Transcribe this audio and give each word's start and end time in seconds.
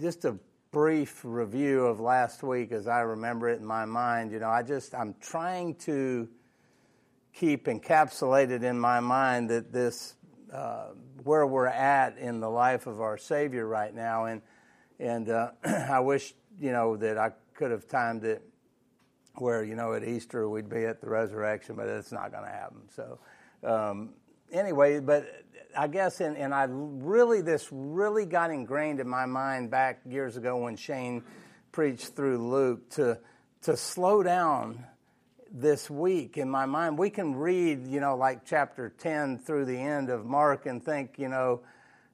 just 0.00 0.24
a 0.24 0.36
brief 0.70 1.20
review 1.24 1.84
of 1.84 2.00
last 2.00 2.42
week 2.42 2.72
as 2.72 2.88
I 2.88 3.00
remember 3.00 3.48
it 3.50 3.60
in 3.60 3.66
my 3.66 3.84
mind. 3.84 4.32
You 4.32 4.38
know, 4.38 4.48
I 4.48 4.62
just, 4.62 4.94
I'm 4.94 5.14
trying 5.20 5.74
to 5.76 6.28
keep 7.34 7.66
encapsulated 7.66 8.62
in 8.62 8.78
my 8.78 9.00
mind 9.00 9.50
that 9.50 9.72
this, 9.72 10.14
uh, 10.52 10.88
where 11.22 11.46
we're 11.46 11.66
at 11.66 12.16
in 12.16 12.40
the 12.40 12.48
life 12.48 12.86
of 12.86 13.00
our 13.00 13.18
Savior 13.18 13.66
right 13.66 13.94
now. 13.94 14.24
And, 14.24 14.42
and 14.98 15.28
uh, 15.28 15.50
I 15.64 16.00
wish, 16.00 16.34
you 16.58 16.72
know, 16.72 16.96
that 16.96 17.18
I 17.18 17.32
could 17.54 17.70
have 17.70 17.86
timed 17.86 18.24
it 18.24 18.42
where, 19.34 19.62
you 19.62 19.74
know, 19.74 19.92
at 19.92 20.02
Easter 20.02 20.48
we'd 20.48 20.70
be 20.70 20.84
at 20.84 21.00
the 21.00 21.10
resurrection, 21.10 21.76
but 21.76 21.88
it's 21.88 22.12
not 22.12 22.32
going 22.32 22.44
to 22.44 22.50
happen. 22.50 22.80
So, 22.94 23.18
um, 23.62 24.10
anyway, 24.50 25.00
but 25.00 25.44
I 25.76 25.88
guess, 25.88 26.20
and, 26.20 26.36
and 26.36 26.54
I 26.54 26.66
really, 26.68 27.40
this 27.40 27.68
really 27.70 28.26
got 28.26 28.50
ingrained 28.50 29.00
in 29.00 29.08
my 29.08 29.26
mind 29.26 29.70
back 29.70 30.00
years 30.06 30.36
ago 30.36 30.56
when 30.56 30.76
Shane 30.76 31.22
preached 31.72 32.14
through 32.14 32.38
Luke 32.50 32.90
to, 32.90 33.18
to 33.62 33.76
slow 33.76 34.22
down 34.22 34.84
this 35.52 35.90
week 35.90 36.36
in 36.36 36.48
my 36.48 36.66
mind. 36.66 36.98
We 36.98 37.10
can 37.10 37.34
read, 37.34 37.86
you 37.86 38.00
know, 38.00 38.16
like 38.16 38.44
chapter 38.44 38.92
10 38.98 39.38
through 39.38 39.64
the 39.64 39.78
end 39.78 40.10
of 40.10 40.24
Mark 40.24 40.66
and 40.66 40.84
think, 40.84 41.18
you 41.18 41.28
know, 41.28 41.60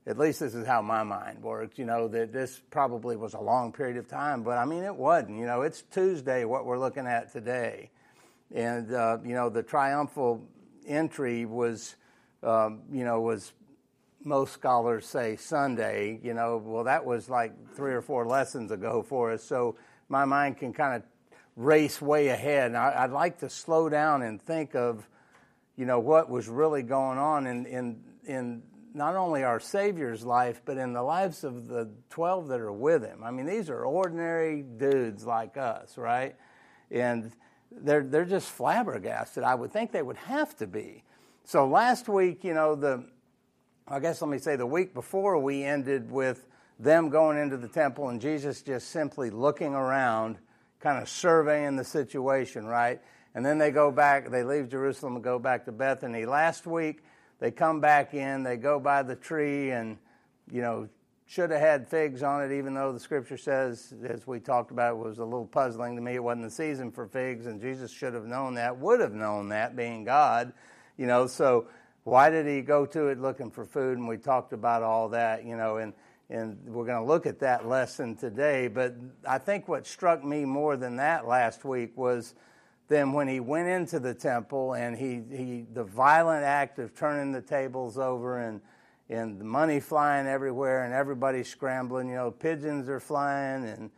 at 0.06 0.18
least 0.18 0.40
this 0.40 0.54
is 0.54 0.66
how 0.66 0.82
my 0.82 1.02
mind 1.02 1.42
works, 1.42 1.78
you 1.78 1.84
know, 1.84 2.08
that 2.08 2.32
this 2.32 2.60
probably 2.70 3.16
was 3.16 3.34
a 3.34 3.40
long 3.40 3.72
period 3.72 3.96
of 3.96 4.06
time, 4.06 4.42
but 4.42 4.56
I 4.56 4.64
mean, 4.64 4.84
it 4.84 4.94
wasn't. 4.94 5.38
You 5.38 5.46
know, 5.46 5.62
it's 5.62 5.82
Tuesday, 5.82 6.44
what 6.44 6.64
we're 6.64 6.78
looking 6.78 7.06
at 7.06 7.32
today. 7.32 7.90
And, 8.54 8.92
uh, 8.92 9.18
you 9.24 9.34
know, 9.34 9.48
the 9.48 9.64
triumphal 9.64 10.46
entry 10.86 11.44
was 11.44 11.96
um, 12.46 12.82
you 12.92 13.04
know, 13.04 13.20
was 13.20 13.52
most 14.24 14.52
scholars 14.52 15.06
say 15.06 15.36
Sunday, 15.36 16.18
you 16.22 16.34
know, 16.34 16.62
well, 16.64 16.84
that 16.84 17.04
was 17.04 17.28
like 17.28 17.52
three 17.74 17.92
or 17.92 18.02
four 18.02 18.26
lessons 18.26 18.70
ago 18.70 19.02
for 19.02 19.32
us. 19.32 19.44
So 19.44 19.76
my 20.08 20.24
mind 20.24 20.58
can 20.58 20.72
kind 20.72 20.96
of 20.96 21.02
race 21.56 22.00
way 22.00 22.28
ahead. 22.28 22.66
And 22.66 22.76
I, 22.76 23.06
would 23.06 23.14
like 23.14 23.38
to 23.38 23.50
slow 23.50 23.88
down 23.88 24.22
and 24.22 24.40
think 24.40 24.74
of, 24.74 25.08
you 25.76 25.86
know, 25.86 26.00
what 26.00 26.28
was 26.30 26.48
really 26.48 26.82
going 26.82 27.18
on 27.18 27.46
in, 27.46 27.66
in, 27.66 28.00
in 28.26 28.62
not 28.94 29.14
only 29.14 29.42
our 29.42 29.60
Savior's 29.60 30.24
life, 30.24 30.62
but 30.64 30.76
in 30.76 30.92
the 30.92 31.02
lives 31.02 31.44
of 31.44 31.66
the 31.68 31.90
12 32.10 32.48
that 32.48 32.60
are 32.60 32.72
with 32.72 33.04
him. 33.04 33.22
I 33.22 33.30
mean, 33.30 33.46
these 33.46 33.70
are 33.70 33.84
ordinary 33.84 34.62
dudes 34.62 35.24
like 35.24 35.56
us, 35.56 35.98
right? 35.98 36.34
And 36.90 37.32
they're, 37.70 38.02
they're 38.02 38.24
just 38.24 38.50
flabbergasted. 38.50 39.42
I 39.44 39.54
would 39.54 39.72
think 39.72 39.92
they 39.92 40.02
would 40.02 40.16
have 40.16 40.56
to 40.56 40.66
be. 40.66 41.04
So 41.48 41.64
last 41.64 42.08
week, 42.08 42.42
you 42.42 42.54
know, 42.54 42.74
the 42.74 43.04
I 43.86 44.00
guess 44.00 44.20
let 44.20 44.28
me 44.28 44.38
say 44.38 44.56
the 44.56 44.66
week 44.66 44.92
before 44.92 45.38
we 45.38 45.62
ended 45.62 46.10
with 46.10 46.48
them 46.80 47.08
going 47.08 47.38
into 47.38 47.56
the 47.56 47.68
temple 47.68 48.08
and 48.08 48.20
Jesus 48.20 48.62
just 48.62 48.88
simply 48.88 49.30
looking 49.30 49.72
around, 49.72 50.38
kind 50.80 51.00
of 51.00 51.08
surveying 51.08 51.76
the 51.76 51.84
situation, 51.84 52.66
right? 52.66 53.00
And 53.36 53.46
then 53.46 53.58
they 53.58 53.70
go 53.70 53.92
back, 53.92 54.28
they 54.28 54.42
leave 54.42 54.68
Jerusalem 54.68 55.14
and 55.14 55.22
go 55.22 55.38
back 55.38 55.64
to 55.66 55.72
Bethany. 55.72 56.26
Last 56.26 56.66
week, 56.66 57.04
they 57.38 57.52
come 57.52 57.80
back 57.80 58.12
in, 58.12 58.42
they 58.42 58.56
go 58.56 58.80
by 58.80 59.04
the 59.04 59.14
tree 59.14 59.70
and, 59.70 59.98
you 60.50 60.62
know, 60.62 60.88
should 61.26 61.52
have 61.52 61.60
had 61.60 61.86
figs 61.86 62.24
on 62.24 62.42
it, 62.42 62.50
even 62.56 62.74
though 62.74 62.92
the 62.92 62.98
scripture 62.98 63.36
says, 63.38 63.94
as 64.04 64.26
we 64.26 64.40
talked 64.40 64.72
about, 64.72 64.94
it 64.94 64.98
was 64.98 65.18
a 65.18 65.24
little 65.24 65.46
puzzling 65.46 65.94
to 65.94 66.02
me. 66.02 66.16
It 66.16 66.24
wasn't 66.24 66.46
the 66.46 66.50
season 66.50 66.90
for 66.90 67.06
figs, 67.06 67.46
and 67.46 67.60
Jesus 67.60 67.92
should 67.92 68.14
have 68.14 68.26
known 68.26 68.54
that, 68.54 68.76
would 68.78 68.98
have 68.98 69.14
known 69.14 69.50
that, 69.50 69.76
being 69.76 70.02
God. 70.02 70.52
You 70.96 71.06
know, 71.06 71.26
so 71.26 71.68
why 72.04 72.30
did 72.30 72.46
he 72.46 72.62
go 72.62 72.86
to 72.86 73.08
it 73.08 73.20
looking 73.20 73.50
for 73.50 73.64
food? 73.64 73.98
And 73.98 74.08
we 74.08 74.16
talked 74.16 74.52
about 74.52 74.82
all 74.82 75.08
that, 75.10 75.44
you 75.44 75.56
know, 75.56 75.78
and, 75.78 75.92
and 76.30 76.58
we're 76.66 76.86
going 76.86 77.02
to 77.02 77.06
look 77.06 77.26
at 77.26 77.40
that 77.40 77.66
lesson 77.66 78.16
today. 78.16 78.68
But 78.68 78.94
I 79.26 79.38
think 79.38 79.68
what 79.68 79.86
struck 79.86 80.24
me 80.24 80.44
more 80.44 80.76
than 80.76 80.96
that 80.96 81.26
last 81.26 81.64
week 81.64 81.96
was 81.96 82.34
then 82.88 83.12
when 83.12 83.26
he 83.26 83.40
went 83.40 83.68
into 83.68 83.98
the 83.98 84.14
temple 84.14 84.74
and 84.74 84.96
he, 84.96 85.22
he 85.30 85.66
the 85.72 85.84
violent 85.84 86.44
act 86.44 86.78
of 86.78 86.94
turning 86.94 87.32
the 87.32 87.42
tables 87.42 87.98
over 87.98 88.38
and 88.38 88.60
and 89.08 89.40
the 89.40 89.44
money 89.44 89.78
flying 89.78 90.26
everywhere 90.26 90.84
and 90.84 90.92
everybody 90.92 91.44
scrambling, 91.44 92.08
you 92.08 92.16
know, 92.16 92.30
pigeons 92.30 92.88
are 92.88 92.98
flying 92.98 93.64
and 93.64 93.90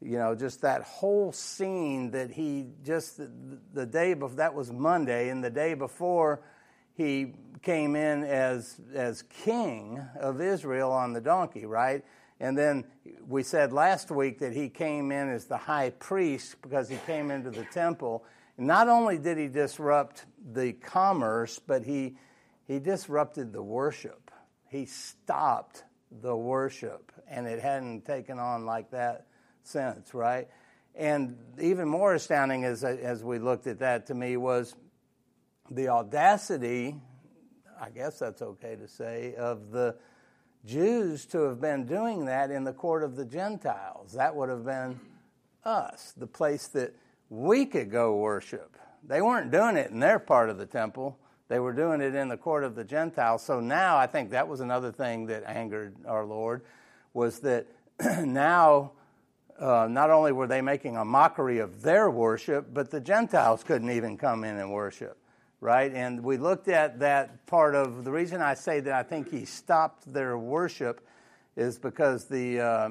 you 0.00 0.16
know, 0.18 0.34
just 0.34 0.60
that 0.62 0.82
whole 0.82 1.32
scene 1.32 2.12
that 2.12 2.30
he 2.30 2.66
just 2.84 3.16
the, 3.18 3.30
the 3.72 3.86
day 3.86 4.14
before 4.14 4.36
that 4.36 4.54
was 4.54 4.70
Monday, 4.70 5.28
and 5.28 5.42
the 5.42 5.50
day 5.50 5.74
before 5.74 6.40
he 6.94 7.32
came 7.62 7.96
in 7.96 8.24
as 8.24 8.80
as 8.94 9.22
king 9.22 10.00
of 10.20 10.40
Israel 10.40 10.92
on 10.92 11.12
the 11.12 11.20
donkey, 11.20 11.66
right? 11.66 12.04
And 12.40 12.56
then 12.56 12.84
we 13.26 13.42
said 13.42 13.72
last 13.72 14.10
week 14.10 14.38
that 14.38 14.52
he 14.52 14.68
came 14.68 15.10
in 15.10 15.28
as 15.28 15.46
the 15.46 15.56
high 15.56 15.90
priest 15.90 16.62
because 16.62 16.88
he 16.88 16.96
came 16.98 17.32
into 17.32 17.50
the 17.50 17.64
temple. 17.64 18.24
And 18.56 18.66
not 18.66 18.88
only 18.88 19.18
did 19.18 19.38
he 19.38 19.48
disrupt 19.48 20.26
the 20.52 20.72
commerce, 20.74 21.58
but 21.58 21.82
he 21.82 22.16
he 22.66 22.78
disrupted 22.78 23.52
the 23.52 23.62
worship. 23.62 24.30
He 24.70 24.84
stopped 24.84 25.84
the 26.22 26.36
worship, 26.36 27.10
and 27.28 27.46
it 27.46 27.60
hadn't 27.60 28.04
taken 28.04 28.38
on 28.38 28.64
like 28.64 28.90
that 28.90 29.26
sense, 29.68 30.14
right? 30.14 30.48
And 30.94 31.36
even 31.60 31.88
more 31.88 32.14
astounding 32.14 32.64
as, 32.64 32.82
as 32.82 33.22
we 33.22 33.38
looked 33.38 33.66
at 33.66 33.78
that 33.78 34.06
to 34.06 34.14
me 34.14 34.36
was 34.36 34.74
the 35.70 35.88
audacity, 35.88 36.96
I 37.80 37.90
guess 37.90 38.18
that's 38.18 38.42
okay 38.42 38.74
to 38.76 38.88
say, 38.88 39.34
of 39.36 39.70
the 39.70 39.96
Jews 40.64 41.24
to 41.26 41.42
have 41.42 41.60
been 41.60 41.86
doing 41.86 42.24
that 42.24 42.50
in 42.50 42.64
the 42.64 42.72
court 42.72 43.04
of 43.04 43.16
the 43.16 43.24
Gentiles. 43.24 44.12
That 44.14 44.34
would 44.34 44.48
have 44.48 44.64
been 44.64 44.98
us, 45.64 46.12
the 46.16 46.26
place 46.26 46.66
that 46.68 46.94
we 47.30 47.66
could 47.66 47.90
go 47.90 48.16
worship. 48.16 48.76
They 49.06 49.22
weren't 49.22 49.50
doing 49.50 49.76
it 49.76 49.90
in 49.90 50.00
their 50.00 50.18
part 50.18 50.50
of 50.50 50.58
the 50.58 50.66
temple. 50.66 51.18
They 51.48 51.60
were 51.60 51.72
doing 51.72 52.00
it 52.00 52.14
in 52.14 52.28
the 52.28 52.36
court 52.36 52.64
of 52.64 52.74
the 52.74 52.84
Gentiles. 52.84 53.42
So 53.42 53.60
now 53.60 53.96
I 53.96 54.06
think 54.06 54.30
that 54.30 54.48
was 54.48 54.60
another 54.60 54.90
thing 54.90 55.26
that 55.26 55.44
angered 55.46 55.94
our 56.06 56.26
Lord 56.26 56.62
was 57.14 57.40
that 57.40 57.66
now 58.24 58.92
uh, 59.58 59.88
not 59.90 60.10
only 60.10 60.32
were 60.32 60.46
they 60.46 60.60
making 60.60 60.96
a 60.96 61.04
mockery 61.04 61.58
of 61.58 61.82
their 61.82 62.10
worship, 62.10 62.72
but 62.72 62.90
the 62.90 63.00
Gentiles 63.00 63.64
couldn't 63.64 63.90
even 63.90 64.16
come 64.16 64.44
in 64.44 64.56
and 64.56 64.72
worship, 64.72 65.18
right? 65.60 65.92
And 65.92 66.22
we 66.22 66.36
looked 66.36 66.68
at 66.68 67.00
that 67.00 67.46
part 67.46 67.74
of 67.74 68.04
the 68.04 68.12
reason 68.12 68.40
I 68.40 68.54
say 68.54 68.80
that 68.80 68.92
I 68.92 69.02
think 69.02 69.30
he 69.30 69.44
stopped 69.44 70.12
their 70.12 70.38
worship 70.38 71.06
is 71.56 71.78
because 71.78 72.26
the 72.26 72.60
uh, 72.60 72.90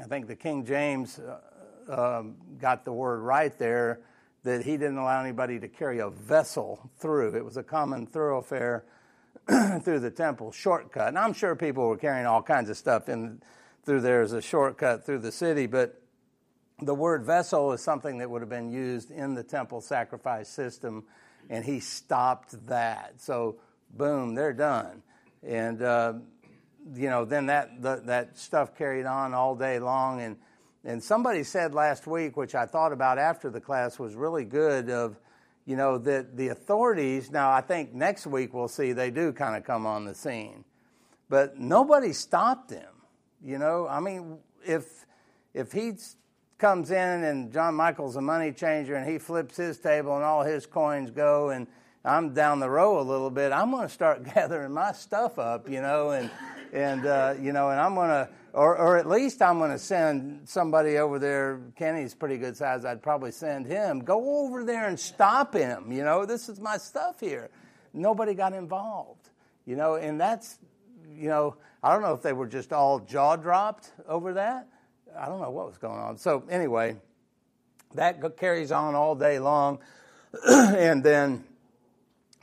I 0.00 0.04
think 0.04 0.28
the 0.28 0.36
King 0.36 0.64
James 0.64 1.18
uh, 1.18 2.18
um, 2.18 2.36
got 2.58 2.84
the 2.84 2.92
word 2.92 3.20
right 3.20 3.56
there 3.58 4.00
that 4.44 4.64
he 4.64 4.72
didn't 4.72 4.96
allow 4.96 5.20
anybody 5.20 5.58
to 5.58 5.68
carry 5.68 5.98
a 5.98 6.08
vessel 6.08 6.90
through. 6.98 7.34
It 7.34 7.44
was 7.44 7.56
a 7.56 7.62
common 7.62 8.06
thoroughfare 8.06 8.84
through 9.82 10.00
the 10.00 10.10
temple 10.10 10.52
shortcut, 10.52 11.08
and 11.08 11.18
I'm 11.18 11.34
sure 11.34 11.54
people 11.54 11.86
were 11.86 11.96
carrying 11.96 12.24
all 12.24 12.42
kinds 12.42 12.70
of 12.70 12.78
stuff 12.78 13.08
in 13.08 13.42
through 13.88 14.02
there 14.02 14.20
as 14.20 14.34
a 14.34 14.42
shortcut 14.42 15.06
through 15.06 15.18
the 15.18 15.32
city, 15.32 15.66
but 15.66 15.98
the 16.82 16.94
word 16.94 17.24
vessel 17.24 17.72
is 17.72 17.82
something 17.82 18.18
that 18.18 18.28
would 18.28 18.42
have 18.42 18.50
been 18.50 18.70
used 18.70 19.10
in 19.10 19.32
the 19.32 19.42
temple 19.42 19.80
sacrifice 19.80 20.46
system, 20.46 21.04
and 21.48 21.64
he 21.64 21.80
stopped 21.80 22.66
that. 22.66 23.14
So, 23.16 23.56
boom, 23.96 24.34
they're 24.34 24.52
done. 24.52 25.02
And, 25.42 25.80
uh, 25.80 26.12
you 26.94 27.08
know, 27.08 27.24
then 27.24 27.46
that, 27.46 27.80
the, 27.80 28.02
that 28.04 28.36
stuff 28.36 28.76
carried 28.76 29.06
on 29.06 29.32
all 29.32 29.56
day 29.56 29.78
long. 29.78 30.20
And, 30.20 30.36
and 30.84 31.02
somebody 31.02 31.42
said 31.42 31.72
last 31.72 32.06
week, 32.06 32.36
which 32.36 32.54
I 32.54 32.66
thought 32.66 32.92
about 32.92 33.16
after 33.16 33.48
the 33.48 33.60
class 33.62 33.98
was 33.98 34.14
really 34.14 34.44
good, 34.44 34.90
of, 34.90 35.18
you 35.64 35.76
know, 35.76 35.96
that 35.96 36.36
the 36.36 36.48
authorities, 36.48 37.30
now 37.30 37.50
I 37.50 37.62
think 37.62 37.94
next 37.94 38.26
week 38.26 38.52
we'll 38.52 38.68
see 38.68 38.92
they 38.92 39.10
do 39.10 39.32
kind 39.32 39.56
of 39.56 39.64
come 39.64 39.86
on 39.86 40.04
the 40.04 40.14
scene, 40.14 40.66
but 41.30 41.58
nobody 41.58 42.12
stopped 42.12 42.68
them. 42.68 42.92
You 43.44 43.58
know, 43.58 43.86
I 43.88 44.00
mean, 44.00 44.38
if 44.66 45.06
if 45.54 45.72
he 45.72 45.92
comes 46.58 46.90
in 46.90 47.24
and 47.24 47.52
John 47.52 47.74
Michael's 47.74 48.16
a 48.16 48.20
money 48.20 48.52
changer 48.52 48.96
and 48.96 49.08
he 49.08 49.18
flips 49.18 49.56
his 49.56 49.78
table 49.78 50.16
and 50.16 50.24
all 50.24 50.42
his 50.42 50.66
coins 50.66 51.10
go 51.10 51.50
and 51.50 51.68
I'm 52.04 52.32
down 52.32 52.58
the 52.58 52.70
row 52.70 53.00
a 53.00 53.02
little 53.02 53.30
bit, 53.30 53.52
I'm 53.52 53.70
going 53.70 53.86
to 53.86 53.92
start 53.92 54.24
gathering 54.34 54.72
my 54.72 54.92
stuff 54.92 55.38
up, 55.38 55.68
you 55.68 55.80
know, 55.80 56.10
and 56.10 56.30
and 56.72 57.06
uh, 57.06 57.34
you 57.40 57.52
know, 57.52 57.70
and 57.70 57.80
I'm 57.80 57.94
going 57.94 58.08
to, 58.08 58.28
or 58.52 58.76
or 58.76 58.98
at 58.98 59.08
least 59.08 59.40
I'm 59.40 59.58
going 59.58 59.70
to 59.70 59.78
send 59.78 60.48
somebody 60.48 60.98
over 60.98 61.18
there. 61.18 61.60
Kenny's 61.76 62.14
pretty 62.14 62.38
good 62.38 62.56
size. 62.56 62.84
I'd 62.84 63.02
probably 63.02 63.30
send 63.30 63.66
him. 63.66 64.00
Go 64.00 64.44
over 64.44 64.64
there 64.64 64.88
and 64.88 64.98
stop 64.98 65.54
him. 65.54 65.92
You 65.92 66.04
know, 66.04 66.26
this 66.26 66.48
is 66.48 66.60
my 66.60 66.76
stuff 66.76 67.20
here. 67.20 67.50
Nobody 67.92 68.34
got 68.34 68.52
involved. 68.52 69.30
You 69.64 69.76
know, 69.76 69.96
and 69.96 70.20
that's, 70.20 70.58
you 71.14 71.28
know, 71.28 71.56
I 71.82 71.92
don't 71.92 72.02
know 72.02 72.12
if 72.12 72.22
they 72.22 72.32
were 72.32 72.46
just 72.46 72.72
all 72.72 72.98
jaw 72.98 73.36
dropped 73.36 73.92
over 74.08 74.34
that. 74.34 74.68
I 75.18 75.26
don't 75.26 75.40
know 75.40 75.50
what 75.50 75.66
was 75.66 75.78
going 75.78 75.98
on. 75.98 76.18
So, 76.18 76.44
anyway, 76.50 76.96
that 77.94 78.36
carries 78.36 78.72
on 78.72 78.94
all 78.94 79.14
day 79.14 79.38
long. 79.38 79.78
and 80.48 81.02
then 81.02 81.44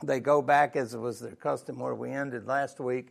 they 0.02 0.20
go 0.20 0.42
back, 0.42 0.76
as 0.76 0.94
it 0.94 0.98
was 0.98 1.20
their 1.20 1.36
custom 1.36 1.78
where 1.78 1.94
we 1.94 2.10
ended 2.10 2.46
last 2.46 2.80
week. 2.80 3.08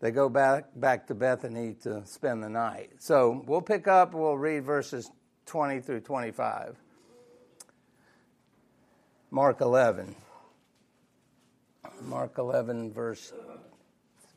they 0.00 0.10
go 0.10 0.28
back 0.28 0.66
back 0.76 1.06
to 1.08 1.14
Bethany 1.14 1.74
to 1.82 2.04
spend 2.06 2.42
the 2.42 2.48
night. 2.48 2.90
So 2.98 3.44
we'll 3.46 3.62
pick 3.62 3.86
up. 3.86 4.14
We'll 4.14 4.38
read 4.38 4.64
verses 4.64 5.10
20 5.46 5.80
through 5.80 6.00
25. 6.00 6.76
Mark 9.30 9.60
11. 9.60 10.14
Mark 12.02 12.38
11, 12.38 12.92
verse, 12.92 13.32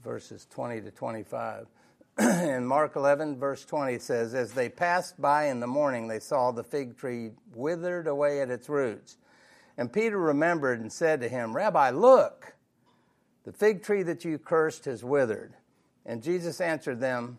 verses 0.03 0.47
20 0.49 0.81
to 0.81 0.91
25. 0.91 1.67
in 2.19 2.65
Mark 2.65 2.95
11, 2.95 3.37
verse 3.39 3.63
20, 3.65 3.99
says, 3.99 4.33
As 4.33 4.51
they 4.51 4.69
passed 4.69 5.19
by 5.21 5.45
in 5.45 5.59
the 5.59 5.67
morning, 5.67 6.07
they 6.07 6.19
saw 6.19 6.51
the 6.51 6.63
fig 6.63 6.97
tree 6.97 7.31
withered 7.55 8.07
away 8.07 8.41
at 8.41 8.49
its 8.49 8.69
roots. 8.69 9.17
And 9.77 9.91
Peter 9.91 10.17
remembered 10.17 10.81
and 10.81 10.91
said 10.91 11.21
to 11.21 11.29
him, 11.29 11.55
Rabbi, 11.55 11.91
look, 11.91 12.55
the 13.43 13.53
fig 13.53 13.83
tree 13.83 14.03
that 14.03 14.25
you 14.25 14.37
cursed 14.37 14.85
has 14.85 15.03
withered. 15.03 15.53
And 16.05 16.21
Jesus 16.21 16.59
answered 16.61 16.99
them, 16.99 17.37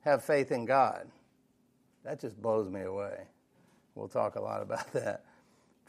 Have 0.00 0.24
faith 0.24 0.50
in 0.50 0.64
God. 0.64 1.06
That 2.04 2.20
just 2.20 2.40
blows 2.40 2.68
me 2.68 2.82
away. 2.82 3.24
We'll 3.94 4.08
talk 4.08 4.36
a 4.36 4.40
lot 4.40 4.62
about 4.62 4.92
that. 4.94 5.24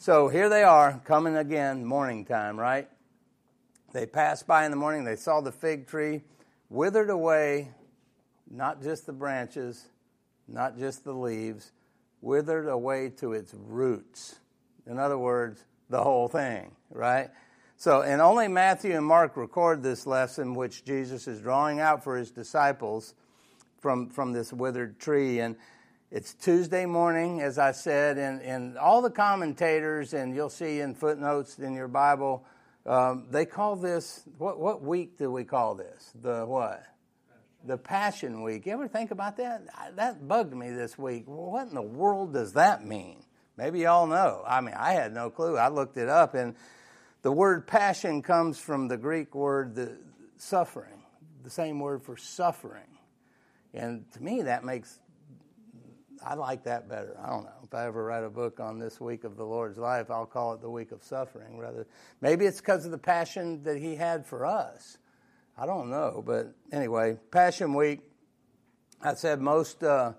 So 0.00 0.28
here 0.28 0.48
they 0.48 0.62
are, 0.62 0.98
coming 1.04 1.36
again, 1.36 1.84
morning 1.84 2.24
time, 2.24 2.58
right? 2.58 2.88
They 3.92 4.06
passed 4.06 4.46
by 4.46 4.64
in 4.64 4.70
the 4.70 4.76
morning, 4.78 5.04
they 5.04 5.14
saw 5.14 5.42
the 5.42 5.52
fig 5.52 5.86
tree 5.86 6.22
withered 6.70 7.10
away, 7.10 7.72
not 8.50 8.82
just 8.82 9.04
the 9.04 9.12
branches, 9.12 9.88
not 10.48 10.78
just 10.78 11.04
the 11.04 11.12
leaves, 11.12 11.72
withered 12.22 12.66
away 12.66 13.10
to 13.18 13.34
its 13.34 13.52
roots. 13.52 14.36
In 14.86 14.98
other 14.98 15.18
words, 15.18 15.66
the 15.90 16.02
whole 16.02 16.28
thing, 16.28 16.70
right? 16.90 17.28
So, 17.76 18.00
and 18.00 18.22
only 18.22 18.48
Matthew 18.48 18.96
and 18.96 19.04
Mark 19.04 19.36
record 19.36 19.82
this 19.82 20.06
lesson, 20.06 20.54
which 20.54 20.82
Jesus 20.82 21.28
is 21.28 21.42
drawing 21.42 21.78
out 21.78 22.02
for 22.02 22.16
his 22.16 22.30
disciples 22.30 23.12
from, 23.80 24.08
from 24.08 24.32
this 24.32 24.50
withered 24.50 24.98
tree. 24.98 25.40
And 25.40 25.56
it's 26.10 26.34
Tuesday 26.34 26.86
morning, 26.86 27.40
as 27.40 27.56
I 27.56 27.70
said, 27.70 28.18
and, 28.18 28.42
and 28.42 28.76
all 28.76 29.00
the 29.00 29.10
commentators, 29.10 30.12
and 30.12 30.34
you'll 30.34 30.50
see 30.50 30.80
in 30.80 30.94
footnotes 30.94 31.58
in 31.60 31.74
your 31.74 31.86
Bible, 31.86 32.44
um, 32.84 33.26
they 33.30 33.44
call 33.44 33.76
this, 33.76 34.24
what, 34.36 34.58
what 34.58 34.82
week 34.82 35.18
do 35.18 35.30
we 35.30 35.44
call 35.44 35.76
this? 35.76 36.12
The 36.20 36.44
what? 36.44 36.82
The 37.64 37.76
Passion 37.76 38.42
Week. 38.42 38.66
You 38.66 38.72
ever 38.72 38.88
think 38.88 39.12
about 39.12 39.36
that? 39.36 39.62
That 39.94 40.26
bugged 40.26 40.52
me 40.52 40.70
this 40.70 40.98
week. 40.98 41.24
What 41.26 41.68
in 41.68 41.74
the 41.74 41.82
world 41.82 42.32
does 42.32 42.54
that 42.54 42.84
mean? 42.84 43.22
Maybe 43.56 43.80
y'all 43.80 44.08
know. 44.08 44.42
I 44.44 44.62
mean, 44.62 44.74
I 44.76 44.94
had 44.94 45.14
no 45.14 45.30
clue. 45.30 45.56
I 45.58 45.68
looked 45.68 45.96
it 45.96 46.08
up, 46.08 46.34
and 46.34 46.56
the 47.22 47.30
word 47.30 47.68
passion 47.68 48.22
comes 48.22 48.58
from 48.58 48.88
the 48.88 48.96
Greek 48.96 49.32
word 49.34 49.76
the 49.76 49.96
suffering, 50.38 51.02
the 51.44 51.50
same 51.50 51.78
word 51.78 52.02
for 52.02 52.16
suffering. 52.16 52.98
And 53.72 54.10
to 54.12 54.22
me, 54.22 54.42
that 54.42 54.64
makes 54.64 54.98
I 56.24 56.34
like 56.34 56.64
that 56.64 56.88
better. 56.88 57.16
I 57.22 57.30
don't 57.30 57.44
know. 57.44 57.50
If 57.64 57.74
I 57.74 57.86
ever 57.86 58.04
write 58.04 58.24
a 58.24 58.30
book 58.30 58.60
on 58.60 58.78
this 58.78 59.00
week 59.00 59.24
of 59.24 59.36
the 59.36 59.44
Lord's 59.44 59.78
life, 59.78 60.10
I'll 60.10 60.26
call 60.26 60.52
it 60.52 60.60
the 60.60 60.70
week 60.70 60.92
of 60.92 61.02
suffering 61.02 61.58
rather. 61.58 61.86
Maybe 62.20 62.44
it's 62.44 62.60
because 62.60 62.84
of 62.84 62.90
the 62.90 62.98
passion 62.98 63.62
that 63.64 63.78
he 63.78 63.96
had 63.96 64.26
for 64.26 64.44
us. 64.44 64.98
I 65.56 65.66
don't 65.66 65.90
know, 65.90 66.22
but 66.24 66.54
anyway, 66.72 67.18
Passion 67.30 67.74
Week. 67.74 68.00
I 69.02 69.14
said 69.14 69.40
most 69.40 69.82
uh, 69.82 70.12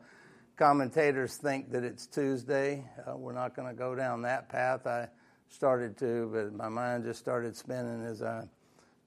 commentators 0.58 1.36
think 1.36 1.72
that 1.72 1.84
it's 1.84 2.08
Tuesday. 2.08 2.84
Uh, 3.08 3.16
we're 3.16 3.34
not 3.34 3.56
going 3.56 3.68
to 3.68 3.74
go 3.74 3.94
down 3.94 4.24
that 4.24 4.50
path. 4.50 4.88
I 4.88 5.08
started 5.50 5.98
to, 5.98 6.30
but 6.34 6.54
my 6.54 6.70
mind 6.70 7.04
just 7.04 7.20
started 7.20 7.56
spinning 7.56 8.04
as 8.06 8.24
I 8.24 8.44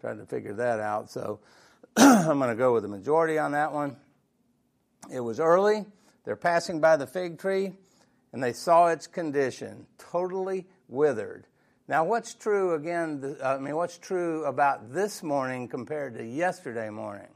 tried 0.00 0.18
to 0.18 0.26
figure 0.26 0.54
that 0.54 0.78
out. 0.80 1.10
So 1.10 1.40
I'm 1.96 2.38
going 2.38 2.50
to 2.50 2.56
go 2.56 2.72
with 2.72 2.82
the 2.82 2.88
majority 2.88 3.38
on 3.38 3.52
that 3.52 3.72
one. 3.72 3.96
It 5.12 5.20
was 5.20 5.40
early. 5.40 5.84
They're 6.24 6.36
passing 6.36 6.80
by 6.80 6.96
the 6.96 7.06
fig 7.06 7.38
tree 7.38 7.72
and 8.32 8.42
they 8.42 8.52
saw 8.52 8.88
its 8.88 9.06
condition 9.06 9.86
totally 9.98 10.66
withered. 10.88 11.46
Now, 11.86 12.04
what's 12.04 12.34
true 12.34 12.74
again? 12.74 13.36
Uh, 13.42 13.56
I 13.56 13.58
mean, 13.58 13.76
what's 13.76 13.98
true 13.98 14.44
about 14.44 14.92
this 14.92 15.22
morning 15.22 15.68
compared 15.68 16.16
to 16.16 16.24
yesterday 16.24 16.88
morning? 16.88 17.28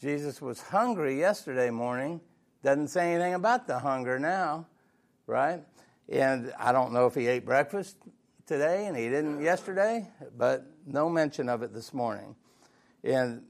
Jesus 0.00 0.42
was 0.42 0.60
hungry 0.60 1.18
yesterday 1.18 1.70
morning. 1.70 2.20
Doesn't 2.64 2.88
say 2.88 3.14
anything 3.14 3.34
about 3.34 3.66
the 3.66 3.78
hunger 3.78 4.18
now, 4.18 4.66
right? 5.26 5.60
And 6.08 6.52
I 6.58 6.72
don't 6.72 6.92
know 6.92 7.06
if 7.06 7.14
he 7.14 7.26
ate 7.28 7.44
breakfast 7.44 7.96
today 8.46 8.86
and 8.86 8.96
he 8.96 9.04
didn't 9.04 9.40
yesterday, 9.40 10.08
but 10.36 10.66
no 10.86 11.08
mention 11.08 11.48
of 11.48 11.62
it 11.62 11.72
this 11.72 11.94
morning. 11.94 12.34
And 13.04 13.42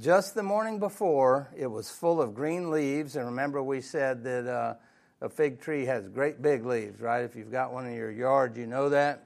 just 0.00 0.34
the 0.34 0.42
morning 0.42 0.78
before, 0.78 1.48
it 1.56 1.66
was 1.66 1.90
full 1.90 2.20
of 2.20 2.34
green 2.34 2.70
leaves. 2.70 3.16
And 3.16 3.26
remember, 3.26 3.62
we 3.62 3.80
said 3.80 4.24
that 4.24 4.46
uh, 4.46 4.74
a 5.20 5.28
fig 5.28 5.60
tree 5.60 5.84
has 5.86 6.08
great 6.08 6.42
big 6.42 6.66
leaves, 6.66 7.00
right? 7.00 7.24
If 7.24 7.36
you've 7.36 7.52
got 7.52 7.72
one 7.72 7.86
in 7.86 7.94
your 7.94 8.10
yard, 8.10 8.56
you 8.56 8.66
know 8.66 8.88
that. 8.88 9.24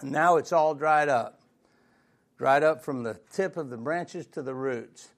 And 0.00 0.12
now 0.12 0.36
it's 0.36 0.52
all 0.52 0.74
dried 0.74 1.08
up, 1.08 1.40
dried 2.38 2.62
up 2.62 2.84
from 2.84 3.02
the 3.02 3.18
tip 3.32 3.56
of 3.56 3.70
the 3.70 3.76
branches 3.76 4.26
to 4.28 4.42
the 4.42 4.54
roots. 4.54 5.08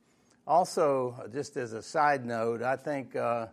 Also, 0.47 1.29
just 1.33 1.57
as 1.57 1.75
a 1.75 1.83
side 1.83 2.25
note, 2.25 2.63
I 2.63 2.77
think 2.77 3.15
uh, 3.15 3.49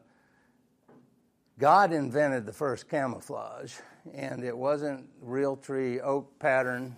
God 1.59 1.91
invented 1.91 2.45
the 2.45 2.53
first 2.53 2.89
camouflage, 2.89 3.73
and 4.13 4.43
it 4.43 4.57
wasn't 4.57 5.09
Realtree 5.21 6.01
oak 6.01 6.39
pattern 6.39 6.95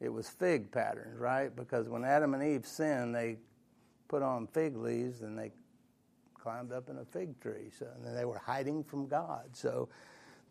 it 0.00 0.08
was 0.08 0.28
fig 0.28 0.70
patterns, 0.70 1.18
right? 1.18 1.54
Because 1.54 1.88
when 1.88 2.04
Adam 2.04 2.34
and 2.34 2.42
Eve 2.42 2.66
sinned, 2.66 3.14
they 3.14 3.38
put 4.08 4.22
on 4.22 4.46
fig 4.46 4.76
leaves 4.76 5.22
and 5.22 5.38
they 5.38 5.52
climbed 6.34 6.72
up 6.72 6.88
in 6.88 6.98
a 6.98 7.04
fig 7.04 7.40
tree. 7.40 7.70
So 7.78 7.86
and 8.04 8.16
they 8.16 8.24
were 8.24 8.38
hiding 8.38 8.84
from 8.84 9.06
God. 9.06 9.44
So 9.52 9.88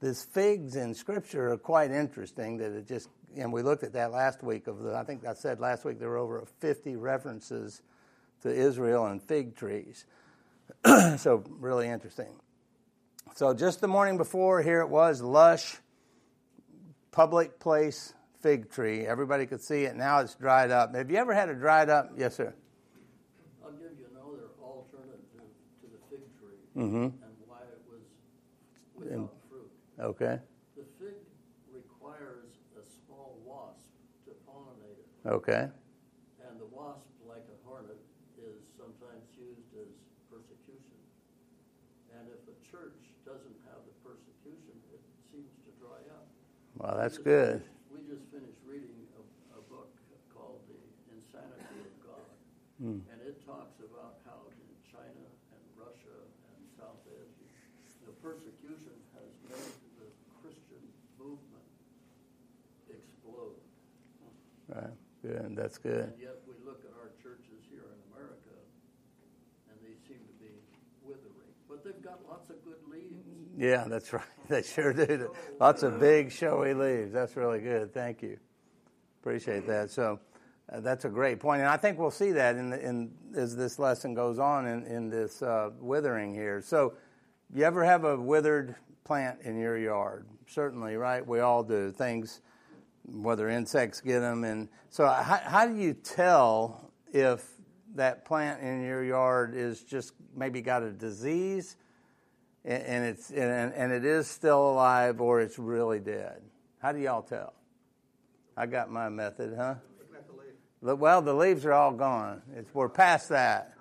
these 0.01 0.23
figs 0.23 0.75
in 0.75 0.93
Scripture 0.93 1.51
are 1.51 1.57
quite 1.57 1.91
interesting. 1.91 2.57
That 2.57 2.71
it 2.71 2.87
just 2.87 3.09
and 3.37 3.53
we 3.53 3.61
looked 3.61 3.83
at 3.83 3.93
that 3.93 4.11
last 4.11 4.43
week. 4.43 4.67
Of 4.67 4.79
the, 4.79 4.95
I 4.95 5.03
think 5.03 5.25
I 5.25 5.33
said 5.33 5.59
last 5.59 5.85
week 5.85 5.99
there 5.99 6.09
were 6.09 6.17
over 6.17 6.45
50 6.59 6.95
references 6.95 7.81
to 8.41 8.49
Israel 8.49 9.05
and 9.05 9.21
fig 9.21 9.55
trees. 9.55 10.05
so 11.17 11.43
really 11.59 11.87
interesting. 11.87 12.39
So 13.35 13.53
just 13.53 13.81
the 13.81 13.87
morning 13.87 14.17
before, 14.17 14.61
here 14.61 14.81
it 14.81 14.89
was, 14.89 15.21
lush, 15.21 15.77
public 17.11 17.59
place 17.59 18.13
fig 18.45 18.69
tree. 18.69 19.07
Everybody 19.07 19.47
could 19.47 19.59
see 19.59 19.85
it. 19.89 19.95
Now 19.95 20.19
it's 20.19 20.35
dried 20.35 20.69
up. 20.69 20.93
Have 20.93 21.09
you 21.09 21.17
ever 21.17 21.33
had 21.33 21.49
a 21.49 21.55
dried 21.55 21.89
up? 21.89 22.11
Yes, 22.15 22.35
sir. 22.35 22.53
I'll 23.65 23.71
give 23.71 23.97
you 23.97 24.05
another 24.13 24.53
alternative 24.61 25.17
to 25.81 25.87
the 25.89 25.97
fig 26.13 26.21
tree 26.37 26.61
mm-hmm. 26.77 27.09
and 27.09 27.33
why 27.49 27.65
it 27.65 27.81
was 27.89 28.05
without 28.93 29.33
fruit. 29.49 29.71
Okay. 29.97 30.37
The 30.77 30.85
fig 31.01 31.17
requires 31.73 32.53
a 32.77 32.85
small 32.85 33.41
wasp 33.41 33.89
to 34.29 34.31
pollinate 34.45 35.01
it. 35.01 35.09
Okay. 35.25 35.65
And 36.45 36.61
the 36.61 36.69
wasp, 36.69 37.09
like 37.25 37.49
a 37.49 37.57
hornet, 37.65 37.97
is 38.37 38.61
sometimes 38.77 39.25
used 39.33 39.73
as 39.73 39.89
persecution. 40.29 41.01
And 42.13 42.29
if 42.29 42.45
a 42.45 42.53
church 42.61 43.09
doesn't 43.25 43.57
have 43.73 43.81
the 43.89 43.95
persecution, 44.05 44.77
it 44.93 45.01
seems 45.33 45.49
to 45.65 45.73
dry 45.81 45.97
up. 46.13 46.29
Well, 46.77 46.93
that's 47.01 47.17
good. 47.17 47.65
Mm. 52.83 53.07
And 53.07 53.19
it 53.23 53.39
talks 53.47 53.79
about 53.79 54.19
how 54.27 54.43
in 54.51 54.67
China 54.83 55.23
and 55.55 55.63
Russia 55.79 56.17
and 56.51 56.59
South 56.75 56.99
Asia, 57.07 57.47
the 58.03 58.11
persecution 58.19 58.95
has 59.15 59.31
made 59.47 59.75
the 59.95 60.07
Christian 60.43 60.83
movement 61.15 61.67
explode. 62.91 63.63
Right. 64.67 64.91
Good. 65.23 65.55
That's 65.55 65.77
good. 65.77 66.11
And 66.13 66.21
yet 66.21 66.37
we 66.45 66.53
look 66.65 66.83
at 66.83 66.91
our 67.01 67.09
churches 67.23 67.63
here 67.71 67.87
in 67.87 67.99
America, 68.13 68.53
and 69.71 69.77
they 69.81 69.95
seem 70.05 70.19
to 70.19 70.35
be 70.37 70.51
withering. 71.01 71.49
But 71.67 71.83
they've 71.83 72.03
got 72.03 72.19
lots 72.29 72.49
of 72.51 72.63
good 72.63 72.83
leaves. 72.91 73.25
Yeah, 73.57 73.85
that's 73.87 74.11
right. 74.13 74.23
They 74.47 74.61
sure 74.61 74.93
do. 74.93 75.33
Lots 75.59 75.81
of 75.81 75.99
big, 75.99 76.31
showy 76.31 76.75
leaves. 76.75 77.11
That's 77.11 77.35
really 77.35 77.61
good. 77.61 77.91
Thank 77.93 78.21
you. 78.21 78.37
Appreciate 79.21 79.65
that. 79.65 79.89
So, 79.89 80.19
Uh, 80.71 80.79
that's 80.79 81.05
a 81.05 81.09
great 81.09 81.39
point, 81.39 81.61
and 81.61 81.69
I 81.69 81.77
think 81.77 81.99
we'll 81.99 82.09
see 82.09 82.31
that 82.31 82.55
in, 82.55 82.71
the, 82.71 82.83
in 82.83 83.11
as 83.35 83.55
this 83.55 83.77
lesson 83.77 84.15
goes 84.15 84.39
on 84.39 84.65
in, 84.65 84.83
in 84.85 85.09
this 85.09 85.43
uh, 85.43 85.69
withering 85.79 86.33
here. 86.33 86.59
So, 86.61 86.93
you 87.53 87.63
ever 87.63 87.83
have 87.83 88.03
a 88.03 88.17
withered 88.17 88.75
plant 89.03 89.41
in 89.43 89.59
your 89.59 89.77
yard? 89.77 90.25
Certainly, 90.47 90.95
right? 90.97 91.25
We 91.25 91.39
all 91.39 91.61
do 91.61 91.91
things, 91.91 92.41
whether 93.05 93.47
insects 93.47 94.01
get 94.01 94.21
them, 94.21 94.43
and 94.43 94.67
so 94.89 95.05
how, 95.05 95.39
how 95.43 95.67
do 95.67 95.75
you 95.75 95.93
tell 95.93 96.91
if 97.13 97.47
that 97.93 98.25
plant 98.25 98.61
in 98.61 98.83
your 98.83 99.03
yard 99.03 99.53
is 99.55 99.83
just 99.83 100.13
maybe 100.35 100.61
got 100.61 100.81
a 100.81 100.91
disease, 100.91 101.77
and, 102.63 102.83
and 102.83 103.05
it's 103.05 103.29
and, 103.29 103.71
and 103.73 103.91
it 103.91 104.03
is 104.03 104.27
still 104.27 104.71
alive, 104.71 105.21
or 105.21 105.41
it's 105.41 105.59
really 105.59 105.99
dead? 105.99 106.41
How 106.79 106.91
do 106.91 106.99
y'all 106.99 107.21
tell? 107.21 107.53
I 108.57 108.65
got 108.65 108.89
my 108.89 109.09
method, 109.09 109.53
huh? 109.55 109.75
Well, 110.93 111.23
the 111.23 111.33
leaves 111.33 111.65
are 111.65 111.73
all 111.73 111.91
gone. 111.91 112.43
It's, 112.55 112.71
we're 112.71 112.89
past 112.89 113.29
that. 113.29 113.73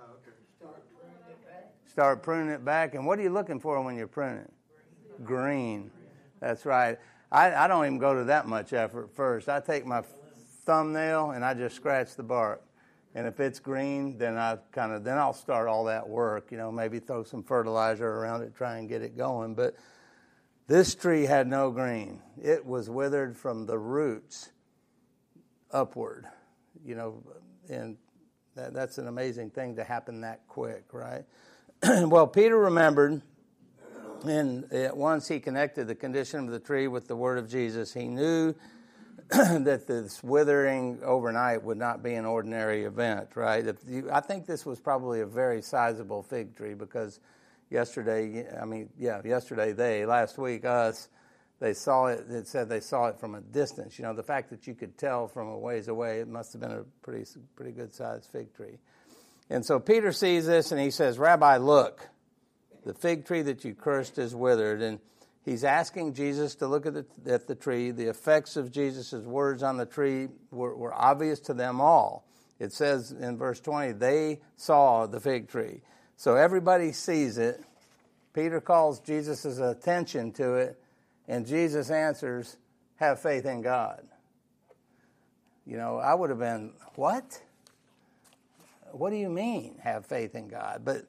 Oh, 0.64 0.68
start 1.84 2.22
pruning 2.22 2.48
it 2.48 2.64
back. 2.64 2.94
And 2.94 3.06
what 3.06 3.18
are 3.18 3.22
you 3.22 3.28
looking 3.28 3.60
for 3.60 3.78
when 3.82 3.94
you're 3.94 4.06
pruning? 4.06 4.50
Green. 5.22 5.90
That's 6.40 6.64
right. 6.64 6.98
I, 7.30 7.54
I 7.54 7.68
don't 7.68 7.84
even 7.84 7.98
go 7.98 8.14
to 8.14 8.24
that 8.24 8.46
much 8.46 8.72
effort 8.72 9.14
first. 9.14 9.50
I 9.50 9.60
take 9.60 9.84
my 9.84 10.02
thumbnail 10.64 11.32
and 11.32 11.44
I 11.44 11.52
just 11.52 11.76
scratch 11.76 12.16
the 12.16 12.22
bark. 12.22 12.62
And 13.14 13.26
if 13.26 13.38
it's 13.38 13.60
green, 13.60 14.16
then 14.16 14.38
I 14.38 14.56
kind 14.72 14.90
of 14.92 15.04
then 15.04 15.18
I'll 15.18 15.34
start 15.34 15.68
all 15.68 15.84
that 15.84 16.08
work. 16.08 16.50
You 16.50 16.56
know, 16.56 16.72
maybe 16.72 17.00
throw 17.00 17.22
some 17.22 17.42
fertilizer 17.42 18.08
around 18.08 18.42
it, 18.42 18.56
try 18.56 18.78
and 18.78 18.88
get 18.88 19.02
it 19.02 19.14
going. 19.14 19.54
But 19.54 19.76
this 20.68 20.94
tree 20.94 21.24
had 21.24 21.46
no 21.48 21.70
green. 21.70 22.22
It 22.42 22.64
was 22.64 22.88
withered 22.88 23.36
from 23.36 23.66
the 23.66 23.78
roots 23.78 24.50
upward 25.70 26.26
you 26.84 26.94
know, 26.94 27.22
and 27.68 27.96
that, 28.54 28.72
that's 28.72 28.98
an 28.98 29.08
amazing 29.08 29.50
thing 29.50 29.76
to 29.76 29.84
happen 29.84 30.20
that 30.20 30.46
quick, 30.48 30.84
right? 30.92 31.24
well, 31.82 32.26
Peter 32.26 32.56
remembered, 32.56 33.22
and 34.24 34.72
at 34.72 34.96
once 34.96 35.28
he 35.28 35.40
connected 35.40 35.86
the 35.86 35.94
condition 35.94 36.40
of 36.40 36.50
the 36.50 36.60
tree 36.60 36.88
with 36.88 37.08
the 37.08 37.16
word 37.16 37.38
of 37.38 37.48
Jesus. 37.48 37.92
He 37.92 38.06
knew 38.06 38.54
that 39.30 39.86
this 39.86 40.22
withering 40.22 41.00
overnight 41.02 41.62
would 41.62 41.78
not 41.78 42.02
be 42.02 42.14
an 42.14 42.24
ordinary 42.24 42.84
event, 42.84 43.30
right? 43.34 43.64
You, 43.88 44.08
I 44.12 44.20
think 44.20 44.46
this 44.46 44.66
was 44.66 44.80
probably 44.80 45.20
a 45.20 45.26
very 45.26 45.62
sizable 45.62 46.22
fig 46.22 46.56
tree 46.56 46.74
because 46.74 47.20
yesterday, 47.70 48.46
I 48.60 48.64
mean, 48.64 48.90
yeah, 48.98 49.20
yesterday 49.24 49.72
they, 49.72 50.06
last 50.06 50.38
week 50.38 50.64
us, 50.64 51.08
they 51.60 51.72
saw 51.72 52.06
it, 52.06 52.26
it 52.30 52.48
said 52.48 52.68
they 52.68 52.80
saw 52.80 53.06
it 53.06 53.18
from 53.18 53.34
a 53.34 53.40
distance. 53.40 53.98
You 53.98 54.04
know, 54.04 54.12
the 54.12 54.22
fact 54.22 54.50
that 54.50 54.66
you 54.66 54.74
could 54.74 54.98
tell 54.98 55.28
from 55.28 55.48
a 55.48 55.58
ways 55.58 55.88
away, 55.88 56.20
it 56.20 56.28
must 56.28 56.52
have 56.52 56.60
been 56.60 56.72
a 56.72 56.84
pretty, 57.02 57.24
pretty 57.56 57.72
good 57.72 57.94
sized 57.94 58.30
fig 58.30 58.54
tree. 58.54 58.78
And 59.50 59.64
so 59.64 59.78
Peter 59.78 60.12
sees 60.12 60.46
this 60.46 60.72
and 60.72 60.80
he 60.80 60.90
says, 60.90 61.18
Rabbi, 61.18 61.58
look, 61.58 62.08
the 62.84 62.94
fig 62.94 63.24
tree 63.24 63.42
that 63.42 63.64
you 63.64 63.74
cursed 63.74 64.18
is 64.18 64.34
withered. 64.34 64.82
And 64.82 64.98
he's 65.44 65.64
asking 65.64 66.14
Jesus 66.14 66.54
to 66.56 66.66
look 66.66 66.86
at 66.86 66.94
the, 66.94 67.06
at 67.32 67.46
the 67.46 67.54
tree. 67.54 67.90
The 67.90 68.08
effects 68.08 68.56
of 68.56 68.72
Jesus' 68.72 69.12
words 69.12 69.62
on 69.62 69.76
the 69.76 69.86
tree 69.86 70.28
were, 70.50 70.74
were 70.74 70.94
obvious 70.94 71.40
to 71.40 71.54
them 71.54 71.80
all. 71.80 72.26
It 72.58 72.72
says 72.72 73.12
in 73.12 73.36
verse 73.36 73.60
20, 73.60 73.92
they 73.92 74.40
saw 74.56 75.06
the 75.06 75.20
fig 75.20 75.48
tree. 75.48 75.82
So 76.16 76.36
everybody 76.36 76.92
sees 76.92 77.38
it. 77.38 77.62
Peter 78.32 78.60
calls 78.60 79.00
Jesus' 79.00 79.58
attention 79.58 80.32
to 80.32 80.54
it 80.54 80.80
and 81.28 81.46
Jesus 81.46 81.90
answers, 81.90 82.56
Have 82.96 83.20
faith 83.20 83.46
in 83.46 83.62
God. 83.62 84.06
You 85.66 85.76
know, 85.76 85.98
I 85.98 86.14
would 86.14 86.30
have 86.30 86.38
been, 86.38 86.72
What? 86.94 87.40
What 88.92 89.10
do 89.10 89.16
you 89.16 89.28
mean, 89.28 89.78
have 89.82 90.06
faith 90.06 90.34
in 90.34 90.48
God? 90.48 90.82
But 90.84 91.06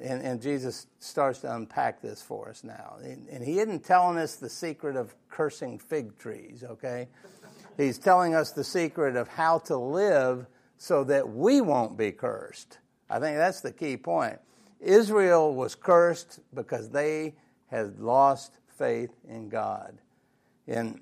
and, 0.00 0.22
and, 0.22 0.40
Jesus 0.40 0.86
starts 1.00 1.40
to 1.40 1.54
unpack 1.54 2.00
this 2.00 2.22
for 2.22 2.48
us 2.48 2.64
now. 2.64 2.96
And, 3.02 3.28
and, 3.28 3.44
he 3.44 3.60
isn't 3.60 3.84
telling 3.84 4.16
us 4.16 4.36
the 4.36 4.48
secret 4.48 4.96
of 4.96 5.14
cursing 5.28 5.78
fig 5.78 6.18
trees, 6.18 6.64
okay? 6.64 7.08
He's 7.76 7.98
telling 7.98 8.34
us 8.34 8.52
the 8.52 8.64
secret 8.64 9.16
of 9.16 9.28
how 9.28 9.58
to 9.60 9.76
live 9.76 10.46
so 10.78 11.04
that 11.04 11.28
we 11.28 11.60
won't 11.60 11.96
be 11.96 12.10
cursed. 12.10 12.78
I 13.10 13.20
think 13.20 13.36
that's 13.36 13.60
the 13.60 13.72
key 13.72 13.96
point. 13.96 14.38
Israel 14.80 15.54
was 15.54 15.74
cursed 15.74 16.40
because 16.54 16.88
they 16.90 17.34
had 17.70 18.00
lost 18.00 18.58
faith 18.82 19.14
in 19.28 19.48
God. 19.48 19.96
And 20.66 21.00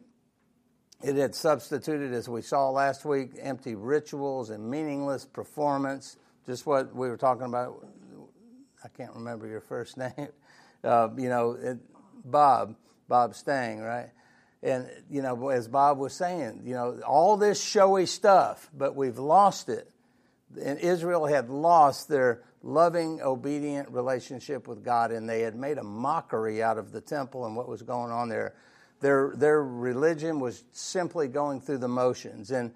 it 1.02 1.16
had 1.16 1.34
substituted, 1.34 2.12
as 2.12 2.28
we 2.28 2.42
saw 2.42 2.68
last 2.68 3.06
week, 3.06 3.30
empty 3.40 3.74
rituals 3.74 4.50
and 4.50 4.70
meaningless 4.70 5.24
performance. 5.24 6.18
Just 6.44 6.66
what 6.66 6.94
we 6.94 7.08
were 7.08 7.16
talking 7.16 7.46
about. 7.46 7.86
I 8.84 8.88
can't 8.88 9.14
remember 9.14 9.46
your 9.46 9.62
first 9.62 9.96
name. 9.96 10.28
Uh, 10.84 11.08
you 11.16 11.30
know, 11.30 11.52
it, 11.52 11.78
Bob, 12.22 12.76
Bob 13.08 13.34
Stang, 13.34 13.80
right? 13.80 14.10
And, 14.62 14.86
you 15.08 15.22
know, 15.22 15.48
as 15.48 15.66
Bob 15.66 15.96
was 15.96 16.12
saying, 16.12 16.64
you 16.66 16.74
know, 16.74 17.00
all 17.06 17.38
this 17.38 17.64
showy 17.64 18.04
stuff, 18.04 18.68
but 18.76 18.94
we've 18.94 19.18
lost 19.18 19.70
it. 19.70 19.90
And 20.62 20.78
Israel 20.80 21.24
had 21.24 21.48
lost 21.48 22.10
their 22.10 22.42
loving, 22.62 23.20
obedient 23.22 23.90
relationship 23.90 24.68
with 24.68 24.84
God, 24.84 25.12
and 25.12 25.28
they 25.28 25.40
had 25.40 25.54
made 25.54 25.78
a 25.78 25.82
mockery 25.82 26.62
out 26.62 26.78
of 26.78 26.92
the 26.92 27.00
temple 27.00 27.46
and 27.46 27.56
what 27.56 27.68
was 27.68 27.82
going 27.82 28.10
on 28.10 28.28
there. 28.28 28.54
Their, 29.00 29.32
their 29.34 29.62
religion 29.62 30.40
was 30.40 30.62
simply 30.72 31.28
going 31.28 31.62
through 31.62 31.78
the 31.78 31.88
motions, 31.88 32.50
and 32.50 32.72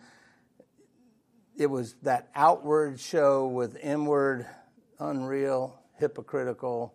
it 1.56 1.66
was 1.66 1.94
that 2.02 2.30
outward 2.34 2.98
show 2.98 3.46
with 3.46 3.76
inward, 3.76 4.46
unreal, 4.98 5.78
hypocritical 5.98 6.94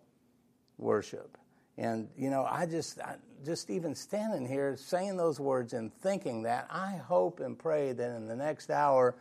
worship. 0.78 1.38
And, 1.78 2.10
you 2.18 2.30
know, 2.30 2.46
I 2.50 2.66
just, 2.66 3.00
I, 3.00 3.16
just 3.46 3.70
even 3.70 3.96
standing 3.96 4.46
here 4.46 4.76
saying 4.76 5.16
those 5.16 5.40
words 5.40 5.74
and 5.74 5.94
thinking 5.94 6.44
that, 6.44 6.68
I 6.70 6.98
hope 6.98 7.40
and 7.40 7.58
pray 7.58 7.94
that 7.94 8.16
in 8.16 8.28
the 8.28 8.36
next 8.36 8.70
hour, 8.70 9.16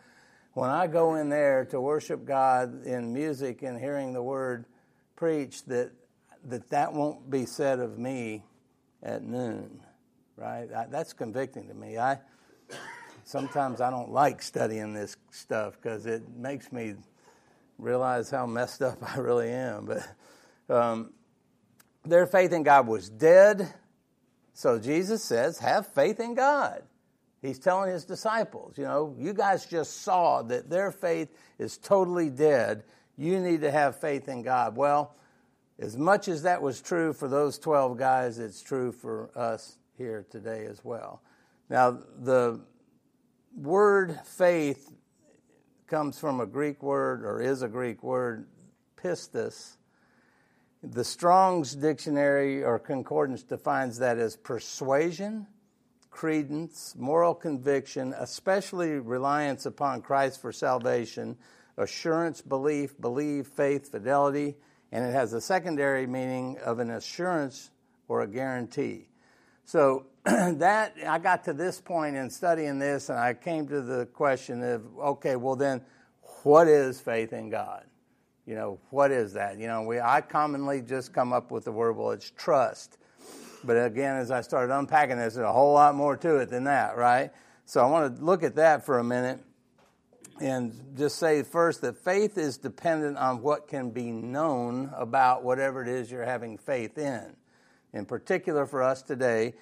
when 0.58 0.70
I 0.70 0.88
go 0.88 1.14
in 1.14 1.28
there 1.28 1.66
to 1.66 1.80
worship 1.80 2.24
God 2.24 2.84
in 2.84 3.12
music 3.12 3.62
and 3.62 3.78
hearing 3.78 4.12
the 4.12 4.22
word 4.22 4.64
preached, 5.14 5.68
that 5.68 5.92
that, 6.46 6.68
that 6.70 6.92
won't 6.92 7.30
be 7.30 7.46
said 7.46 7.78
of 7.78 7.96
me 7.96 8.42
at 9.00 9.22
noon, 9.22 9.80
right? 10.36 10.68
I, 10.72 10.86
that's 10.86 11.12
convicting 11.12 11.68
to 11.68 11.74
me. 11.74 11.96
I 11.96 12.18
sometimes 13.24 13.80
I 13.80 13.90
don't 13.90 14.10
like 14.10 14.42
studying 14.42 14.94
this 14.94 15.16
stuff 15.30 15.74
because 15.80 16.06
it 16.06 16.28
makes 16.36 16.72
me 16.72 16.94
realize 17.78 18.28
how 18.28 18.44
messed 18.44 18.82
up 18.82 18.98
I 19.14 19.18
really 19.18 19.50
am. 19.50 19.86
But 19.86 20.74
um, 20.74 21.12
their 22.04 22.26
faith 22.26 22.52
in 22.52 22.64
God 22.64 22.88
was 22.88 23.08
dead. 23.08 23.72
So 24.54 24.80
Jesus 24.80 25.22
says, 25.22 25.60
have 25.60 25.86
faith 25.86 26.18
in 26.18 26.34
God. 26.34 26.82
He's 27.40 27.58
telling 27.58 27.90
his 27.90 28.04
disciples, 28.04 28.76
you 28.76 28.84
know, 28.84 29.14
you 29.16 29.32
guys 29.32 29.66
just 29.66 30.02
saw 30.02 30.42
that 30.42 30.68
their 30.68 30.90
faith 30.90 31.28
is 31.58 31.78
totally 31.78 32.30
dead. 32.30 32.82
You 33.16 33.40
need 33.40 33.60
to 33.60 33.70
have 33.70 34.00
faith 34.00 34.28
in 34.28 34.42
God. 34.42 34.76
Well, 34.76 35.14
as 35.78 35.96
much 35.96 36.26
as 36.26 36.42
that 36.42 36.60
was 36.60 36.80
true 36.80 37.12
for 37.12 37.28
those 37.28 37.58
12 37.58 37.96
guys, 37.96 38.38
it's 38.40 38.60
true 38.60 38.90
for 38.90 39.30
us 39.36 39.78
here 39.96 40.26
today 40.30 40.66
as 40.66 40.84
well. 40.84 41.22
Now, 41.70 41.98
the 42.18 42.60
word 43.56 44.18
faith 44.24 44.92
comes 45.86 46.18
from 46.18 46.40
a 46.40 46.46
Greek 46.46 46.82
word, 46.82 47.24
or 47.24 47.40
is 47.40 47.62
a 47.62 47.68
Greek 47.68 48.02
word, 48.02 48.48
pistis. 48.96 49.76
The 50.82 51.04
Strong's 51.04 51.74
Dictionary 51.74 52.62
or 52.64 52.78
Concordance 52.78 53.42
defines 53.42 53.98
that 53.98 54.18
as 54.18 54.36
persuasion 54.36 55.46
credence, 56.18 56.96
moral 56.98 57.32
conviction, 57.32 58.12
especially 58.18 58.98
reliance 58.98 59.66
upon 59.66 60.02
Christ 60.02 60.40
for 60.40 60.50
salvation, 60.50 61.36
assurance, 61.76 62.42
belief, 62.42 63.00
believe, 63.00 63.46
faith, 63.46 63.92
fidelity, 63.92 64.56
and 64.90 65.04
it 65.04 65.12
has 65.12 65.32
a 65.32 65.40
secondary 65.40 66.08
meaning 66.08 66.58
of 66.64 66.80
an 66.80 66.90
assurance 66.90 67.70
or 68.08 68.22
a 68.22 68.26
guarantee. 68.26 69.06
So 69.64 70.06
that 70.24 70.94
I 71.06 71.20
got 71.20 71.44
to 71.44 71.52
this 71.52 71.80
point 71.80 72.16
in 72.16 72.30
studying 72.30 72.80
this, 72.80 73.10
and 73.10 73.18
I 73.20 73.32
came 73.32 73.68
to 73.68 73.80
the 73.80 74.06
question 74.06 74.60
of, 74.64 74.82
okay, 74.98 75.36
well 75.36 75.54
then, 75.54 75.82
what 76.42 76.66
is 76.66 77.00
faith 77.00 77.32
in 77.32 77.48
God? 77.48 77.84
You 78.44 78.56
know, 78.56 78.80
what 78.90 79.12
is 79.12 79.34
that? 79.34 79.56
You 79.56 79.68
know, 79.68 79.82
we 79.82 80.00
I 80.00 80.20
commonly 80.22 80.82
just 80.82 81.12
come 81.12 81.32
up 81.32 81.52
with 81.52 81.66
the 81.66 81.70
word, 81.70 81.96
well, 81.96 82.10
it's 82.10 82.32
trust. 82.32 82.98
But 83.64 83.74
again, 83.74 84.16
as 84.16 84.30
I 84.30 84.40
started 84.40 84.72
unpacking 84.74 85.16
this, 85.16 85.34
there's 85.34 85.46
a 85.46 85.52
whole 85.52 85.72
lot 85.72 85.94
more 85.94 86.16
to 86.16 86.36
it 86.36 86.50
than 86.50 86.64
that, 86.64 86.96
right? 86.96 87.30
So 87.64 87.80
I 87.80 87.86
want 87.86 88.16
to 88.16 88.24
look 88.24 88.42
at 88.42 88.56
that 88.56 88.86
for 88.86 88.98
a 88.98 89.04
minute 89.04 89.40
and 90.40 90.72
just 90.96 91.18
say 91.18 91.42
first 91.42 91.80
that 91.82 91.96
faith 91.96 92.38
is 92.38 92.58
dependent 92.58 93.18
on 93.18 93.42
what 93.42 93.68
can 93.68 93.90
be 93.90 94.12
known 94.12 94.90
about 94.96 95.42
whatever 95.42 95.82
it 95.82 95.88
is 95.88 96.10
you're 96.10 96.24
having 96.24 96.58
faith 96.58 96.96
in. 96.96 97.36
In 97.92 98.06
particular, 98.06 98.66
for 98.66 98.82
us 98.82 99.02
today, 99.02 99.54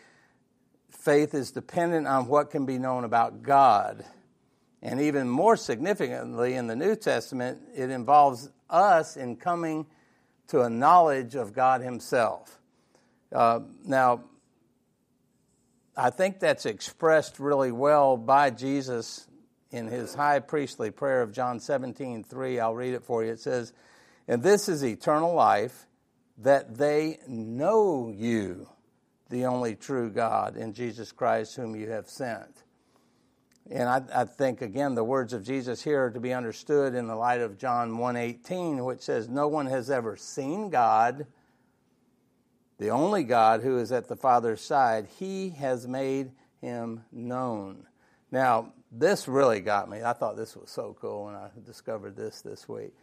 faith 0.90 1.34
is 1.34 1.50
dependent 1.50 2.06
on 2.06 2.26
what 2.26 2.50
can 2.50 2.66
be 2.66 2.78
known 2.78 3.04
about 3.04 3.42
God. 3.42 4.04
And 4.82 5.00
even 5.00 5.28
more 5.28 5.56
significantly 5.56 6.54
in 6.54 6.66
the 6.66 6.76
New 6.76 6.96
Testament, 6.96 7.60
it 7.74 7.90
involves 7.90 8.50
us 8.68 9.16
in 9.16 9.36
coming 9.36 9.86
to 10.48 10.60
a 10.60 10.70
knowledge 10.70 11.34
of 11.34 11.52
God 11.52 11.80
Himself. 11.80 12.60
Uh, 13.36 13.60
now, 13.84 14.24
I 15.94 16.08
think 16.08 16.40
that's 16.40 16.64
expressed 16.64 17.38
really 17.38 17.70
well 17.70 18.16
by 18.16 18.48
Jesus 18.48 19.26
in 19.70 19.88
his 19.88 20.14
high 20.14 20.38
priestly 20.38 20.90
prayer 20.90 21.20
of 21.20 21.32
John 21.32 21.60
17, 21.60 22.24
3. 22.24 22.60
I'll 22.60 22.74
read 22.74 22.94
it 22.94 23.04
for 23.04 23.22
you. 23.22 23.32
It 23.32 23.40
says, 23.40 23.74
And 24.26 24.42
this 24.42 24.70
is 24.70 24.82
eternal 24.82 25.34
life, 25.34 25.86
that 26.38 26.78
they 26.78 27.18
know 27.28 28.10
you, 28.10 28.70
the 29.28 29.44
only 29.44 29.74
true 29.74 30.08
God, 30.08 30.56
in 30.56 30.72
Jesus 30.72 31.12
Christ, 31.12 31.56
whom 31.56 31.76
you 31.76 31.90
have 31.90 32.08
sent. 32.08 32.62
And 33.70 33.86
I, 33.86 34.00
I, 34.14 34.24
think 34.24 34.62
again 34.62 34.94
the 34.94 35.04
words 35.04 35.34
of 35.34 35.44
Jesus 35.44 35.82
here 35.82 36.06
are 36.06 36.10
to 36.10 36.20
be 36.20 36.32
understood 36.32 36.94
in 36.94 37.06
the 37.06 37.16
light 37.16 37.42
of 37.42 37.58
John 37.58 37.98
1:18, 37.98 38.82
which 38.84 39.02
says, 39.02 39.28
"No 39.28 39.46
one 39.48 39.66
has 39.66 39.90
ever 39.90 40.16
seen 40.16 40.70
God, 40.70 41.26
the 42.78 42.90
only 42.90 43.24
God 43.24 43.62
who 43.62 43.78
is 43.78 43.92
at 43.92 44.08
the 44.08 44.16
Father's 44.16 44.60
side. 44.60 45.06
He 45.18 45.50
has 45.50 45.86
made 45.86 46.32
him 46.60 47.04
known." 47.12 47.86
Now, 48.30 48.72
this 48.90 49.28
really 49.28 49.60
got 49.60 49.88
me. 49.88 50.02
I 50.02 50.12
thought 50.12 50.36
this 50.36 50.56
was 50.56 50.70
so 50.70 50.96
cool 51.00 51.24
when 51.24 51.34
I 51.34 51.50
discovered 51.64 52.16
this 52.16 52.42
this 52.42 52.68
week. 52.68 52.94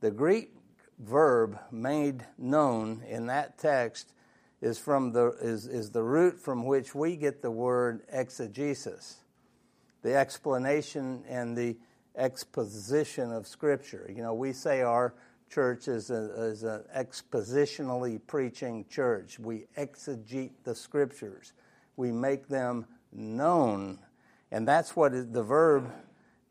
The 0.00 0.10
Greek 0.10 0.54
verb 0.98 1.58
"made 1.70 2.26
known" 2.36 3.02
in 3.02 3.26
that 3.26 3.58
text 3.58 4.12
is 4.60 4.78
from 4.78 5.12
the 5.12 5.28
is, 5.40 5.66
is 5.66 5.90
the 5.90 6.02
root 6.02 6.38
from 6.38 6.66
which 6.66 6.94
we 6.94 7.16
get 7.16 7.42
the 7.42 7.50
word 7.50 8.02
exegesis 8.08 9.18
the 10.02 10.16
explanation 10.16 11.24
and 11.28 11.56
the 11.56 11.76
exposition 12.16 13.32
of 13.32 13.46
Scripture. 13.46 14.10
You 14.14 14.22
know, 14.22 14.34
we 14.34 14.52
say 14.52 14.82
our 14.82 15.14
church 15.48 15.88
is, 15.88 16.10
a, 16.10 16.44
is 16.44 16.62
an 16.62 16.84
expositionally 16.96 18.20
preaching 18.26 18.84
church. 18.88 19.38
We 19.38 19.66
exegete 19.76 20.52
the 20.64 20.74
Scriptures, 20.74 21.52
we 21.96 22.12
make 22.12 22.48
them 22.48 22.86
known. 23.12 23.98
And 24.50 24.66
that's 24.66 24.96
what 24.96 25.12
the 25.32 25.42
verb 25.42 25.92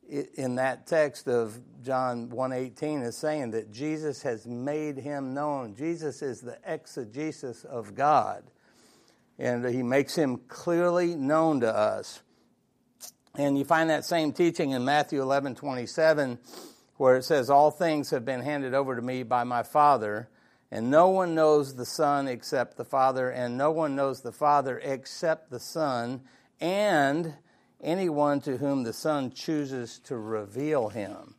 in 0.10 0.56
that 0.56 0.88
text 0.88 1.27
of 1.27 1.60
John 1.84 2.30
1:18 2.30 3.04
is 3.04 3.18
saying 3.18 3.51
that 3.51 3.72
Jesus 3.72 4.22
has 4.22 4.46
made 4.46 4.98
him 4.98 5.34
known. 5.34 5.75
Jesus 5.75 6.22
is 6.22 6.42
the 6.42 6.58
exegesis 6.66 7.63
of 7.66 7.96
God. 7.96 8.44
And 9.39 9.66
he 9.66 9.84
makes 9.84 10.16
him 10.16 10.38
clearly 10.48 11.16
known 11.16 11.60
to 11.60 11.75
us. 11.75 12.22
And 13.36 13.58
you 13.58 13.66
find 13.66 13.89
that 13.89 14.04
same 14.04 14.32
teaching 14.34 14.72
in 14.72 14.84
Matthew 14.84 15.22
11 15.22 15.56
27, 15.56 16.39
where 16.98 17.16
it 17.16 17.24
says, 17.24 17.50
All 17.50 17.72
things 17.72 18.10
have 18.12 18.25
been 18.25 18.42
handed 18.42 18.74
over 18.74 18.96
to 18.96 19.01
me 19.01 19.24
by 19.24 19.44
my 19.44 19.63
Father, 19.63 20.30
and 20.72 20.92
no 20.92 21.10
one 21.10 21.34
knows 21.34 21.75
the 21.75 21.86
Son 21.86 22.27
except 22.27 22.77
the 22.77 22.86
Father, 22.86 23.30
and 23.30 23.58
no 23.58 23.72
one 23.72 23.96
knows 23.96 24.22
the 24.22 24.32
Father 24.32 24.80
except 24.84 25.50
the 25.50 25.60
Son, 25.60 26.22
and 26.60 27.34
anyone 27.82 28.42
to 28.42 28.58
whom 28.58 28.84
the 28.84 28.94
Son 28.94 29.32
chooses 29.32 30.00
to 30.00 30.18
reveal 30.18 30.89
him. 30.89 31.36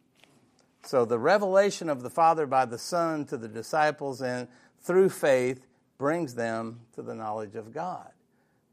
So 0.85 1.05
the 1.05 1.19
revelation 1.19 1.91
of 1.91 2.03
the 2.03 2.11
Father 2.11 2.47
by 2.47 2.65
the 2.65 2.79
Son 2.79 3.27
to 3.27 3.37
the 3.37 3.49
disciples 3.49 4.23
and 4.23 4.49
through 4.81 5.11
faith 5.11 5.67
brings 5.99 6.35
them 6.35 6.81
to 6.95 7.03
the 7.03 7.15
knowledge 7.15 7.57
of 7.57 7.75
God 7.75 8.11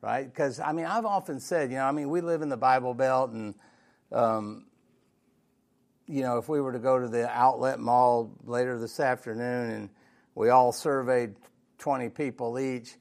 right? 0.06 0.26
Because, 0.32 0.60
I 0.60 0.72
mean, 0.72 0.86
I've 0.86 1.06
often 1.06 1.40
said, 1.40 1.72
you 1.72 1.78
know, 1.78 1.86
I 1.86 1.92
mean, 1.92 2.10
we 2.10 2.22
live 2.22 2.44
in 2.44 2.50
the 2.50 2.58
Bible 2.58 2.94
Belt, 2.94 3.32
and, 3.32 3.56
um, 4.12 4.66
you 6.08 6.22
know, 6.22 6.38
if 6.38 6.48
we 6.48 6.62
were 6.62 6.72
to 6.72 6.80
go 6.80 7.00
to 7.00 7.08
the 7.08 7.30
outlet 7.30 7.80
mall 7.80 8.32
later 8.44 8.78
this 8.78 9.00
afternoon 9.00 9.72
and 9.72 9.90
we 10.36 10.50
all 10.50 10.72
surveyed 10.72 11.36
20 11.80 12.10
people 12.10 12.60
each, 12.60 12.96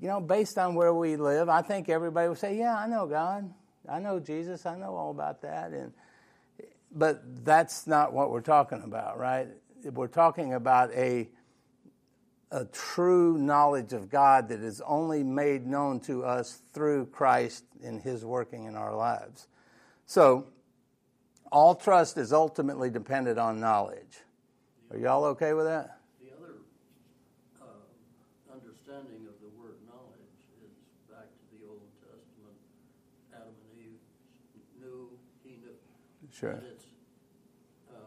you 0.00 0.08
know, 0.08 0.20
based 0.20 0.58
on 0.58 0.74
where 0.74 0.94
we 0.94 1.16
live, 1.16 1.48
I 1.48 1.62
think 1.62 1.88
everybody 1.88 2.28
would 2.28 2.38
say, 2.38 2.56
yeah, 2.56 2.76
I 2.76 2.86
know 2.86 3.06
God. 3.06 3.52
I 3.88 3.98
know 3.98 4.20
Jesus. 4.20 4.66
I 4.66 4.76
know 4.76 4.94
all 4.94 5.10
about 5.10 5.42
that. 5.42 5.72
And, 5.72 5.92
but 6.92 7.44
that's 7.44 7.86
not 7.86 8.12
what 8.12 8.30
we're 8.30 8.40
talking 8.40 8.82
about, 8.82 9.18
right? 9.18 9.48
We're 9.84 10.06
talking 10.06 10.54
about 10.54 10.92
a 10.92 11.28
a 12.54 12.64
true 12.66 13.36
knowledge 13.36 13.92
of 13.92 14.08
God 14.08 14.48
that 14.50 14.60
is 14.60 14.80
only 14.82 15.24
made 15.24 15.66
known 15.66 15.98
to 16.00 16.24
us 16.24 16.62
through 16.72 17.06
Christ 17.06 17.64
in 17.82 17.98
His 17.98 18.24
working 18.24 18.66
in 18.66 18.76
our 18.76 18.94
lives. 18.94 19.48
So, 20.06 20.46
all 21.54 21.76
trust 21.76 22.18
is 22.18 22.32
ultimately 22.32 22.90
dependent 22.90 23.38
on 23.38 23.60
knowledge. 23.60 24.18
Are 24.90 24.98
y'all 24.98 25.24
okay 25.26 25.54
with 25.54 25.66
that? 25.66 26.00
The 26.20 26.34
other 26.34 26.54
uh, 27.62 28.52
understanding 28.52 29.28
of 29.28 29.38
the 29.38 29.46
word 29.56 29.78
knowledge 29.86 30.34
is 30.66 30.74
back 31.08 31.30
to 31.30 31.56
the 31.56 31.62
Old 31.70 31.86
Testament. 32.02 32.58
Adam 33.32 33.54
and 33.54 33.86
Eve 33.86 34.02
knew, 34.82 35.08
he 35.44 35.50
knew. 35.62 35.78
Sure. 36.32 36.50
And 36.50 36.62
it's 36.74 36.86
uh, 37.94 37.98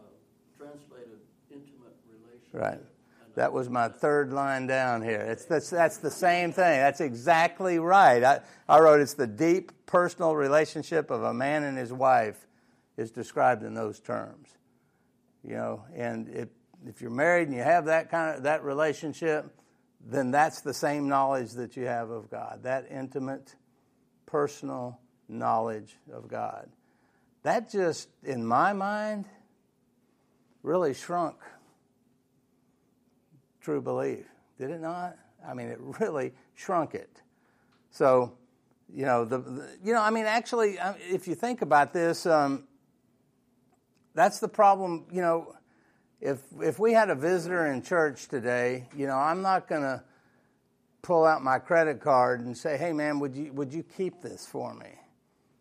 translated 0.58 1.18
intimate 1.50 1.96
relationship. 2.12 2.52
Right. 2.52 2.80
That 3.36 3.54
was 3.54 3.70
my 3.70 3.88
third 3.88 4.30
line 4.30 4.66
down 4.66 5.00
here. 5.00 5.20
It's, 5.20 5.46
that's, 5.46 5.70
that's 5.70 5.96
the 5.96 6.10
same 6.10 6.52
thing. 6.52 6.80
That's 6.80 7.00
exactly 7.00 7.78
right. 7.78 8.22
I, 8.22 8.40
I 8.68 8.80
wrote 8.80 9.00
it's 9.00 9.14
the 9.14 9.26
deep 9.26 9.72
personal 9.86 10.36
relationship 10.36 11.10
of 11.10 11.22
a 11.22 11.32
man 11.32 11.62
and 11.62 11.78
his 11.78 11.94
wife 11.94 12.47
is 12.98 13.10
described 13.10 13.62
in 13.62 13.72
those 13.72 13.98
terms. 14.00 14.48
You 15.42 15.54
know, 15.54 15.84
and 15.94 16.28
if, 16.28 16.48
if 16.86 17.00
you're 17.00 17.10
married 17.10 17.48
and 17.48 17.56
you 17.56 17.62
have 17.62 17.86
that 17.86 18.10
kind 18.10 18.36
of 18.36 18.42
that 18.42 18.62
relationship, 18.62 19.46
then 20.04 20.30
that's 20.30 20.60
the 20.60 20.74
same 20.74 21.08
knowledge 21.08 21.52
that 21.52 21.76
you 21.76 21.86
have 21.86 22.10
of 22.10 22.30
God. 22.30 22.60
That 22.64 22.86
intimate, 22.90 23.54
personal 24.26 25.00
knowledge 25.28 25.96
of 26.12 26.28
God. 26.28 26.68
That 27.44 27.70
just, 27.70 28.08
in 28.22 28.44
my 28.44 28.74
mind, 28.74 29.26
really 30.62 30.92
shrunk 30.92 31.36
true 33.60 33.80
belief, 33.82 34.24
did 34.58 34.70
it 34.70 34.80
not? 34.80 35.16
I 35.46 35.54
mean, 35.54 35.68
it 35.68 35.78
really 36.00 36.32
shrunk 36.54 36.94
it. 36.94 37.22
So, 37.90 38.32
you 38.92 39.04
know, 39.04 39.24
the, 39.24 39.38
the 39.38 39.68
you 39.84 39.92
know, 39.92 40.00
I 40.00 40.10
mean, 40.10 40.24
actually, 40.24 40.78
if 41.10 41.28
you 41.28 41.34
think 41.34 41.62
about 41.62 41.92
this, 41.92 42.26
um, 42.26 42.67
that's 44.18 44.40
the 44.40 44.48
problem. 44.48 45.06
You 45.12 45.22
know, 45.22 45.54
if 46.20 46.42
if 46.60 46.78
we 46.78 46.92
had 46.92 47.08
a 47.08 47.14
visitor 47.14 47.66
in 47.66 47.82
church 47.82 48.28
today, 48.28 48.88
you 48.96 49.06
know, 49.06 49.16
I'm 49.16 49.42
not 49.42 49.68
going 49.68 49.82
to 49.82 50.02
pull 51.02 51.24
out 51.24 51.42
my 51.42 51.58
credit 51.58 52.00
card 52.00 52.40
and 52.40 52.56
say, 52.56 52.76
"Hey, 52.76 52.92
man, 52.92 53.20
would 53.20 53.36
you 53.36 53.52
would 53.52 53.72
you 53.72 53.84
keep 53.84 54.20
this 54.20 54.44
for 54.44 54.74
me?" 54.74 54.88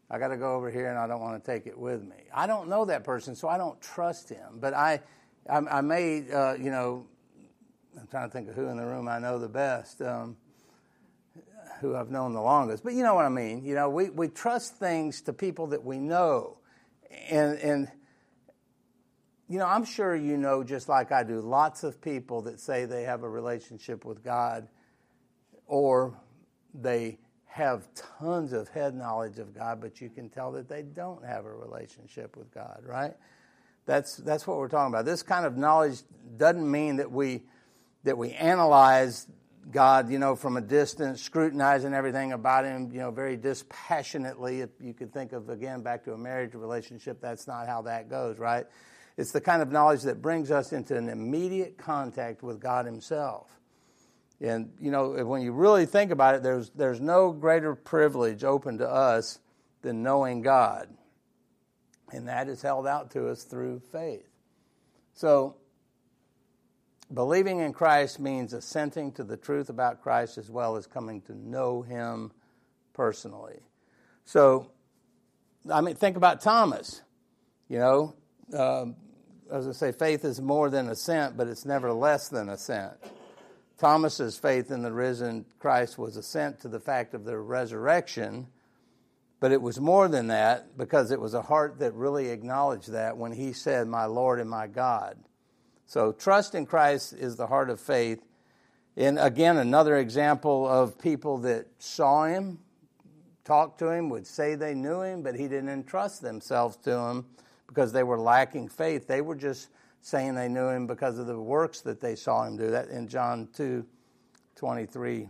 I 0.09 0.19
got 0.19 0.29
to 0.29 0.37
go 0.37 0.55
over 0.55 0.71
here 0.71 0.89
and 0.89 0.97
I 0.97 1.05
don't 1.05 1.19
want 1.19 1.43
to 1.43 1.51
take 1.51 1.67
it 1.67 1.77
with 1.77 2.01
me. 2.01 2.15
I 2.33 2.47
don't 2.47 2.69
know 2.69 2.85
that 2.85 3.03
person, 3.03 3.35
so 3.35 3.49
I 3.49 3.57
don't 3.57 3.79
trust 3.81 4.29
him. 4.29 4.57
But 4.59 4.73
I, 4.73 5.01
I, 5.49 5.57
I 5.57 5.81
may, 5.81 6.31
uh, 6.31 6.53
you 6.53 6.71
know, 6.71 7.05
I'm 7.99 8.07
trying 8.07 8.29
to 8.29 8.31
think 8.31 8.47
of 8.47 8.55
who 8.55 8.67
in 8.67 8.77
the 8.77 8.85
room 8.85 9.09
I 9.09 9.19
know 9.19 9.37
the 9.37 9.49
best, 9.49 10.01
um, 10.01 10.37
who 11.81 11.93
I've 11.93 12.09
known 12.09 12.33
the 12.33 12.41
longest. 12.41 12.85
But 12.85 12.93
you 12.93 13.03
know 13.03 13.15
what 13.15 13.25
I 13.25 13.29
mean. 13.29 13.65
You 13.65 13.75
know, 13.75 13.89
we, 13.89 14.09
we 14.09 14.29
trust 14.29 14.77
things 14.77 15.21
to 15.23 15.33
people 15.33 15.67
that 15.67 15.83
we 15.83 15.97
know. 15.97 16.57
And, 17.29 17.57
and, 17.59 17.91
you 19.47 19.59
know, 19.59 19.65
I'm 19.65 19.85
sure 19.85 20.15
you 20.15 20.37
know, 20.37 20.63
just 20.63 20.89
like 20.89 21.11
I 21.11 21.23
do, 21.23 21.39
lots 21.39 21.83
of 21.83 22.01
people 22.01 22.41
that 22.43 22.59
say 22.59 22.85
they 22.85 23.03
have 23.03 23.23
a 23.23 23.29
relationship 23.29 24.05
with 24.05 24.23
God 24.23 24.67
or 25.65 26.19
they 26.73 27.19
have 27.45 27.87
tons 28.19 28.53
of 28.53 28.69
head 28.69 28.93
knowledge 28.93 29.39
of 29.39 29.55
God, 29.55 29.81
but 29.81 29.99
you 29.99 30.09
can 30.09 30.29
tell 30.29 30.51
that 30.53 30.69
they 30.69 30.83
don't 30.83 31.25
have 31.25 31.45
a 31.45 31.53
relationship 31.53 32.35
with 32.37 32.53
God, 32.53 32.83
right? 32.85 33.13
That's, 33.85 34.17
that's 34.17 34.45
what 34.45 34.57
we're 34.57 34.67
talking 34.67 34.93
about. 34.93 35.05
This 35.05 35.23
kind 35.23 35.45
of 35.45 35.57
knowledge 35.57 35.99
doesn't 36.37 36.69
mean 36.69 36.97
that 36.97 37.11
we 37.11 37.43
that 38.07 38.17
we 38.17 38.31
analyze 38.31 39.27
God, 39.69 40.09
you 40.09 40.17
know, 40.17 40.37
from 40.37 40.55
a 40.55 40.61
distance, 40.61 41.21
scrutinizing 41.21 41.93
everything 41.93 42.31
about 42.31 42.63
Him, 42.63 42.89
you 42.93 42.99
know, 42.99 43.11
very 43.11 43.35
dispassionately. 43.35 44.61
If 44.61 44.69
you 44.79 44.93
could 44.93 45.11
think 45.11 45.33
of, 45.33 45.49
again, 45.49 45.81
back 45.81 46.05
to 46.05 46.13
a 46.13 46.17
marriage 46.17 46.53
relationship, 46.53 47.19
that's 47.19 47.47
not 47.47 47.67
how 47.67 47.81
that 47.81 48.09
goes, 48.09 48.39
right? 48.39 48.65
It's 49.17 49.31
the 49.31 49.41
kind 49.41 49.61
of 49.61 49.71
knowledge 49.71 50.03
that 50.03 50.21
brings 50.21 50.51
us 50.51 50.71
into 50.71 50.95
an 50.95 51.09
immediate 51.09 51.77
contact 51.77 52.43
with 52.43 52.59
God 52.59 52.85
Himself. 52.85 53.49
And, 54.39 54.71
you 54.79 54.91
know, 54.91 55.25
when 55.25 55.41
you 55.41 55.51
really 55.51 55.87
think 55.87 56.11
about 56.11 56.35
it, 56.35 56.43
there's, 56.43 56.69
there's 56.69 57.01
no 57.01 57.31
greater 57.31 57.73
privilege 57.73 58.43
open 58.43 58.77
to 58.77 58.87
us 58.87 59.39
than 59.81 60.03
knowing 60.03 60.41
God. 60.41 60.87
And 62.13 62.27
that 62.27 62.47
is 62.47 62.61
held 62.61 62.85
out 62.85 63.11
to 63.11 63.29
us 63.29 63.43
through 63.43 63.81
faith. 63.91 64.29
So, 65.15 65.55
Believing 67.13 67.59
in 67.59 67.71
Christ 67.71 68.19
means 68.19 68.51
assenting 68.51 69.13
to 69.13 69.23
the 69.23 69.37
truth 69.37 69.69
about 69.69 70.01
Christ 70.01 70.37
as 70.37 70.51
well 70.51 70.75
as 70.75 70.87
coming 70.87 71.21
to 71.21 71.33
know 71.33 71.81
Him 71.81 72.31
personally. 72.93 73.61
So, 74.25 74.71
I 75.71 75.79
mean, 75.79 75.95
think 75.95 76.17
about 76.17 76.41
Thomas. 76.41 77.01
You 77.69 77.79
know, 77.79 78.15
um, 78.53 78.95
as 79.51 79.67
I 79.67 79.71
say, 79.71 79.91
faith 79.91 80.25
is 80.25 80.41
more 80.41 80.69
than 80.69 80.89
assent, 80.89 81.37
but 81.37 81.47
it's 81.47 81.65
never 81.65 81.93
less 81.93 82.29
than 82.29 82.49
assent. 82.49 82.93
Thomas's 83.77 84.37
faith 84.37 84.71
in 84.71 84.81
the 84.81 84.91
risen 84.91 85.45
Christ 85.59 85.97
was 85.97 86.17
assent 86.17 86.59
to 86.61 86.67
the 86.67 86.79
fact 86.79 87.13
of 87.13 87.25
the 87.25 87.37
resurrection, 87.37 88.47
but 89.39 89.51
it 89.51 89.61
was 89.61 89.79
more 89.79 90.07
than 90.07 90.27
that 90.27 90.77
because 90.77 91.11
it 91.11 91.21
was 91.21 91.35
a 91.35 91.43
heart 91.43 91.77
that 91.79 91.93
really 91.93 92.29
acknowledged 92.29 92.91
that 92.91 93.17
when 93.17 93.31
he 93.31 93.53
said, 93.53 93.87
My 93.87 94.05
Lord 94.05 94.39
and 94.39 94.49
my 94.49 94.65
God. 94.65 95.17
So 95.85 96.11
trust 96.11 96.55
in 96.55 96.65
Christ 96.65 97.13
is 97.13 97.35
the 97.35 97.47
heart 97.47 97.69
of 97.69 97.79
faith. 97.79 98.23
And 98.95 99.19
again, 99.19 99.57
another 99.57 99.97
example 99.97 100.67
of 100.67 100.97
people 100.97 101.37
that 101.39 101.67
saw 101.77 102.25
him, 102.25 102.57
talked 103.45 103.77
to 103.79 103.91
him, 103.91 104.09
would 104.09 104.25
say 104.25 104.55
they 104.55 104.73
knew 104.73 105.01
him, 105.01 105.21
but 105.21 105.35
he 105.35 105.43
didn't 105.43 105.69
entrust 105.69 106.23
themselves 106.23 106.77
to 106.77 106.97
him 106.97 107.25
because 107.67 107.91
they 107.91 108.03
were 108.03 108.19
lacking 108.19 108.67
faith. 108.69 109.07
They 109.07 109.21
were 109.21 109.35
just 109.35 109.69
saying 110.01 110.35
they 110.35 110.47
knew 110.47 110.69
him 110.69 110.87
because 110.87 111.19
of 111.19 111.27
the 111.27 111.39
works 111.39 111.81
that 111.81 111.99
they 111.99 112.15
saw 112.15 112.43
him 112.45 112.57
do. 112.57 112.71
That 112.71 112.89
in 112.89 113.07
John 113.07 113.49
2 113.55 113.85
23 114.55 115.29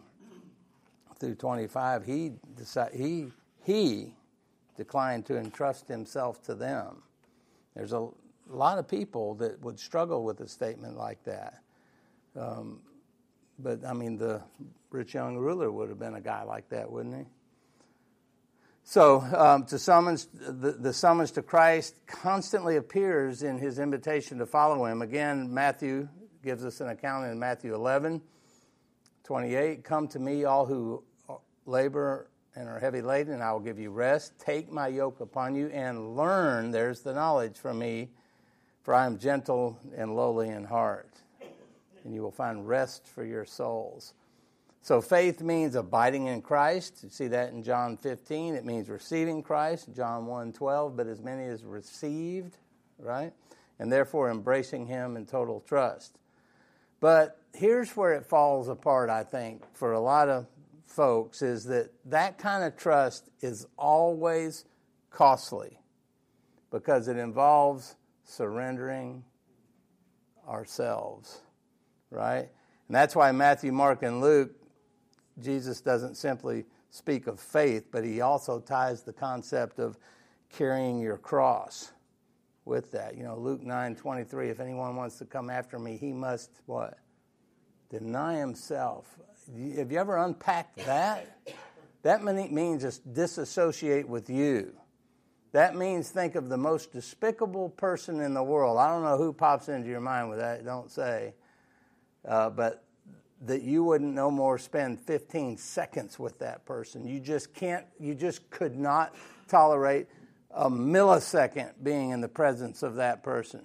through 1.20 1.36
25, 1.36 2.06
he, 2.06 2.32
decided, 2.56 2.98
he, 2.98 3.28
he 3.64 4.14
declined 4.78 5.26
to 5.26 5.38
entrust 5.38 5.88
himself 5.88 6.42
to 6.44 6.56
them. 6.56 7.02
There's 7.76 7.92
a 7.92 8.08
lot 8.48 8.78
of 8.78 8.88
people 8.88 9.34
that 9.36 9.62
would 9.62 9.80
struggle 9.80 10.24
with 10.24 10.40
a 10.40 10.48
statement 10.48 10.96
like 10.96 11.24
that. 11.26 11.62
Um, 12.40 12.80
but 13.60 13.84
I 13.86 13.94
mean, 13.94 14.18
the 14.18 14.42
rich 14.92 15.16
young 15.16 15.38
ruler 15.38 15.72
would 15.72 15.90
have 15.90 16.00
been 16.00 16.16
a 16.16 16.22
guy 16.22 16.44
like 16.44 16.70
that, 16.70 16.90
wouldn't 16.90 17.16
he? 17.16 17.26
So, 18.90 19.20
um, 19.20 19.66
to 19.66 19.78
summons, 19.78 20.30
the, 20.32 20.72
the, 20.72 20.94
summons 20.94 21.32
to 21.32 21.42
Christ 21.42 21.94
constantly 22.08 22.78
appears 22.78 23.44
in 23.44 23.58
his 23.58 23.80
invitation 23.80 24.38
to 24.38 24.46
follow 24.46 24.86
him. 24.86 25.02
Again, 25.02 25.54
Matthew 25.54 26.08
gives 26.42 26.64
us 26.64 26.80
an 26.80 26.88
account 26.88 27.30
in 27.30 27.38
Matthew 27.38 27.76
11, 27.76 28.22
28. 29.26 29.84
Come 29.84 30.08
to 30.08 30.20
me, 30.20 30.46
all 30.46 30.66
who 30.66 31.04
labor 31.66 32.30
and 32.56 32.70
are 32.70 32.80
heavy 32.80 33.02
laden, 33.02 33.34
and 33.34 33.44
I 33.44 33.52
will 33.52 33.60
give 33.60 33.78
you 33.78 33.92
rest. 33.92 34.40
Take 34.40 34.72
my 34.72 34.88
yoke 34.88 35.20
upon 35.20 35.54
you 35.54 35.68
and 35.68 36.16
learn, 36.16 36.72
there's 36.72 37.02
the 37.02 37.14
knowledge 37.14 37.58
from 37.58 37.80
me, 37.80 38.12
for 38.84 38.94
I 38.94 39.06
am 39.06 39.18
gentle 39.18 39.78
and 39.98 40.16
lowly 40.16 40.48
in 40.48 40.64
heart, 40.64 41.12
and 42.06 42.14
you 42.14 42.22
will 42.22 42.32
find 42.32 42.66
rest 42.66 43.06
for 43.06 43.26
your 43.26 43.44
souls. 43.44 44.14
So 44.88 45.02
faith 45.02 45.42
means 45.42 45.76
abiding 45.76 46.28
in 46.28 46.42
Christ. 46.42 47.02
You 47.04 47.10
see 47.10 47.28
that 47.28 47.52
in 47.52 47.62
John 47.62 47.98
15. 47.98 48.56
It 48.56 48.64
means 48.64 48.88
receiving 48.88 49.44
Christ, 49.44 49.90
John 49.94 50.28
1 50.28 50.54
12, 50.54 50.96
but 50.96 51.08
as 51.08 51.22
many 51.22 51.44
as 51.44 51.66
received, 51.66 52.56
right? 52.98 53.34
And 53.80 53.92
therefore 53.92 54.32
embracing 54.32 54.86
him 54.86 55.18
in 55.18 55.26
total 55.26 55.60
trust. 55.60 56.18
But 57.02 57.38
here's 57.54 57.98
where 57.98 58.14
it 58.14 58.28
falls 58.28 58.70
apart, 58.70 59.10
I 59.10 59.26
think, 59.26 59.66
for 59.74 59.92
a 59.92 60.00
lot 60.00 60.30
of 60.30 60.48
folks, 60.86 61.42
is 61.42 61.66
that 61.66 61.92
that 62.06 62.38
kind 62.38 62.64
of 62.64 62.78
trust 62.78 63.30
is 63.42 63.68
always 63.78 64.64
costly 65.10 65.82
because 66.72 67.10
it 67.10 67.18
involves 67.18 67.98
surrendering 68.24 69.26
ourselves, 70.48 71.42
right? 72.10 72.48
And 72.88 72.96
that's 72.96 73.18
why 73.18 73.34
Matthew, 73.34 73.74
Mark, 73.74 74.02
and 74.02 74.22
Luke 74.22 74.52
Jesus 75.42 75.82
doesn't 75.82 76.16
simply 76.16 76.66
speak 76.90 77.28
of 77.28 77.40
faith, 77.40 77.88
but 77.92 78.04
he 78.04 78.22
also 78.22 78.60
ties 78.60 79.04
the 79.04 79.14
concept 79.14 79.80
of 79.80 79.98
carrying 80.50 81.00
your 81.00 81.18
cross 81.18 81.92
with 82.66 82.92
that. 82.92 83.16
You 83.16 83.24
know, 83.24 83.38
Luke 83.38 83.64
9 83.64 83.96
23, 83.96 84.50
if 84.50 84.60
anyone 84.60 84.96
wants 84.96 85.18
to 85.20 85.26
come 85.26 85.50
after 85.50 85.80
me, 85.80 85.98
he 85.98 86.12
must 86.12 86.52
what? 86.66 86.98
Deny 87.90 88.38
himself. 88.38 89.18
Have 89.78 89.92
you 89.92 90.00
ever 90.00 90.18
unpacked 90.18 90.86
that? 90.86 91.38
That 92.04 92.24
means 92.24 92.82
just 92.82 93.14
disassociate 93.14 94.08
with 94.08 94.30
you. 94.30 94.74
That 95.54 95.76
means 95.76 96.10
think 96.10 96.36
of 96.36 96.50
the 96.50 96.58
most 96.58 96.92
despicable 96.92 97.70
person 97.70 98.20
in 98.20 98.34
the 98.34 98.44
world. 98.44 98.78
I 98.78 98.90
don't 98.90 99.04
know 99.04 99.18
who 99.18 99.32
pops 99.32 99.70
into 99.70 99.88
your 99.88 100.02
mind 100.02 100.30
with 100.30 100.40
that, 100.40 100.66
don't 100.66 100.92
say. 100.92 101.34
Uh, 102.26 102.50
but 102.50 102.84
that 103.46 103.62
you 103.62 103.84
wouldn't 103.84 104.14
no 104.14 104.32
more 104.32 104.58
spend 104.58 105.00
15 105.00 105.58
seconds 105.58 106.18
with 106.18 106.40
that 106.40 106.66
person. 106.66 107.06
You 107.06 107.20
just 107.20 107.54
can't, 107.54 107.86
you 108.00 108.16
just 108.16 108.50
could 108.50 108.76
not 108.76 109.14
tolerate 109.48 110.08
a 110.52 110.70
millisecond 110.70 111.74
being 111.84 112.10
in 112.10 112.22
the 112.22 112.28
presence 112.28 112.82
of 112.82 112.96
that 112.96 113.24
person. 113.24 113.62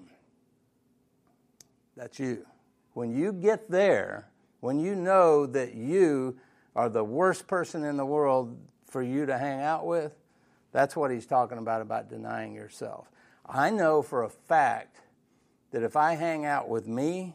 That's 1.96 2.18
you. 2.18 2.46
When 2.92 3.12
you 3.12 3.32
get 3.32 3.70
there, 3.70 4.28
when 4.60 4.78
you 4.78 4.94
know 4.94 5.46
that 5.46 5.74
you 5.74 6.36
are 6.76 6.88
the 6.88 7.04
worst 7.04 7.46
person 7.46 7.84
in 7.84 7.96
the 7.96 8.06
world 8.06 8.56
for 8.86 9.02
you 9.02 9.26
to 9.26 9.38
hang 9.38 9.60
out 9.60 9.86
with, 9.86 10.12
that's 10.72 10.96
what 10.96 11.10
he's 11.10 11.26
talking 11.26 11.58
about 11.58 11.82
about 11.82 12.08
denying 12.08 12.54
yourself. 12.54 13.10
I 13.46 13.70
know 13.70 14.02
for 14.02 14.22
a 14.22 14.30
fact 14.30 15.00
that 15.70 15.82
if 15.82 15.96
I 15.96 16.14
hang 16.14 16.44
out 16.44 16.68
with 16.68 16.86
me, 16.86 17.34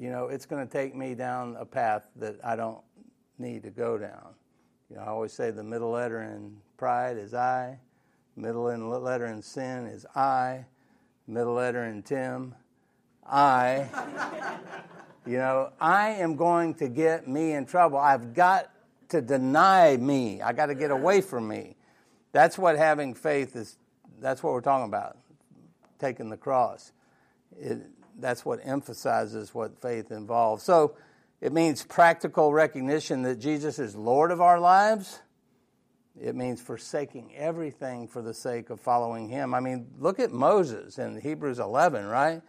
you 0.00 0.08
know, 0.08 0.28
it's 0.28 0.46
going 0.46 0.66
to 0.66 0.72
take 0.72 0.96
me 0.96 1.14
down 1.14 1.56
a 1.60 1.66
path 1.66 2.08
that 2.16 2.36
I 2.42 2.56
don't 2.56 2.80
need 3.38 3.62
to 3.64 3.70
go 3.70 3.98
down. 3.98 4.34
You 4.88 4.96
know, 4.96 5.02
I 5.02 5.08
always 5.08 5.34
say 5.34 5.50
the 5.50 5.62
middle 5.62 5.90
letter 5.90 6.22
in 6.22 6.56
pride 6.78 7.18
is 7.18 7.34
I, 7.34 7.78
middle 8.34 8.62
letter 8.62 9.26
in 9.26 9.42
sin 9.42 9.86
is 9.86 10.06
I, 10.16 10.64
middle 11.26 11.52
letter 11.52 11.84
in 11.84 12.02
Tim, 12.02 12.54
I. 13.26 13.88
you 15.26 15.36
know, 15.36 15.70
I 15.78 16.12
am 16.12 16.34
going 16.34 16.74
to 16.76 16.88
get 16.88 17.28
me 17.28 17.52
in 17.52 17.66
trouble. 17.66 17.98
I've 17.98 18.32
got 18.32 18.70
to 19.10 19.20
deny 19.20 19.98
me. 19.98 20.40
I 20.40 20.54
got 20.54 20.66
to 20.66 20.74
get 20.74 20.90
away 20.90 21.20
from 21.20 21.46
me. 21.46 21.76
That's 22.32 22.56
what 22.56 22.78
having 22.78 23.12
faith 23.12 23.54
is. 23.54 23.76
That's 24.18 24.42
what 24.42 24.54
we're 24.54 24.62
talking 24.62 24.86
about. 24.86 25.18
Taking 25.98 26.30
the 26.30 26.38
cross. 26.38 26.92
It, 27.58 27.82
that's 28.18 28.44
what 28.44 28.60
emphasizes 28.64 29.54
what 29.54 29.80
faith 29.80 30.10
involves. 30.10 30.62
So 30.62 30.96
it 31.40 31.52
means 31.52 31.82
practical 31.82 32.52
recognition 32.52 33.22
that 33.22 33.36
Jesus 33.36 33.78
is 33.78 33.94
Lord 33.94 34.30
of 34.30 34.40
our 34.40 34.60
lives. 34.60 35.20
It 36.20 36.34
means 36.34 36.60
forsaking 36.60 37.34
everything 37.36 38.08
for 38.08 38.20
the 38.20 38.34
sake 38.34 38.68
of 38.70 38.80
following 38.80 39.28
him. 39.28 39.54
I 39.54 39.60
mean, 39.60 39.86
look 39.98 40.20
at 40.20 40.32
Moses 40.32 40.98
in 40.98 41.20
Hebrews 41.20 41.58
11, 41.58 42.06
right? 42.06 42.42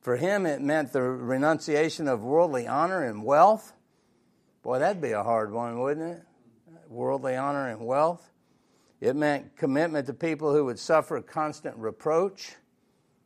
For 0.00 0.16
him, 0.16 0.46
it 0.46 0.60
meant 0.60 0.92
the 0.92 1.02
renunciation 1.02 2.08
of 2.08 2.22
worldly 2.22 2.66
honor 2.66 3.04
and 3.04 3.24
wealth. 3.24 3.72
Boy, 4.62 4.80
that'd 4.80 5.00
be 5.00 5.12
a 5.12 5.22
hard 5.22 5.52
one, 5.52 5.78
wouldn't 5.78 6.16
it? 6.16 6.22
Worldly 6.88 7.36
honor 7.36 7.68
and 7.68 7.86
wealth. 7.86 8.28
It 9.00 9.14
meant 9.14 9.56
commitment 9.56 10.06
to 10.06 10.14
people 10.14 10.52
who 10.52 10.64
would 10.64 10.78
suffer 10.78 11.20
constant 11.20 11.76
reproach 11.76 12.54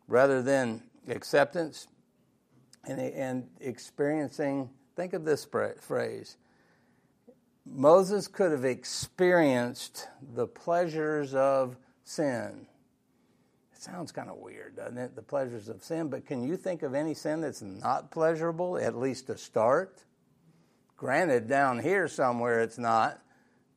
rather 0.08 0.42
than 0.42 0.82
acceptance 1.08 1.88
and, 2.84 3.00
and 3.00 3.48
experiencing. 3.60 4.70
Think 4.94 5.12
of 5.12 5.24
this 5.24 5.46
phrase 5.80 6.36
Moses 7.66 8.28
could 8.28 8.52
have 8.52 8.64
experienced 8.64 10.08
the 10.34 10.46
pleasures 10.46 11.34
of 11.34 11.76
sin. 12.04 12.66
It 13.74 13.82
sounds 13.82 14.12
kind 14.12 14.30
of 14.30 14.36
weird, 14.38 14.76
doesn't 14.76 14.96
it? 14.96 15.16
The 15.16 15.22
pleasures 15.22 15.68
of 15.68 15.82
sin. 15.82 16.08
But 16.08 16.26
can 16.26 16.46
you 16.46 16.56
think 16.56 16.82
of 16.82 16.94
any 16.94 17.12
sin 17.12 17.40
that's 17.40 17.62
not 17.62 18.10
pleasurable, 18.10 18.78
at 18.78 18.96
least 18.96 19.26
to 19.26 19.36
start? 19.36 20.04
Granted, 20.96 21.48
down 21.48 21.78
here 21.80 22.08
somewhere 22.08 22.60
it's 22.60 22.78
not. 22.78 23.20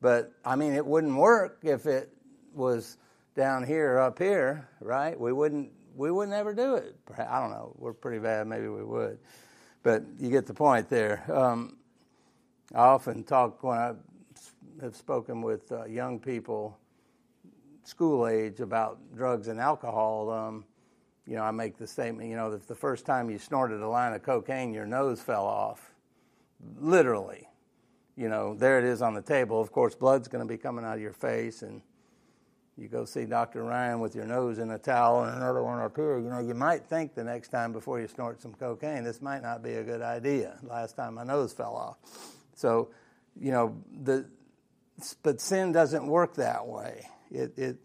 But 0.02 0.32
I 0.46 0.56
mean, 0.56 0.74
it 0.74 0.86
wouldn't 0.86 1.18
work 1.18 1.60
if 1.64 1.86
it 1.86 2.14
was 2.54 2.98
down 3.36 3.66
here, 3.66 3.98
up 3.98 4.20
here, 4.20 4.70
right? 4.80 5.20
We 5.20 5.34
wouldn't 5.34 5.72
we 6.00 6.12
would 6.12 6.30
never 6.30 6.54
do 6.54 6.76
it. 6.76 6.96
I 7.18 7.42
don't 7.42 7.52
know. 7.52 7.76
We're 7.78 7.92
pretty 7.92 8.20
bad. 8.20 8.48
Maybe 8.48 8.70
we 8.70 8.86
would. 8.86 9.20
But 9.84 10.04
you 10.18 10.30
get 10.30 10.46
the 10.46 10.54
point 10.54 10.90
there. 10.90 11.26
Um, 11.30 11.76
I 12.74 12.84
often 12.84 13.26
talk 13.26 13.62
when 13.64 13.78
I 13.78 13.94
have 14.82 14.96
spoken 14.96 15.42
with 15.42 15.70
uh, 15.74 15.86
young 15.88 16.18
people, 16.18 16.78
school 17.84 18.28
age, 18.28 18.62
about 18.62 18.98
drugs 19.14 19.50
and 19.50 19.60
alcohol. 19.60 20.30
Um, 20.30 20.64
you 21.28 21.36
know, 21.36 21.44
I 21.44 21.52
make 21.52 21.78
the 21.78 21.86
statement, 21.86 22.30
you 22.30 22.38
know, 22.38 22.50
if 22.54 22.66
the 22.66 22.76
first 22.76 23.06
time 23.06 23.30
you 23.30 23.38
snorted 23.38 23.82
a 23.82 23.88
line 23.90 24.14
of 24.14 24.24
cocaine, 24.24 24.74
your 24.74 24.86
nose 24.86 25.20
fell 25.20 25.46
off, 25.46 25.92
literally. 26.80 27.46
You 28.16 28.30
know, 28.30 28.56
there 28.56 28.80
it 28.80 28.86
is 28.86 29.02
on 29.02 29.16
the 29.16 29.22
table. 29.22 29.60
Of 29.60 29.74
course, 29.74 29.96
blood's 29.96 30.30
going 30.30 30.48
to 30.48 30.48
be 30.48 30.58
coming 30.58 30.86
out 30.86 30.96
of 30.96 31.02
your 31.02 31.14
face 31.14 31.62
and 31.62 31.82
you 32.80 32.88
go 32.88 33.06
see 33.06 33.26
Dr. 33.26 33.64
Ryan 33.64 34.00
with 34.00 34.16
your 34.16 34.26
nose 34.26 34.58
in 34.58 34.72
a 34.72 34.78
towel 34.78 35.24
and 35.24 35.36
another 35.36 35.64
one 35.64 35.80
up 35.80 35.96
here, 35.96 36.18
you 36.18 36.30
know, 36.30 36.40
you 36.40 36.54
might 36.54 36.86
think 36.86 37.14
the 37.14 37.24
next 37.24 37.50
time 37.50 37.74
before 37.74 38.00
you 38.00 38.08
snort 38.08 38.42
some 38.42 38.54
cocaine, 38.54 39.04
this 39.04 39.22
might 39.22 39.42
not 39.42 39.62
be 39.62 39.74
a 39.74 39.84
good 39.84 40.02
idea. 40.02 40.58
Last 40.64 40.96
time 40.96 41.16
my 41.16 41.24
nose 41.24 41.52
fell 41.52 41.76
off. 41.76 41.98
So, 42.56 42.90
you 43.40 43.52
know, 43.52 43.76
the 44.04 44.26
but 45.24 45.40
sin 45.40 45.72
doesn't 45.72 46.06
work 46.06 46.36
that 46.36 46.66
way. 46.68 47.08
It, 47.32 47.58
it 47.58 47.78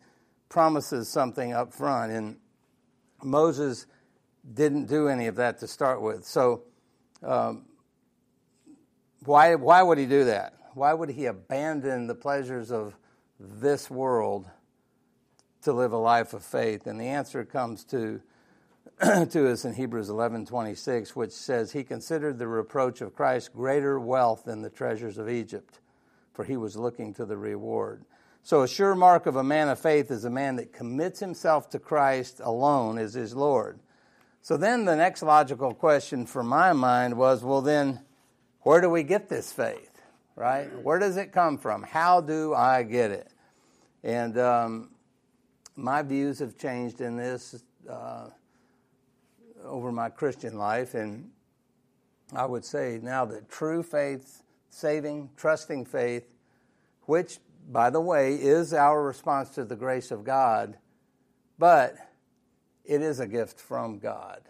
promises 0.49 1.09
something 1.09 1.53
up 1.53 1.73
front. 1.73 2.13
And 2.13 2.37
Moses 3.23 3.87
didn't 4.53 4.87
do 4.87 5.09
any 5.09 5.27
of 5.27 5.37
that 5.37 5.59
to 5.59 5.69
start 5.69 6.03
with. 6.03 6.25
So, 6.25 6.63
um, 7.23 7.67
why, 9.25 9.55
why 9.55 9.83
would 9.83 9.99
he 9.99 10.07
do 10.07 10.25
that? 10.25 10.55
Why 10.75 10.93
would 10.93 11.09
he 11.09 11.27
abandon 11.27 12.07
the 12.07 12.15
pleasures 12.15 12.71
of 12.71 12.95
this 13.39 13.91
world 13.91 14.51
to 15.65 15.73
live 15.73 15.93
a 15.93 15.99
life 15.99 16.33
of 16.33 16.43
faith? 16.43 16.87
And 16.87 17.01
the 17.01 17.09
answer 17.09 17.45
comes 17.45 17.85
to, 17.85 18.21
to 19.01 19.51
us 19.51 19.65
in 19.65 19.75
Hebrews 19.75 20.09
11:26, 20.09 21.11
which 21.11 21.33
says, 21.33 21.73
"He 21.73 21.85
considered 21.85 22.39
the 22.39 22.49
reproach 22.49 23.01
of 23.01 23.15
Christ 23.15 23.53
greater 23.55 23.99
wealth 24.01 24.45
than 24.45 24.63
the 24.63 24.71
treasures 24.71 25.19
of 25.19 25.29
Egypt, 25.29 25.81
for 26.33 26.45
he 26.45 26.57
was 26.57 26.77
looking 26.77 27.13
to 27.15 27.25
the 27.25 27.37
reward." 27.37 28.05
So, 28.47 28.61
a 28.61 28.69
sure 28.69 28.95
mark 28.95 29.25
of 29.25 29.37
a 29.37 29.43
man 29.43 29.71
of 29.71 29.79
faith 29.79 30.11
is 30.11 30.27
a 30.27 30.31
man 30.31 30.57
that 30.57 30.71
commits 30.71 31.19
himself 31.19 31.71
to 31.71 31.79
Christ 31.79 32.41
alone 32.45 32.99
as 32.99 33.15
his 33.15 33.35
Lord. 33.35 33.79
So, 34.43 34.59
then 34.59 34.85
the 34.85 34.95
next 34.95 35.23
logical 35.23 35.73
question 35.73 36.27
for 36.27 36.43
my 36.43 36.75
mind 36.75 37.17
was 37.17 37.43
well, 37.43 37.63
then, 37.63 38.01
where 38.61 38.83
do 38.83 38.91
we 38.91 39.03
get 39.03 39.31
this 39.31 39.51
faith? 39.51 40.03
Right? 40.37 40.69
Where 40.83 40.99
does 40.99 41.17
it 41.17 41.33
come 41.33 41.57
from? 41.57 41.85
How 41.85 42.21
do 42.21 42.53
I 42.53 42.83
get 42.83 43.11
it? 43.13 43.29
And 44.03 44.37
um, 44.37 44.91
my 45.77 46.03
views 46.03 46.39
have 46.39 46.57
changed 46.57 47.01
in 47.01 47.17
this 47.17 47.63
uh, 47.91 48.29
over 49.65 49.91
my 49.93 50.09
Christian 50.09 50.57
life. 50.57 50.95
And 50.95 51.31
I 52.35 52.47
would 52.47 52.65
say 52.65 53.01
now 53.03 53.25
that 53.27 53.49
true 53.49 53.83
faith, 53.83 54.43
saving, 54.69 55.31
trusting 55.37 55.87
faith, 55.87 56.25
which 57.03 57.39
by 57.71 57.91
the 57.91 58.01
way, 58.01 58.35
is 58.35 58.75
our 58.75 59.03
response 59.03 59.51
to 59.51 59.65
the 59.65 59.77
grace 59.77 60.11
of 60.11 60.25
God, 60.25 60.77
but 61.59 61.97
it 62.85 63.01
is 63.01 63.21
a 63.21 63.27
gift 63.27 63.59
from 63.59 63.99
God. 63.99 64.43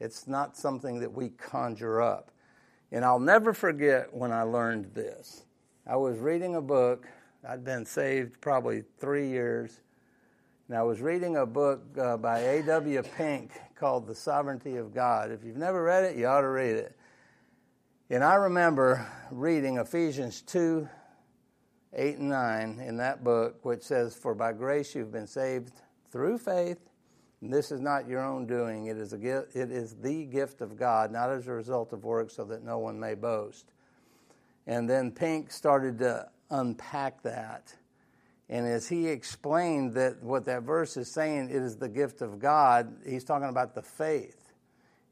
It's 0.00 0.26
not 0.26 0.56
something 0.56 1.00
that 1.00 1.12
we 1.12 1.30
conjure 1.30 2.00
up. 2.00 2.30
And 2.90 3.04
I'll 3.04 3.20
never 3.20 3.52
forget 3.52 4.14
when 4.14 4.32
I 4.32 4.42
learned 4.42 4.94
this. 4.94 5.44
I 5.86 5.96
was 5.96 6.18
reading 6.18 6.56
a 6.56 6.62
book, 6.62 7.06
I'd 7.46 7.64
been 7.64 7.84
saved 7.84 8.40
probably 8.40 8.84
three 8.98 9.28
years, 9.28 9.80
and 10.68 10.78
I 10.78 10.82
was 10.82 11.00
reading 11.02 11.36
a 11.36 11.44
book 11.44 11.82
uh, 11.98 12.16
by 12.16 12.38
A.W. 12.40 13.02
Pink 13.16 13.50
called 13.76 14.06
The 14.06 14.14
Sovereignty 14.14 14.76
of 14.76 14.94
God. 14.94 15.30
If 15.30 15.44
you've 15.44 15.58
never 15.58 15.82
read 15.82 16.04
it, 16.04 16.16
you 16.16 16.26
ought 16.26 16.40
to 16.40 16.48
read 16.48 16.76
it. 16.76 16.96
And 18.08 18.24
I 18.24 18.36
remember 18.36 19.06
reading 19.30 19.76
Ephesians 19.76 20.40
2 20.42 20.88
8 21.96 22.16
and 22.16 22.28
9 22.28 22.80
in 22.80 22.96
that 22.96 23.22
book, 23.22 23.64
which 23.64 23.82
says, 23.82 24.14
For 24.16 24.34
by 24.34 24.52
grace 24.52 24.94
you've 24.94 25.12
been 25.12 25.26
saved 25.26 25.70
through 26.10 26.38
faith. 26.38 26.78
And 27.40 27.52
this 27.52 27.70
is 27.70 27.80
not 27.80 28.08
your 28.08 28.24
own 28.24 28.46
doing. 28.46 28.86
It 28.86 28.96
is, 28.96 29.12
a 29.12 29.18
gift, 29.18 29.54
it 29.54 29.70
is 29.70 29.94
the 29.94 30.24
gift 30.24 30.60
of 30.60 30.78
God, 30.78 31.12
not 31.12 31.30
as 31.30 31.46
a 31.46 31.52
result 31.52 31.92
of 31.92 32.04
work, 32.04 32.30
so 32.30 32.42
that 32.44 32.64
no 32.64 32.78
one 32.78 32.98
may 32.98 33.14
boast. 33.14 33.72
And 34.66 34.88
then 34.88 35.10
Pink 35.10 35.52
started 35.52 35.98
to 35.98 36.28
unpack 36.50 37.22
that. 37.22 37.74
And 38.48 38.66
as 38.66 38.88
he 38.88 39.08
explained 39.08 39.94
that 39.94 40.22
what 40.22 40.44
that 40.46 40.62
verse 40.62 40.96
is 40.96 41.10
saying, 41.10 41.48
is 41.50 41.76
the 41.76 41.88
gift 41.88 42.20
of 42.20 42.38
God, 42.38 42.94
he's 43.06 43.24
talking 43.24 43.48
about 43.48 43.74
the 43.74 43.82
faith. 43.82 44.52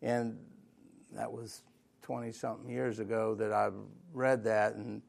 And 0.02 0.38
that 1.12 1.32
was 1.32 1.62
20 2.02 2.32
something 2.32 2.70
years 2.70 2.98
ago 2.98 3.34
that 3.36 3.52
I 3.52 3.70
read 4.12 4.44
that. 4.44 4.74
And 4.74 5.02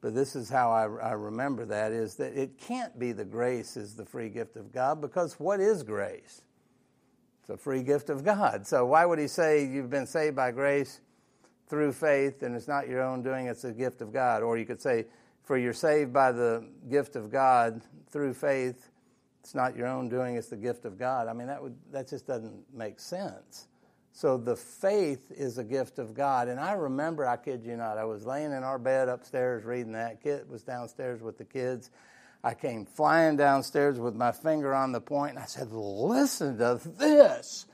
but 0.00 0.14
this 0.14 0.34
is 0.34 0.48
how 0.48 0.70
I, 0.70 0.84
I, 0.84 1.12
remember 1.12 1.66
that 1.66 1.92
is 1.92 2.14
that 2.16 2.32
it 2.32 2.56
can't 2.58 2.98
be 2.98 3.12
the 3.12 3.24
grace 3.24 3.76
is 3.76 3.94
the 3.94 4.06
free 4.06 4.30
gift 4.30 4.56
of 4.56 4.72
God 4.72 5.00
because 5.00 5.34
what 5.34 5.60
is 5.60 5.82
grace? 5.82 6.40
It's 7.40 7.50
a 7.50 7.56
free 7.58 7.82
gift 7.82 8.08
of 8.08 8.24
God. 8.24 8.66
So 8.66 8.86
why 8.86 9.04
would 9.04 9.18
he 9.18 9.28
say 9.28 9.66
you've 9.66 9.90
been 9.90 10.06
saved 10.06 10.36
by 10.36 10.52
grace 10.52 11.00
through 11.68 11.92
faith 11.92 12.42
and 12.42 12.56
it's 12.56 12.66
not 12.66 12.88
your 12.88 13.02
own 13.02 13.22
doing, 13.22 13.46
it's 13.46 13.64
a 13.64 13.72
gift 13.72 14.00
of 14.00 14.10
God? 14.10 14.42
Or 14.42 14.56
you 14.56 14.64
could 14.64 14.80
say, 14.80 15.04
for 15.50 15.58
you're 15.58 15.72
saved 15.72 16.12
by 16.12 16.30
the 16.30 16.64
gift 16.88 17.16
of 17.16 17.28
God 17.28 17.82
through 18.10 18.34
faith, 18.34 18.88
it's 19.40 19.52
not 19.52 19.74
your 19.74 19.88
own 19.88 20.08
doing, 20.08 20.36
it's 20.36 20.46
the 20.46 20.56
gift 20.56 20.84
of 20.84 20.96
God. 20.96 21.26
I 21.26 21.32
mean, 21.32 21.48
that, 21.48 21.60
would, 21.60 21.74
that 21.90 22.08
just 22.08 22.24
doesn't 22.24 22.72
make 22.72 23.00
sense. 23.00 23.66
So 24.12 24.38
the 24.38 24.54
faith 24.54 25.32
is 25.32 25.58
a 25.58 25.64
gift 25.64 25.98
of 25.98 26.14
God. 26.14 26.46
And 26.46 26.60
I 26.60 26.74
remember, 26.74 27.26
I 27.26 27.36
kid 27.36 27.64
you 27.64 27.76
not, 27.76 27.98
I 27.98 28.04
was 28.04 28.24
laying 28.24 28.52
in 28.52 28.62
our 28.62 28.78
bed 28.78 29.08
upstairs 29.08 29.64
reading 29.64 29.90
that. 29.94 30.22
Kit 30.22 30.48
was 30.48 30.62
downstairs 30.62 31.20
with 31.20 31.36
the 31.36 31.44
kids. 31.44 31.90
I 32.44 32.54
came 32.54 32.86
flying 32.86 33.36
downstairs 33.36 33.98
with 33.98 34.14
my 34.14 34.30
finger 34.30 34.72
on 34.72 34.92
the 34.92 35.00
point, 35.00 35.30
and 35.30 35.40
I 35.40 35.46
said, 35.46 35.72
Listen 35.72 36.58
to 36.58 36.80
this. 36.96 37.66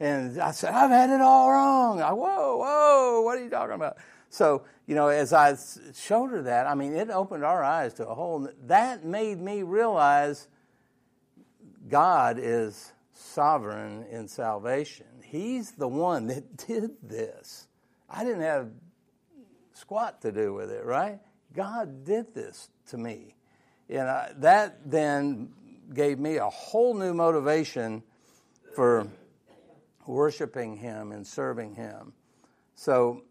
And 0.00 0.40
I 0.40 0.50
said, 0.50 0.74
I've 0.74 0.90
had 0.90 1.10
it 1.10 1.20
all 1.20 1.48
wrong. 1.48 2.02
I, 2.02 2.12
whoa, 2.12 2.56
whoa, 2.56 3.22
what 3.22 3.38
are 3.38 3.44
you 3.44 3.50
talking 3.50 3.76
about? 3.76 3.98
So, 4.30 4.62
you 4.90 4.96
know, 4.96 5.06
as 5.06 5.32
I 5.32 5.56
showed 5.94 6.32
her 6.32 6.42
that, 6.42 6.66
I 6.66 6.74
mean, 6.74 6.96
it 6.96 7.10
opened 7.10 7.44
our 7.44 7.62
eyes 7.62 7.94
to 7.94 8.08
a 8.08 8.12
whole, 8.12 8.48
that 8.66 9.04
made 9.04 9.40
me 9.40 9.62
realize 9.62 10.48
God 11.88 12.40
is 12.42 12.92
sovereign 13.12 14.04
in 14.10 14.26
salvation. 14.26 15.06
He's 15.22 15.70
the 15.70 15.86
one 15.86 16.26
that 16.26 16.56
did 16.66 16.90
this. 17.04 17.68
I 18.08 18.24
didn't 18.24 18.40
have 18.40 18.70
squat 19.74 20.22
to 20.22 20.32
do 20.32 20.54
with 20.54 20.72
it, 20.72 20.84
right? 20.84 21.20
God 21.54 22.04
did 22.04 22.34
this 22.34 22.68
to 22.88 22.98
me. 22.98 23.36
And 23.88 24.08
I, 24.08 24.32
that 24.38 24.90
then 24.90 25.50
gave 25.94 26.18
me 26.18 26.38
a 26.38 26.50
whole 26.50 26.94
new 26.94 27.14
motivation 27.14 28.02
for 28.74 29.06
worshiping 30.04 30.78
Him 30.78 31.12
and 31.12 31.24
serving 31.24 31.76
Him. 31.76 32.12
So, 32.74 33.22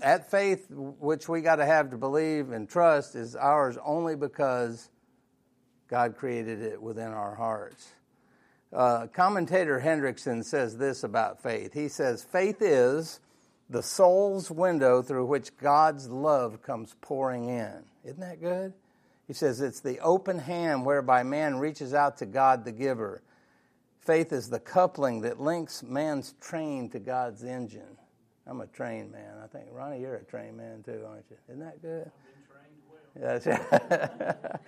that 0.00 0.30
faith 0.30 0.66
which 0.70 1.28
we 1.28 1.40
got 1.40 1.56
to 1.56 1.66
have 1.66 1.90
to 1.90 1.96
believe 1.96 2.50
and 2.50 2.68
trust 2.68 3.14
is 3.14 3.36
ours 3.36 3.76
only 3.84 4.16
because 4.16 4.88
God 5.88 6.16
created 6.16 6.62
it 6.62 6.80
within 6.80 7.08
our 7.08 7.34
hearts. 7.34 7.88
Uh, 8.72 9.08
commentator 9.08 9.80
Hendriksen 9.80 10.44
says 10.44 10.76
this 10.78 11.02
about 11.02 11.42
faith. 11.42 11.72
He 11.74 11.88
says, 11.88 12.22
Faith 12.22 12.62
is 12.62 13.20
the 13.68 13.82
soul's 13.82 14.50
window 14.50 15.02
through 15.02 15.26
which 15.26 15.56
God's 15.56 16.08
love 16.08 16.62
comes 16.62 16.94
pouring 17.00 17.48
in. 17.48 17.84
Isn't 18.04 18.20
that 18.20 18.40
good? 18.40 18.72
He 19.26 19.32
says, 19.32 19.60
It's 19.60 19.80
the 19.80 19.98
open 20.00 20.38
hand 20.38 20.86
whereby 20.86 21.24
man 21.24 21.58
reaches 21.58 21.92
out 21.92 22.18
to 22.18 22.26
God 22.26 22.64
the 22.64 22.72
giver. 22.72 23.22
Faith 24.00 24.32
is 24.32 24.48
the 24.48 24.60
coupling 24.60 25.20
that 25.22 25.40
links 25.40 25.82
man's 25.82 26.34
train 26.40 26.88
to 26.90 26.98
God's 26.98 27.44
engine. 27.44 27.96
I'm 28.50 28.60
a 28.60 28.66
trained 28.66 29.12
man. 29.12 29.38
I 29.42 29.46
think, 29.46 29.66
Ronnie, 29.70 30.00
you're 30.00 30.16
a 30.16 30.24
trained 30.24 30.56
man 30.56 30.82
too, 30.82 31.04
aren't 31.08 31.24
you? 31.30 31.36
Isn't 31.48 31.60
that 31.60 31.80
good? 31.80 32.10
I've 33.14 33.14
been 33.14 33.22
trained 33.22 33.22
well. 33.22 33.38
That's 33.38 33.44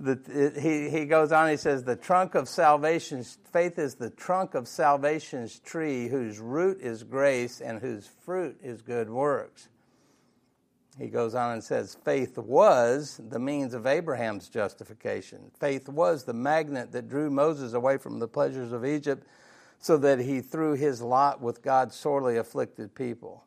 the, 0.00 0.18
it, 0.26 0.58
he, 0.60 0.90
he 0.90 1.06
goes 1.06 1.30
on, 1.30 1.48
he 1.48 1.56
says, 1.56 1.84
The 1.84 1.94
trunk 1.94 2.34
of 2.34 2.48
salvation's 2.48 3.38
faith 3.52 3.78
is 3.78 3.94
the 3.94 4.10
trunk 4.10 4.56
of 4.56 4.66
salvation's 4.66 5.60
tree, 5.60 6.08
whose 6.08 6.40
root 6.40 6.80
is 6.80 7.04
grace 7.04 7.60
and 7.60 7.78
whose 7.78 8.10
fruit 8.24 8.58
is 8.60 8.82
good 8.82 9.10
works. 9.10 9.68
He 10.98 11.06
goes 11.06 11.36
on 11.36 11.52
and 11.52 11.62
says, 11.62 11.96
Faith 12.04 12.36
was 12.36 13.20
the 13.28 13.38
means 13.38 13.74
of 13.74 13.86
Abraham's 13.86 14.48
justification. 14.48 15.52
Faith 15.60 15.88
was 15.88 16.24
the 16.24 16.34
magnet 16.34 16.90
that 16.90 17.08
drew 17.08 17.30
Moses 17.30 17.74
away 17.74 17.96
from 17.96 18.18
the 18.18 18.26
pleasures 18.26 18.72
of 18.72 18.84
Egypt 18.84 19.24
so 19.78 19.96
that 19.98 20.20
he 20.20 20.40
threw 20.40 20.74
his 20.74 21.02
lot 21.02 21.40
with 21.40 21.62
God's 21.62 21.94
sorely 21.94 22.36
afflicted 22.36 22.94
people. 22.94 23.44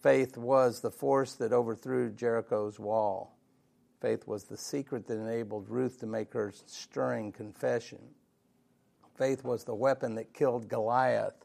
Faith 0.00 0.36
was 0.36 0.80
the 0.80 0.90
force 0.90 1.34
that 1.34 1.52
overthrew 1.52 2.10
Jericho's 2.10 2.78
wall. 2.78 3.36
Faith 4.00 4.26
was 4.26 4.44
the 4.44 4.56
secret 4.56 5.06
that 5.06 5.18
enabled 5.18 5.68
Ruth 5.68 5.98
to 6.00 6.06
make 6.06 6.32
her 6.32 6.52
stirring 6.66 7.32
confession. 7.32 7.98
Faith 9.16 9.42
was 9.42 9.64
the 9.64 9.74
weapon 9.74 10.14
that 10.14 10.32
killed 10.32 10.68
Goliath. 10.68 11.44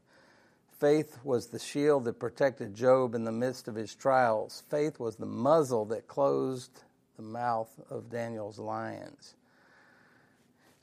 Faith 0.79 1.17
was 1.23 1.47
the 1.47 1.57
shield 1.57 2.05
that 2.05 2.19
protected 2.19 2.75
Job 2.75 3.15
in 3.15 3.23
the 3.23 3.31
midst 3.31 3.67
of 3.67 3.75
his 3.75 3.95
trials. 3.95 4.63
Faith 4.69 4.99
was 4.99 5.15
the 5.15 5.25
muzzle 5.25 5.85
that 5.85 6.07
closed 6.07 6.83
the 7.15 7.23
mouth 7.23 7.71
of 7.89 8.09
Daniel's 8.09 8.59
lions. 8.59 9.35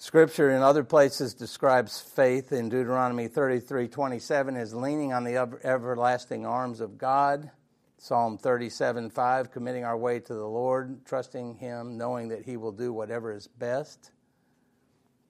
Scripture 0.03 0.49
in 0.49 0.63
other 0.63 0.83
places 0.83 1.35
describes 1.35 2.01
faith 2.01 2.53
in 2.53 2.71
Deuteronomy 2.71 3.29
33:27 3.29 4.57
as 4.57 4.73
leaning 4.73 5.13
on 5.13 5.25
the 5.25 5.37
everlasting 5.63 6.47
arms 6.47 6.81
of 6.81 6.97
God. 6.97 7.51
Psalm 7.99 8.39
37 8.39 9.11
5, 9.11 9.51
committing 9.51 9.85
our 9.85 9.99
way 9.99 10.19
to 10.19 10.33
the 10.33 10.49
Lord, 10.49 11.05
trusting 11.05 11.57
Him, 11.57 11.99
knowing 11.99 12.29
that 12.29 12.47
He 12.47 12.57
will 12.57 12.73
do 12.73 12.95
whatever 12.95 13.31
is 13.31 13.47
best. 13.47 14.13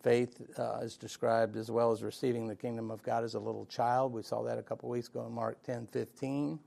Faith 0.04 0.40
uh, 0.56 0.78
is 0.82 0.96
described 0.96 1.56
as 1.56 1.68
well 1.68 1.90
as 1.90 2.04
receiving 2.04 2.46
the 2.46 2.54
kingdom 2.54 2.92
of 2.92 3.02
God 3.02 3.24
as 3.24 3.34
a 3.34 3.40
little 3.40 3.66
child. 3.66 4.12
We 4.12 4.22
saw 4.22 4.44
that 4.44 4.56
a 4.56 4.62
couple 4.62 4.88
weeks 4.88 5.08
ago 5.08 5.26
in 5.26 5.32
Mark 5.32 5.60
10 5.64 5.88
15. 5.88 6.60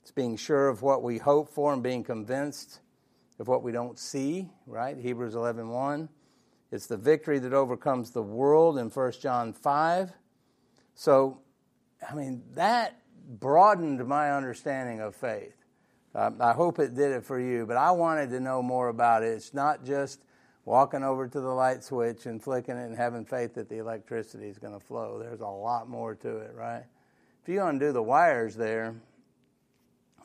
It's 0.00 0.10
being 0.10 0.38
sure 0.38 0.68
of 0.68 0.80
what 0.80 1.02
we 1.02 1.18
hope 1.18 1.50
for 1.50 1.74
and 1.74 1.82
being 1.82 2.04
convinced 2.04 2.80
of 3.38 3.48
what 3.48 3.62
we 3.62 3.70
don't 3.70 3.98
see, 3.98 4.48
right? 4.66 4.96
Hebrews 4.96 5.34
11 5.34 5.68
1. 5.68 6.08
It's 6.74 6.88
the 6.88 6.96
victory 6.96 7.38
that 7.38 7.52
overcomes 7.52 8.10
the 8.10 8.22
world 8.22 8.78
in 8.78 8.90
1 8.90 9.12
John 9.20 9.52
5. 9.52 10.12
So, 10.96 11.38
I 12.10 12.16
mean, 12.16 12.42
that 12.54 13.00
broadened 13.38 14.04
my 14.08 14.32
understanding 14.32 15.00
of 15.00 15.14
faith. 15.14 15.54
Um, 16.16 16.38
I 16.40 16.52
hope 16.52 16.80
it 16.80 16.96
did 16.96 17.12
it 17.12 17.24
for 17.24 17.38
you, 17.38 17.64
but 17.64 17.76
I 17.76 17.92
wanted 17.92 18.30
to 18.30 18.40
know 18.40 18.60
more 18.60 18.88
about 18.88 19.22
it. 19.22 19.28
It's 19.28 19.54
not 19.54 19.84
just 19.84 20.24
walking 20.64 21.04
over 21.04 21.28
to 21.28 21.40
the 21.40 21.46
light 21.46 21.84
switch 21.84 22.26
and 22.26 22.42
flicking 22.42 22.76
it 22.76 22.86
and 22.86 22.96
having 22.96 23.24
faith 23.24 23.54
that 23.54 23.68
the 23.68 23.78
electricity 23.78 24.48
is 24.48 24.58
going 24.58 24.74
to 24.74 24.84
flow. 24.84 25.20
There's 25.20 25.42
a 25.42 25.46
lot 25.46 25.88
more 25.88 26.16
to 26.16 26.38
it, 26.38 26.56
right? 26.56 26.82
If 27.44 27.48
you 27.48 27.62
undo 27.62 27.92
the 27.92 28.02
wires 28.02 28.56
there, 28.56 28.96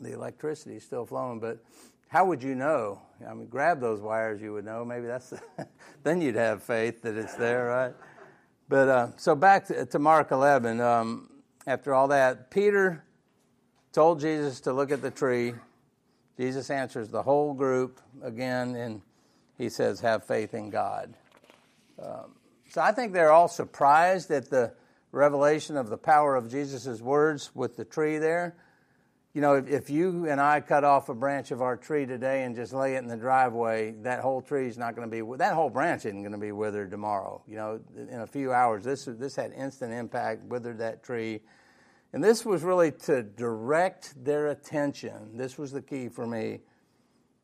the 0.02 0.14
electricity 0.14 0.78
is 0.78 0.84
still 0.84 1.06
flowing, 1.06 1.40
but 1.40 1.60
how 2.10 2.26
would 2.26 2.44
you 2.44 2.56
know? 2.56 3.02
I 3.28 3.34
mean, 3.34 3.48
grab 3.48 3.80
those 3.80 4.02
wires, 4.02 4.42
you 4.42 4.54
would 4.54 4.66
know. 4.66 4.84
Maybe 4.84 5.06
that's 5.06 5.34
then 6.04 6.22
you'd 6.22 6.36
have 6.36 6.64
faith 6.64 7.04
that 7.04 7.16
it's 7.16 7.36
there, 7.36 7.68
right? 7.68 7.94
But 8.68 8.88
uh, 8.90 9.08
so 9.18 9.36
back 9.36 9.68
to, 9.68 9.86
to 9.86 10.00
Mark 10.00 10.32
11. 10.32 10.82
Um, 10.82 11.30
after 11.68 11.94
all 11.94 12.08
that, 12.10 12.50
Peter 12.52 13.04
told 13.94 14.20
Jesus 14.20 14.62
to 14.62 14.74
look 14.74 14.92
at 14.92 15.02
the 15.02 15.12
tree. 15.12 15.54
Jesus 16.38 16.70
answers 16.70 17.10
the 17.10 17.22
whole 17.22 17.54
group 17.54 18.00
again, 18.24 18.76
and 18.76 19.02
he 19.58 19.70
says, 19.70 20.00
Have 20.00 20.24
faith 20.24 20.54
in 20.54 20.70
God. 20.70 21.14
Um, 22.02 22.36
so 22.70 22.82
I 22.82 22.92
think 22.92 23.14
they're 23.14 23.32
all 23.32 23.48
surprised 23.48 24.32
at 24.32 24.50
the 24.50 24.74
revelation 25.12 25.78
of 25.78 25.90
the 25.90 25.98
power 25.98 26.36
of 26.36 26.50
Jesus' 26.50 27.02
words 27.02 27.52
with 27.54 27.76
the 27.76 27.86
tree 27.86 28.18
there. 28.18 28.56
You 29.34 29.42
know, 29.42 29.56
if, 29.56 29.68
if, 29.68 29.90
you 29.92 30.28
and 30.28 30.42
I 30.42 30.60
cut 30.60 30.84
off 30.84 31.10
a 31.10 31.14
branch 31.14 31.52
of 31.52 31.62
our 31.62 31.78
tree 31.78 32.08
today 32.08 32.44
and 32.44 32.56
just 32.56 32.74
lay 32.74 32.96
it 32.96 32.98
in 33.00 33.08
the 33.08 33.16
driveway, 33.16 33.92
that 34.02 34.22
whole 34.22 34.42
tree 34.42 34.68
is 34.68 34.78
not 34.78 34.96
going 34.96 35.10
to 35.10 35.12
be, 35.12 35.38
that 35.38 35.54
whole 35.54 35.70
branch 35.70 36.06
isn't 36.06 36.22
going 36.22 36.32
to 36.32 36.40
be 36.40 36.52
withered 36.52 36.90
tomorrow. 36.90 37.44
You 37.48 37.58
know, 37.58 37.80
in 37.96 38.22
a 38.22 38.28
few 38.28 38.52
hours, 38.52 38.84
this, 38.84 39.06
this 39.06 39.36
had 39.36 39.52
instant 39.54 39.94
impact, 39.94 40.46
withered 40.46 40.80
that 40.80 41.04
tree. 41.04 41.42
And 42.12 42.24
this 42.24 42.44
was 42.44 42.64
really 42.64 42.92
to 43.04 43.22
direct 43.22 44.24
their 44.24 44.48
attention, 44.48 45.38
this 45.38 45.60
was 45.60 45.72
the 45.72 45.82
key 45.82 46.10
for 46.10 46.26
me, 46.26 46.62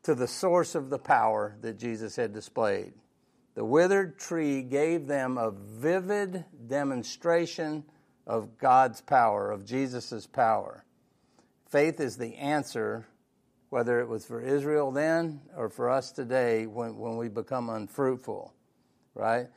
to 0.04 0.16
the 0.16 0.28
source 0.28 0.74
of 0.74 0.90
the 0.90 1.00
power 1.00 1.56
that 1.62 1.78
Jesus 1.78 2.16
had 2.16 2.34
displayed. 2.34 2.94
The 3.54 3.64
withered 3.64 4.18
tree 4.18 4.64
gave 4.64 5.06
them 5.06 5.38
a 5.38 5.52
vivid 5.52 6.46
demonstration 6.68 7.84
of 8.26 8.58
God's 8.58 9.02
power, 9.02 9.52
of 9.52 9.66
Jesus' 9.66 10.26
power. 10.26 10.85
Faith 11.76 12.00
is 12.00 12.16
the 12.16 12.38
answer, 12.38 13.06
whether 13.68 14.00
it 14.00 14.08
was 14.08 14.26
for 14.26 14.40
Israel 14.40 14.94
then 14.94 15.42
or 15.58 15.68
for 15.68 15.90
us 15.90 16.14
today 16.14 16.66
when, 16.66 16.98
when 16.98 17.18
we 17.18 17.28
become 17.28 17.70
unfruitful, 17.70 18.54
right? 19.14 19.48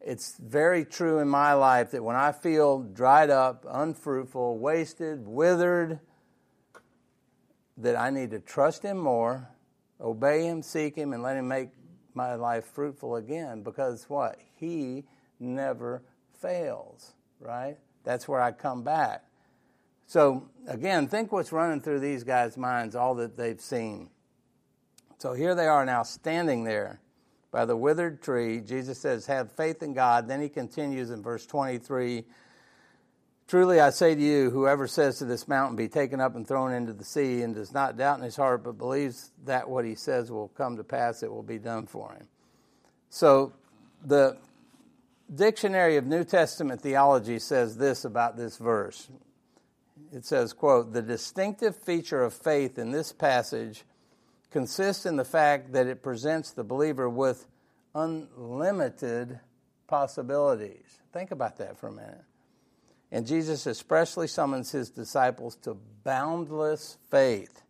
It's 0.00 0.36
very 0.38 0.84
true 0.84 1.18
in 1.18 1.26
my 1.28 1.54
life 1.54 1.90
that 1.90 2.04
when 2.04 2.14
I 2.14 2.30
feel 2.30 2.78
dried 2.82 3.28
up, 3.28 3.66
unfruitful, 3.68 4.58
wasted, 4.58 5.26
withered, 5.26 5.98
that 7.78 7.96
I 7.96 8.10
need 8.10 8.30
to 8.30 8.38
trust 8.38 8.84
Him 8.84 8.98
more, 8.98 9.50
obey 10.00 10.44
Him, 10.44 10.62
seek 10.62 10.94
Him, 10.94 11.12
and 11.12 11.24
let 11.24 11.36
Him 11.36 11.48
make 11.48 11.70
my 12.14 12.36
life 12.36 12.66
fruitful 12.66 13.16
again 13.16 13.64
because 13.64 14.04
what? 14.08 14.38
He 14.54 15.06
never 15.40 16.04
fails, 16.40 17.14
right? 17.40 17.78
That's 18.04 18.28
where 18.28 18.40
I 18.40 18.52
come 18.52 18.84
back. 18.84 19.24
So, 20.06 20.48
again, 20.66 21.08
think 21.08 21.32
what's 21.32 21.52
running 21.52 21.80
through 21.80 22.00
these 22.00 22.24
guys' 22.24 22.56
minds, 22.56 22.94
all 22.94 23.14
that 23.16 23.36
they've 23.36 23.60
seen. 23.60 24.10
So 25.18 25.32
here 25.32 25.54
they 25.54 25.66
are 25.66 25.86
now 25.86 26.02
standing 26.02 26.64
there 26.64 27.00
by 27.50 27.64
the 27.64 27.76
withered 27.76 28.22
tree. 28.22 28.60
Jesus 28.60 28.98
says, 28.98 29.26
Have 29.26 29.52
faith 29.52 29.82
in 29.82 29.94
God. 29.94 30.28
Then 30.28 30.42
he 30.42 30.48
continues 30.48 31.10
in 31.10 31.22
verse 31.22 31.46
23 31.46 32.24
Truly 33.46 33.78
I 33.78 33.90
say 33.90 34.14
to 34.14 34.20
you, 34.20 34.50
whoever 34.50 34.86
says 34.86 35.18
to 35.18 35.26
this 35.26 35.46
mountain, 35.46 35.76
Be 35.76 35.88
taken 35.88 36.20
up 36.20 36.34
and 36.34 36.48
thrown 36.48 36.72
into 36.72 36.92
the 36.92 37.04
sea, 37.04 37.42
and 37.42 37.54
does 37.54 37.72
not 37.72 37.96
doubt 37.96 38.18
in 38.18 38.24
his 38.24 38.36
heart, 38.36 38.64
but 38.64 38.78
believes 38.78 39.32
that 39.44 39.68
what 39.68 39.84
he 39.84 39.94
says 39.94 40.30
will 40.30 40.48
come 40.48 40.76
to 40.78 40.84
pass, 40.84 41.22
it 41.22 41.30
will 41.30 41.42
be 41.42 41.58
done 41.58 41.86
for 41.86 42.12
him. 42.12 42.26
So 43.10 43.52
the 44.04 44.38
Dictionary 45.34 45.96
of 45.96 46.06
New 46.06 46.24
Testament 46.24 46.80
Theology 46.80 47.38
says 47.38 47.76
this 47.76 48.04
about 48.04 48.36
this 48.36 48.56
verse 48.56 49.10
it 50.12 50.24
says, 50.24 50.52
quote, 50.52 50.92
the 50.92 51.02
distinctive 51.02 51.76
feature 51.76 52.22
of 52.22 52.34
faith 52.34 52.78
in 52.78 52.90
this 52.90 53.12
passage 53.12 53.84
consists 54.50 55.06
in 55.06 55.16
the 55.16 55.24
fact 55.24 55.72
that 55.72 55.86
it 55.86 56.02
presents 56.02 56.52
the 56.52 56.64
believer 56.64 57.08
with 57.08 57.46
unlimited 57.94 59.40
possibilities. 59.86 60.98
Think 61.12 61.30
about 61.30 61.58
that 61.58 61.76
for 61.76 61.88
a 61.88 61.92
minute. 61.92 62.24
And 63.12 63.26
Jesus 63.26 63.66
expressly 63.66 64.26
summons 64.26 64.72
his 64.72 64.90
disciples 64.90 65.56
to 65.62 65.76
boundless 66.02 66.98
faith. 67.10 67.62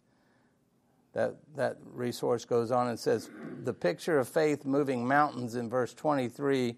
That, 1.12 1.36
that 1.56 1.76
resource 1.92 2.44
goes 2.44 2.70
on 2.70 2.88
and 2.88 2.98
says 2.98 3.30
the 3.62 3.74
picture 3.74 4.18
of 4.18 4.26
faith 4.26 4.64
moving 4.64 5.06
mountains 5.06 5.54
in 5.54 5.68
verse 5.68 5.94
23 5.94 6.76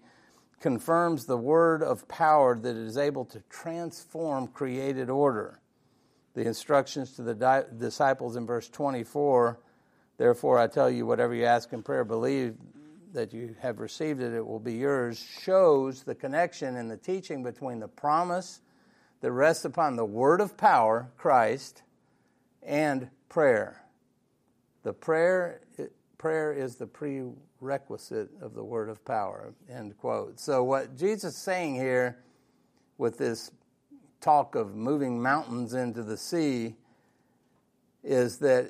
confirms 0.59 1.25
the 1.25 1.37
word 1.37 1.83
of 1.83 2.07
power 2.07 2.57
that 2.57 2.75
is 2.75 2.97
able 2.97 3.25
to 3.25 3.39
transform 3.49 4.47
created 4.47 5.09
order. 5.09 5.59
The 6.33 6.45
instructions 6.45 7.13
to 7.13 7.21
the 7.21 7.35
di- 7.35 7.63
disciples 7.77 8.35
in 8.35 8.45
verse 8.45 8.69
24 8.69 9.59
Therefore, 10.17 10.57
I 10.57 10.67
tell 10.67 10.89
you, 10.89 11.05
whatever 11.05 11.35
you 11.35 11.45
ask 11.45 11.71
in 11.73 11.83
prayer, 11.83 12.03
believe 12.03 12.55
that 13.13 13.33
you 13.33 13.55
have 13.61 13.79
received 13.79 14.21
it, 14.21 14.33
it 14.33 14.45
will 14.45 14.59
be 14.59 14.73
yours, 14.73 15.19
shows 15.19 16.03
the 16.03 16.15
connection 16.15 16.75
and 16.75 16.89
the 16.89 16.97
teaching 16.97 17.43
between 17.43 17.79
the 17.79 17.87
promise 17.87 18.61
that 19.21 19.31
rests 19.31 19.65
upon 19.65 19.95
the 19.95 20.05
word 20.05 20.41
of 20.41 20.57
power, 20.57 21.09
Christ, 21.17 21.83
and 22.63 23.09
prayer. 23.29 23.83
The 24.83 24.93
prayer, 24.93 25.61
prayer 26.17 26.53
is 26.53 26.75
the 26.75 26.87
prerequisite 26.87 28.29
of 28.41 28.53
the 28.53 28.63
word 28.63 28.89
of 28.89 29.03
power. 29.05 29.53
End 29.69 29.97
quote. 29.97 30.39
So, 30.39 30.63
what 30.63 30.97
Jesus 30.97 31.35
is 31.35 31.41
saying 31.41 31.75
here 31.75 32.17
with 32.97 33.17
this 33.17 33.51
talk 34.21 34.55
of 34.55 34.75
moving 34.75 35.21
mountains 35.21 35.73
into 35.73 36.03
the 36.03 36.17
sea 36.17 36.75
is 38.03 38.37
that 38.39 38.69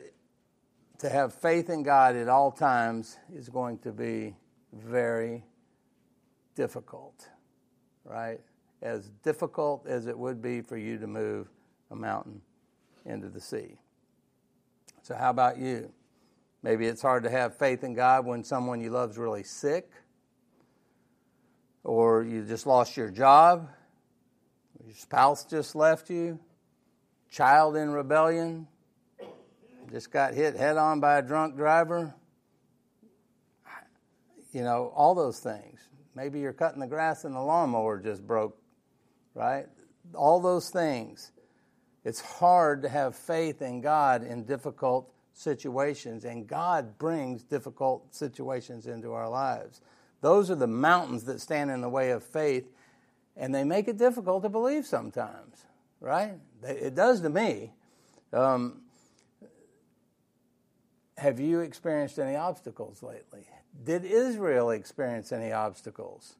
to 1.00 1.10
have 1.10 1.34
faith 1.34 1.70
in 1.70 1.84
God 1.84 2.16
at 2.16 2.28
all 2.28 2.52
times 2.52 3.18
is 3.34 3.50
going 3.50 3.78
to 3.80 3.92
be 3.92 4.36
very 4.74 5.44
difficult, 6.56 7.30
right? 8.04 8.42
As 8.82 9.10
difficult 9.24 9.86
as 9.88 10.08
it 10.08 10.18
would 10.18 10.42
be 10.42 10.62
for 10.62 10.76
you 10.76 10.98
to 10.98 11.08
move 11.08 11.48
a 11.92 11.96
mountain 11.96 12.42
into 13.06 13.30
the 13.30 13.40
sea. 13.40 13.78
So, 15.02 15.16
how 15.16 15.30
about 15.30 15.58
you? 15.58 15.92
Maybe 16.64 16.88
it's 16.88 17.02
hard 17.02 17.24
to 17.24 17.30
have 17.30 17.58
faith 17.58 17.84
in 17.84 17.94
God 17.94 18.26
when 18.26 18.44
someone 18.44 18.82
you 18.82 18.90
love 18.90 19.12
is 19.12 19.18
really 19.18 19.44
sick, 19.44 19.92
or 21.84 22.24
you 22.24 22.44
just 22.44 22.66
lost 22.66 22.98
your 22.98 23.10
job, 23.10 23.70
your 24.84 24.96
spouse 24.96 25.46
just 25.46 25.76
left 25.76 26.10
you, 26.10 26.40
child 27.30 27.76
in 27.76 27.92
rebellion, 27.92 28.68
just 29.92 30.12
got 30.12 30.34
hit 30.34 30.56
head 30.56 30.78
on 30.78 31.00
by 31.00 31.18
a 31.18 31.22
drunk 31.22 31.56
driver. 31.56 32.14
You 34.52 34.64
know, 34.64 34.92
all 34.96 35.14
those 35.14 35.40
things. 35.40 35.80
Maybe 36.16 36.40
you're 36.40 36.54
cutting 36.54 36.80
the 36.80 36.88
grass 36.88 37.26
and 37.26 37.36
the 37.36 37.42
lawnmower 37.42 38.00
just 38.00 38.26
broke, 38.26 38.58
right? 39.36 39.68
All 40.16 40.42
those 40.42 40.70
things. 40.70 41.32
It's 42.04 42.20
hard 42.20 42.82
to 42.82 42.90
have 42.90 43.16
faith 43.16 43.62
in 43.62 43.82
God 43.82 44.24
in 44.24 44.46
difficult 44.46 45.14
situations, 45.38 46.26
and 46.26 46.48
God 46.48 46.98
brings 46.98 47.44
difficult 47.44 48.14
situations 48.14 48.88
into 48.88 49.14
our 49.14 49.30
lives. 49.30 49.82
Those 50.22 50.50
are 50.50 50.56
the 50.56 50.68
mountains 50.68 51.26
that 51.26 51.40
stand 51.40 51.70
in 51.70 51.82
the 51.82 51.90
way 51.90 52.10
of 52.10 52.24
faith, 52.24 52.68
and 53.36 53.54
they 53.54 53.64
make 53.64 53.88
it 53.88 53.98
difficult 53.98 54.42
to 54.44 54.50
believe 54.50 54.86
sometimes, 54.86 55.66
right? 56.02 56.34
It 56.64 56.96
does 56.96 57.22
to 57.22 57.30
me. 57.30 57.74
Um, 58.34 58.82
have 61.18 61.40
you 61.40 61.60
experienced 61.60 62.18
any 62.18 62.36
obstacles 62.36 63.04
lately? 63.04 63.46
Did 63.84 64.06
Israel 64.06 64.72
experience 64.72 65.32
any 65.32 65.52
obstacles? 65.52 66.36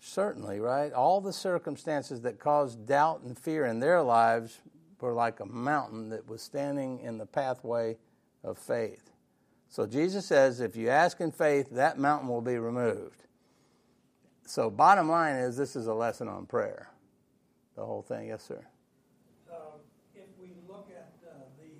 Certainly, 0.00 0.60
right? 0.60 0.90
All 0.94 1.20
the 1.20 1.34
circumstances 1.34 2.22
that 2.22 2.38
caused 2.38 2.86
doubt 2.86 3.20
and 3.20 3.38
fear 3.38 3.66
in 3.66 3.80
their 3.80 4.00
lives 4.00 4.60
were 5.02 5.12
like 5.12 5.40
a 5.40 5.46
mountain 5.46 6.10
that 6.10 6.28
was 6.28 6.42
standing 6.42 7.00
in 7.00 7.18
the 7.18 7.26
pathway 7.26 7.96
of 8.44 8.58
faith. 8.58 9.10
So 9.68 9.86
Jesus 9.86 10.26
says, 10.26 10.60
if 10.60 10.76
you 10.76 10.88
ask 10.88 11.20
in 11.20 11.30
faith, 11.30 11.70
that 11.70 11.98
mountain 11.98 12.28
will 12.28 12.40
be 12.40 12.58
removed. 12.58 13.24
So, 14.46 14.68
bottom 14.68 15.08
line 15.08 15.36
is, 15.36 15.56
this 15.56 15.76
is 15.76 15.86
a 15.86 15.94
lesson 15.94 16.26
on 16.26 16.44
prayer. 16.44 16.90
The 17.76 17.86
whole 17.86 18.02
thing. 18.02 18.26
Yes, 18.28 18.42
sir. 18.42 18.66
Uh, 19.48 19.78
if 20.16 20.26
we 20.42 20.50
look 20.66 20.88
at 20.90 21.14
uh, 21.22 21.46
the 21.62 21.70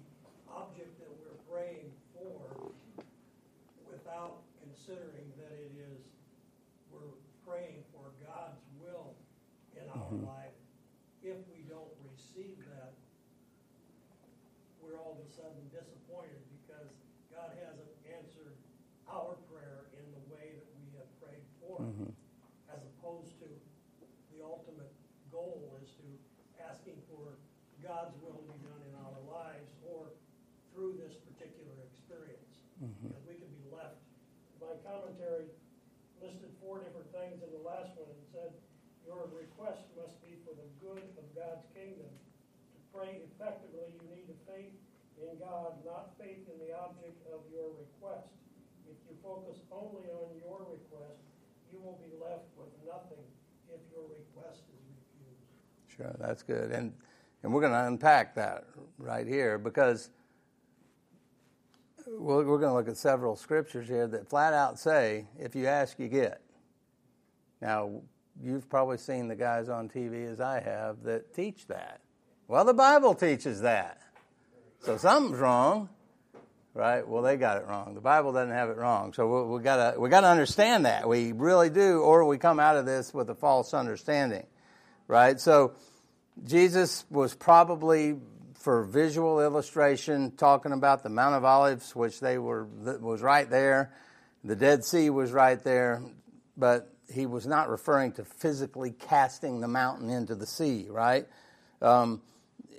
object 0.54 0.94
that 1.00 1.10
we're 1.18 1.42
praying 1.50 1.90
for 2.14 2.70
without 3.90 4.42
considering 4.62 5.34
that 5.36 5.50
it 5.58 5.72
is 5.82 5.98
our 19.10 19.34
prayer 19.50 19.90
in 19.98 20.06
the 20.14 20.22
way 20.30 20.54
that 20.54 20.70
we 20.78 20.86
have 20.94 21.10
prayed 21.18 21.42
for, 21.58 21.82
mm-hmm. 21.82 22.14
as 22.70 22.78
opposed 22.94 23.34
to 23.42 23.50
the 24.30 24.40
ultimate 24.46 24.94
goal 25.34 25.66
is 25.82 25.90
to 25.98 26.06
asking 26.62 26.96
for 27.10 27.34
God's 27.82 28.14
will 28.22 28.38
to 28.38 28.46
be 28.54 28.58
done 28.62 28.82
in 28.86 28.94
our 29.02 29.18
lives 29.26 29.70
or 29.82 30.14
through 30.70 30.94
this 31.02 31.18
particular 31.26 31.74
experience. 31.90 32.62
Mm-hmm. 32.78 33.12
we 33.28 33.36
can 33.36 33.50
be 33.60 33.66
left. 33.68 33.98
My 34.56 34.78
commentary 34.86 35.50
listed 36.22 36.48
four 36.62 36.80
different 36.80 37.10
things 37.12 37.42
in 37.42 37.50
the 37.50 37.60
last 37.66 37.92
one 37.98 38.08
and 38.08 38.24
said, 38.30 38.56
Your 39.04 39.26
request 39.28 39.90
must 39.98 40.16
be 40.22 40.38
for 40.46 40.54
the 40.54 40.70
good 40.80 41.02
of 41.18 41.26
God's 41.34 41.66
kingdom. 41.80 42.12
To 42.12 42.78
pray 42.92 43.24
effectively, 43.24 43.96
you 43.96 44.04
need 44.12 44.28
a 44.28 44.38
faith 44.44 44.76
in 45.16 45.32
God, 45.40 45.80
not 45.88 46.12
faith 46.20 46.44
in 46.44 46.56
the 46.60 46.76
object 46.76 47.16
of 47.32 47.40
your 47.48 47.72
request. 47.72 48.28
If 48.84 49.00
you 49.08 49.16
focus 49.24 49.56
only 49.72 50.04
on 50.12 50.36
your 50.36 50.60
request, 50.68 51.24
you 51.72 51.80
will 51.80 51.96
be 52.04 52.12
left 52.20 52.52
with 52.60 52.68
nothing 52.84 53.24
if 53.72 53.80
your 53.88 54.04
request 54.12 54.68
is 54.68 54.82
refused. 54.92 55.96
Sure, 55.96 56.12
that's 56.20 56.42
good. 56.42 56.72
And 56.72 56.92
and 57.42 57.52
we're 57.52 57.60
going 57.60 57.72
to 57.72 57.86
unpack 57.86 58.34
that 58.34 58.64
right 58.98 59.26
here 59.26 59.56
because 59.58 60.10
we're 62.06 62.44
going 62.44 62.60
to 62.68 62.74
look 62.74 62.88
at 62.88 62.96
several 62.96 63.34
scriptures 63.36 63.88
here 63.88 64.06
that 64.08 64.28
flat 64.28 64.52
out 64.52 64.78
say, 64.78 65.26
if 65.38 65.54
you 65.54 65.66
ask, 65.66 65.98
you 65.98 66.08
get. 66.08 66.42
Now, 67.62 68.02
you've 68.42 68.68
probably 68.68 68.98
seen 68.98 69.28
the 69.28 69.36
guys 69.36 69.68
on 69.68 69.88
TV 69.88 70.30
as 70.30 70.40
I 70.40 70.60
have 70.60 71.02
that 71.04 71.34
teach 71.34 71.66
that. 71.68 72.00
Well, 72.48 72.64
the 72.64 72.74
Bible 72.74 73.14
teaches 73.14 73.60
that. 73.60 74.00
So 74.80 74.96
something's 74.96 75.38
wrong, 75.38 75.88
right? 76.74 77.06
Well, 77.06 77.22
they 77.22 77.36
got 77.36 77.58
it 77.58 77.66
wrong. 77.66 77.94
The 77.94 78.00
Bible 78.00 78.32
doesn't 78.32 78.54
have 78.54 78.70
it 78.70 78.76
wrong. 78.76 79.12
So 79.12 79.44
we, 79.44 79.56
we 79.56 79.62
gotta 79.62 80.00
we 80.00 80.08
gotta 80.08 80.28
understand 80.28 80.86
that 80.86 81.08
we 81.08 81.32
really 81.32 81.70
do, 81.70 82.00
or 82.00 82.24
we 82.24 82.38
come 82.38 82.58
out 82.58 82.76
of 82.76 82.86
this 82.86 83.12
with 83.12 83.28
a 83.30 83.34
false 83.34 83.74
understanding, 83.74 84.46
right? 85.06 85.38
So 85.38 85.74
Jesus 86.44 87.04
was 87.10 87.34
probably 87.34 88.16
for 88.54 88.84
visual 88.84 89.40
illustration 89.40 90.32
talking 90.32 90.72
about 90.72 91.02
the 91.02 91.08
Mount 91.08 91.34
of 91.34 91.44
Olives, 91.44 91.94
which 91.94 92.20
they 92.20 92.38
were 92.38 92.64
was 92.64 93.22
right 93.22 93.48
there. 93.48 93.92
The 94.44 94.56
Dead 94.56 94.84
Sea 94.84 95.10
was 95.10 95.32
right 95.32 95.62
there, 95.62 96.02
but 96.56 96.90
he 97.12 97.26
was 97.26 97.46
not 97.46 97.68
referring 97.68 98.12
to 98.12 98.24
physically 98.24 98.92
casting 98.92 99.60
the 99.60 99.68
mountain 99.68 100.10
into 100.10 100.34
the 100.34 100.46
sea, 100.46 100.86
right? 100.88 101.26
Um, 101.82 102.22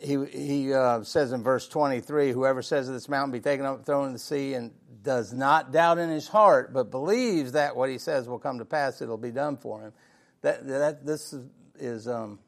he 0.02 0.26
he 0.26 0.74
uh, 0.74 1.04
says 1.04 1.32
in 1.32 1.44
verse 1.44 1.68
23 1.68 2.32
whoever 2.32 2.62
says 2.62 2.90
this 2.90 3.08
mountain 3.08 3.32
be 3.32 3.40
taken 3.40 3.66
up 3.66 3.86
thrown 3.86 4.08
in 4.08 4.14
the 4.14 4.20
sea 4.20 4.54
and 4.56 4.72
does 5.04 5.32
not 5.34 5.72
doubt 5.72 5.98
in 5.98 6.10
his 6.10 6.28
heart 6.28 6.74
but 6.74 6.90
believes 6.92 7.52
that 7.52 7.76
what 7.76 7.90
he 7.90 7.98
says 7.98 8.28
will 8.28 8.40
come 8.40 8.60
to 8.60 8.66
pass 8.66 9.02
it'll 9.02 9.18
be 9.18 9.32
done 9.32 9.58
for 9.58 9.82
him. 9.82 9.94
That 10.42 10.68
that 10.68 11.06
this 11.06 11.34
is, 11.34 11.46
is 11.80 12.08
um, 12.08 12.40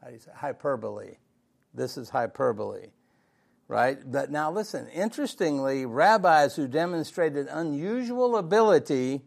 how 0.00 0.08
do 0.08 0.14
you 0.14 0.20
say 0.20 0.30
hyperbole. 0.34 1.16
This 1.74 1.98
is 1.98 2.08
hyperbole 2.08 2.88
right? 3.68 3.98
But 4.10 4.30
now 4.30 4.50
listen 4.50 4.88
interestingly 4.88 5.86
rabbis 5.86 6.56
who 6.56 6.66
demonstrated 6.66 7.46
unusual 7.48 8.36
ability 8.36 9.22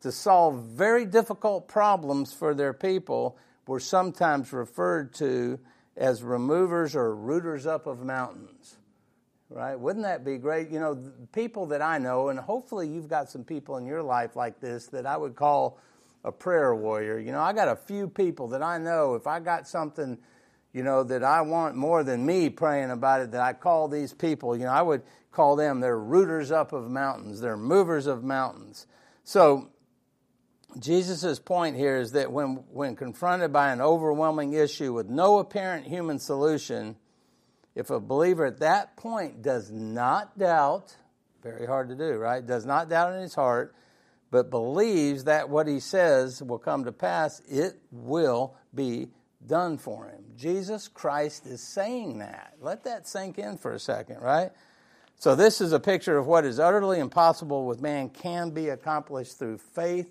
to 0.00 0.12
solve 0.12 0.64
very 0.64 1.04
difficult 1.04 1.68
problems 1.68 2.32
for 2.32 2.54
their 2.54 2.72
people 2.72 3.38
were 3.66 3.80
sometimes 3.80 4.52
referred 4.52 5.14
to 5.14 5.58
as 5.96 6.22
removers 6.22 6.96
or 6.96 7.14
rooters 7.14 7.66
up 7.66 7.86
of 7.86 8.02
mountains. 8.02 8.76
Right? 9.48 9.78
Wouldn't 9.78 10.04
that 10.04 10.24
be 10.24 10.38
great? 10.38 10.70
You 10.70 10.78
know, 10.78 11.12
people 11.32 11.66
that 11.66 11.82
I 11.82 11.98
know, 11.98 12.28
and 12.28 12.38
hopefully 12.38 12.88
you've 12.88 13.08
got 13.08 13.30
some 13.30 13.42
people 13.42 13.76
in 13.76 13.84
your 13.84 14.02
life 14.02 14.36
like 14.36 14.60
this 14.60 14.86
that 14.88 15.06
I 15.06 15.16
would 15.16 15.34
call 15.34 15.78
a 16.24 16.30
prayer 16.30 16.74
warrior. 16.74 17.18
You 17.18 17.32
know, 17.32 17.40
I 17.40 17.52
got 17.52 17.68
a 17.68 17.76
few 17.76 18.08
people 18.08 18.48
that 18.48 18.62
I 18.62 18.78
know 18.78 19.14
if 19.14 19.26
I 19.26 19.40
got 19.40 19.66
something, 19.66 20.18
you 20.72 20.84
know, 20.84 21.02
that 21.02 21.24
I 21.24 21.40
want 21.40 21.74
more 21.74 22.04
than 22.04 22.24
me 22.24 22.48
praying 22.48 22.90
about 22.90 23.22
it, 23.22 23.32
that 23.32 23.40
I 23.40 23.52
call 23.52 23.88
these 23.88 24.12
people, 24.12 24.56
you 24.56 24.64
know, 24.64 24.70
I 24.70 24.82
would 24.82 25.02
call 25.32 25.56
them, 25.56 25.80
they're 25.80 25.98
rooters 25.98 26.52
up 26.52 26.72
of 26.72 26.88
mountains, 26.90 27.40
they're 27.40 27.56
movers 27.56 28.06
of 28.06 28.22
mountains. 28.22 28.86
So 29.24 29.70
Jesus' 30.78 31.38
point 31.38 31.76
here 31.76 31.96
is 31.96 32.12
that 32.12 32.30
when, 32.30 32.64
when 32.70 32.96
confronted 32.96 33.52
by 33.52 33.72
an 33.72 33.80
overwhelming 33.80 34.52
issue 34.52 34.92
with 34.92 35.08
no 35.08 35.38
apparent 35.38 35.86
human 35.86 36.18
solution, 36.18 36.96
if 37.74 37.90
a 37.90 38.00
believer 38.00 38.46
at 38.46 38.60
that 38.60 38.96
point 38.96 39.42
does 39.42 39.70
not 39.70 40.38
doubt, 40.38 40.94
very 41.42 41.66
hard 41.66 41.88
to 41.88 41.94
do, 41.94 42.12
right? 42.14 42.46
Does 42.46 42.66
not 42.66 42.88
doubt 42.88 43.14
in 43.14 43.22
his 43.22 43.34
heart, 43.34 43.74
but 44.30 44.50
believes 44.50 45.24
that 45.24 45.48
what 45.48 45.66
he 45.66 45.80
says 45.80 46.42
will 46.42 46.58
come 46.58 46.84
to 46.84 46.92
pass, 46.92 47.40
it 47.48 47.78
will 47.90 48.54
be 48.74 49.08
done 49.46 49.78
for 49.78 50.06
him. 50.08 50.24
Jesus 50.36 50.86
Christ 50.86 51.46
is 51.46 51.62
saying 51.62 52.18
that. 52.18 52.54
Let 52.60 52.84
that 52.84 53.08
sink 53.08 53.38
in 53.38 53.56
for 53.56 53.72
a 53.72 53.78
second, 53.78 54.20
right? 54.20 54.50
So, 55.16 55.34
this 55.34 55.60
is 55.60 55.72
a 55.72 55.80
picture 55.80 56.16
of 56.16 56.26
what 56.26 56.44
is 56.44 56.58
utterly 56.58 56.98
impossible 56.98 57.66
with 57.66 57.82
man 57.82 58.08
can 58.08 58.50
be 58.50 58.68
accomplished 58.68 59.38
through 59.38 59.58
faith 59.58 60.10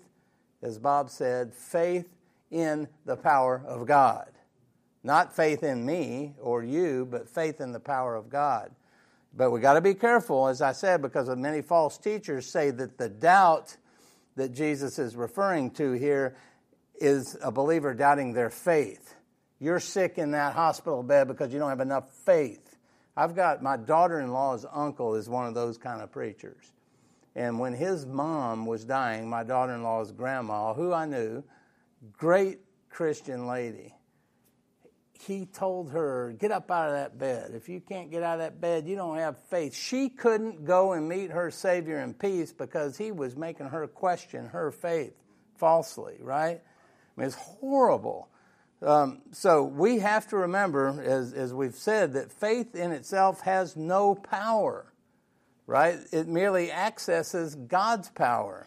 as 0.62 0.78
Bob 0.78 1.10
said, 1.10 1.54
faith 1.54 2.08
in 2.50 2.88
the 3.04 3.16
power 3.16 3.62
of 3.66 3.86
God. 3.86 4.30
Not 5.02 5.34
faith 5.34 5.62
in 5.62 5.86
me 5.86 6.34
or 6.40 6.62
you, 6.62 7.06
but 7.10 7.28
faith 7.28 7.60
in 7.60 7.72
the 7.72 7.80
power 7.80 8.14
of 8.14 8.28
God. 8.28 8.70
But 9.34 9.50
we 9.50 9.60
got 9.60 9.74
to 9.74 9.80
be 9.80 9.94
careful, 9.94 10.48
as 10.48 10.60
I 10.60 10.72
said, 10.72 11.00
because 11.00 11.28
of 11.28 11.38
many 11.38 11.62
false 11.62 11.96
teachers 11.96 12.46
say 12.46 12.70
that 12.70 12.98
the 12.98 13.08
doubt 13.08 13.76
that 14.36 14.52
Jesus 14.52 14.98
is 14.98 15.16
referring 15.16 15.70
to 15.72 15.92
here 15.92 16.36
is 17.00 17.36
a 17.42 17.50
believer 17.50 17.94
doubting 17.94 18.32
their 18.32 18.50
faith. 18.50 19.14
You're 19.58 19.80
sick 19.80 20.18
in 20.18 20.32
that 20.32 20.54
hospital 20.54 21.02
bed 21.02 21.28
because 21.28 21.52
you 21.52 21.58
don't 21.58 21.68
have 21.68 21.80
enough 21.80 22.10
faith. 22.10 22.76
I've 23.16 23.34
got 23.34 23.62
my 23.62 23.76
daughter 23.76 24.20
in 24.20 24.32
law's 24.32 24.66
uncle 24.70 25.14
is 25.14 25.28
one 25.28 25.46
of 25.46 25.54
those 25.54 25.78
kind 25.78 26.00
of 26.00 26.10
preachers. 26.10 26.72
And 27.34 27.58
when 27.58 27.74
his 27.74 28.06
mom 28.06 28.66
was 28.66 28.84
dying, 28.84 29.28
my 29.28 29.44
daughter 29.44 29.74
in 29.74 29.82
law's 29.82 30.10
grandma, 30.10 30.74
who 30.74 30.92
I 30.92 31.06
knew, 31.06 31.44
great 32.12 32.58
Christian 32.88 33.46
lady, 33.46 33.94
he 35.20 35.46
told 35.46 35.90
her, 35.92 36.34
Get 36.38 36.50
up 36.50 36.70
out 36.70 36.88
of 36.88 36.94
that 36.94 37.18
bed. 37.18 37.52
If 37.54 37.68
you 37.68 37.80
can't 37.80 38.10
get 38.10 38.22
out 38.22 38.34
of 38.34 38.40
that 38.40 38.60
bed, 38.60 38.86
you 38.86 38.96
don't 38.96 39.18
have 39.18 39.38
faith. 39.50 39.74
She 39.74 40.08
couldn't 40.08 40.64
go 40.64 40.92
and 40.92 41.08
meet 41.08 41.30
her 41.30 41.50
Savior 41.50 42.00
in 42.00 42.14
peace 42.14 42.52
because 42.52 42.96
he 42.96 43.12
was 43.12 43.36
making 43.36 43.66
her 43.66 43.86
question 43.86 44.46
her 44.46 44.70
faith 44.70 45.14
falsely, 45.56 46.16
right? 46.20 46.60
I 46.60 47.20
mean, 47.20 47.26
it's 47.26 47.36
horrible. 47.36 48.28
Um, 48.82 49.20
so 49.32 49.64
we 49.64 49.98
have 49.98 50.26
to 50.28 50.38
remember, 50.38 51.02
as, 51.02 51.34
as 51.34 51.52
we've 51.52 51.74
said, 51.74 52.14
that 52.14 52.32
faith 52.32 52.74
in 52.74 52.92
itself 52.92 53.42
has 53.42 53.76
no 53.76 54.14
power 54.14 54.90
right? 55.70 56.00
It 56.10 56.26
merely 56.26 56.72
accesses 56.72 57.54
God's 57.54 58.10
power. 58.10 58.66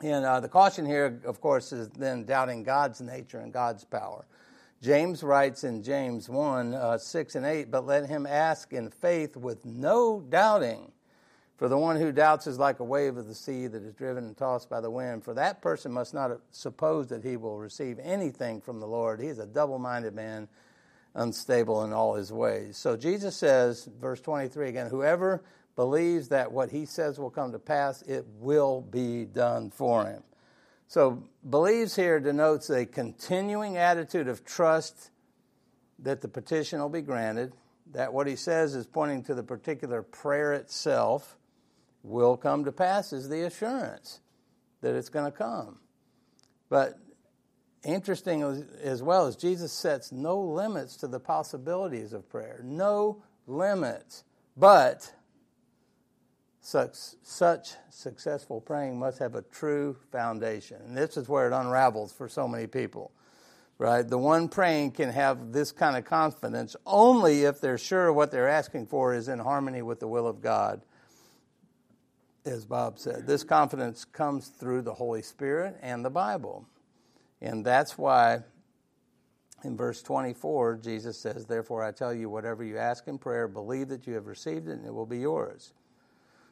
And 0.00 0.24
uh, 0.24 0.38
the 0.38 0.48
caution 0.48 0.86
here, 0.86 1.20
of 1.24 1.40
course, 1.40 1.72
is 1.72 1.88
then 1.88 2.24
doubting 2.24 2.62
God's 2.62 3.00
nature 3.00 3.40
and 3.40 3.52
God's 3.52 3.82
power. 3.82 4.24
James 4.80 5.24
writes 5.24 5.64
in 5.64 5.82
James 5.82 6.28
1 6.28 6.72
uh, 6.72 6.98
6 6.98 7.34
and 7.34 7.44
8, 7.44 7.72
but 7.72 7.84
let 7.84 8.08
him 8.08 8.26
ask 8.26 8.72
in 8.72 8.90
faith 8.90 9.36
with 9.36 9.66
no 9.66 10.20
doubting. 10.20 10.92
For 11.56 11.68
the 11.68 11.76
one 11.76 11.96
who 11.96 12.12
doubts 12.12 12.46
is 12.46 12.60
like 12.60 12.78
a 12.78 12.84
wave 12.84 13.16
of 13.16 13.26
the 13.26 13.34
sea 13.34 13.66
that 13.66 13.82
is 13.82 13.92
driven 13.92 14.22
and 14.22 14.36
tossed 14.36 14.70
by 14.70 14.80
the 14.80 14.92
wind. 14.92 15.24
For 15.24 15.34
that 15.34 15.60
person 15.60 15.90
must 15.90 16.14
not 16.14 16.30
suppose 16.52 17.08
that 17.08 17.24
he 17.24 17.36
will 17.36 17.58
receive 17.58 17.98
anything 18.00 18.60
from 18.60 18.78
the 18.78 18.86
Lord. 18.86 19.20
He 19.20 19.26
is 19.26 19.40
a 19.40 19.46
double 19.46 19.80
minded 19.80 20.14
man, 20.14 20.46
unstable 21.16 21.82
in 21.82 21.92
all 21.92 22.14
his 22.14 22.32
ways. 22.32 22.76
So 22.76 22.96
Jesus 22.96 23.34
says, 23.34 23.88
verse 24.00 24.20
23 24.20 24.68
again, 24.68 24.86
whoever 24.88 25.42
believes 25.78 26.30
that 26.30 26.50
what 26.50 26.70
he 26.70 26.84
says 26.84 27.20
will 27.20 27.30
come 27.30 27.52
to 27.52 27.58
pass, 27.60 28.02
it 28.02 28.26
will 28.40 28.80
be 28.80 29.24
done 29.24 29.70
for 29.70 30.04
him. 30.06 30.24
So, 30.88 31.22
believes 31.48 31.94
here 31.94 32.18
denotes 32.18 32.68
a 32.68 32.84
continuing 32.84 33.76
attitude 33.76 34.26
of 34.26 34.44
trust 34.44 35.12
that 36.00 36.20
the 36.20 36.26
petition 36.26 36.80
will 36.80 36.88
be 36.88 37.00
granted, 37.00 37.52
that 37.92 38.12
what 38.12 38.26
he 38.26 38.34
says 38.34 38.74
is 38.74 38.88
pointing 38.88 39.22
to 39.26 39.36
the 39.36 39.44
particular 39.44 40.02
prayer 40.02 40.52
itself 40.52 41.38
will 42.02 42.36
come 42.36 42.64
to 42.64 42.72
pass, 42.72 43.12
is 43.12 43.28
the 43.28 43.46
assurance 43.46 44.18
that 44.80 44.96
it's 44.96 45.10
going 45.10 45.30
to 45.30 45.38
come. 45.38 45.78
But 46.68 46.98
interesting 47.84 48.66
as 48.82 49.00
well 49.00 49.28
as 49.28 49.36
Jesus 49.36 49.72
sets 49.72 50.10
no 50.10 50.40
limits 50.40 50.96
to 50.96 51.06
the 51.06 51.20
possibilities 51.20 52.12
of 52.12 52.28
prayer, 52.28 52.62
no 52.64 53.22
limits. 53.46 54.24
But 54.56 55.12
such, 56.68 56.96
such 57.22 57.70
successful 57.88 58.60
praying 58.60 58.98
must 58.98 59.18
have 59.20 59.34
a 59.34 59.40
true 59.40 59.96
foundation. 60.12 60.76
And 60.82 60.94
this 60.94 61.16
is 61.16 61.26
where 61.26 61.46
it 61.46 61.54
unravels 61.54 62.12
for 62.12 62.28
so 62.28 62.46
many 62.46 62.66
people, 62.66 63.10
right? 63.78 64.06
The 64.06 64.18
one 64.18 64.50
praying 64.50 64.90
can 64.92 65.08
have 65.08 65.52
this 65.52 65.72
kind 65.72 65.96
of 65.96 66.04
confidence 66.04 66.76
only 66.84 67.44
if 67.44 67.58
they're 67.62 67.78
sure 67.78 68.12
what 68.12 68.30
they're 68.30 68.50
asking 68.50 68.88
for 68.88 69.14
is 69.14 69.28
in 69.28 69.38
harmony 69.38 69.80
with 69.80 69.98
the 69.98 70.08
will 70.08 70.26
of 70.26 70.42
God. 70.42 70.82
as 72.44 72.66
Bob 72.66 72.98
said. 72.98 73.26
This 73.26 73.44
confidence 73.44 74.04
comes 74.04 74.48
through 74.48 74.82
the 74.82 74.94
Holy 74.94 75.22
Spirit 75.22 75.78
and 75.80 76.04
the 76.04 76.10
Bible. 76.10 76.66
And 77.40 77.64
that's 77.64 77.96
why 77.96 78.40
in 79.64 79.74
verse 79.74 80.02
24, 80.02 80.80
Jesus 80.82 81.18
says, 81.18 81.46
Therefore 81.46 81.82
I 81.82 81.92
tell 81.92 82.12
you, 82.12 82.28
whatever 82.28 82.62
you 82.62 82.76
ask 82.76 83.08
in 83.08 83.16
prayer, 83.16 83.48
believe 83.48 83.88
that 83.88 84.06
you 84.06 84.14
have 84.14 84.26
received 84.26 84.68
it 84.68 84.72
and 84.72 84.86
it 84.86 84.92
will 84.92 85.06
be 85.06 85.20
yours. 85.20 85.72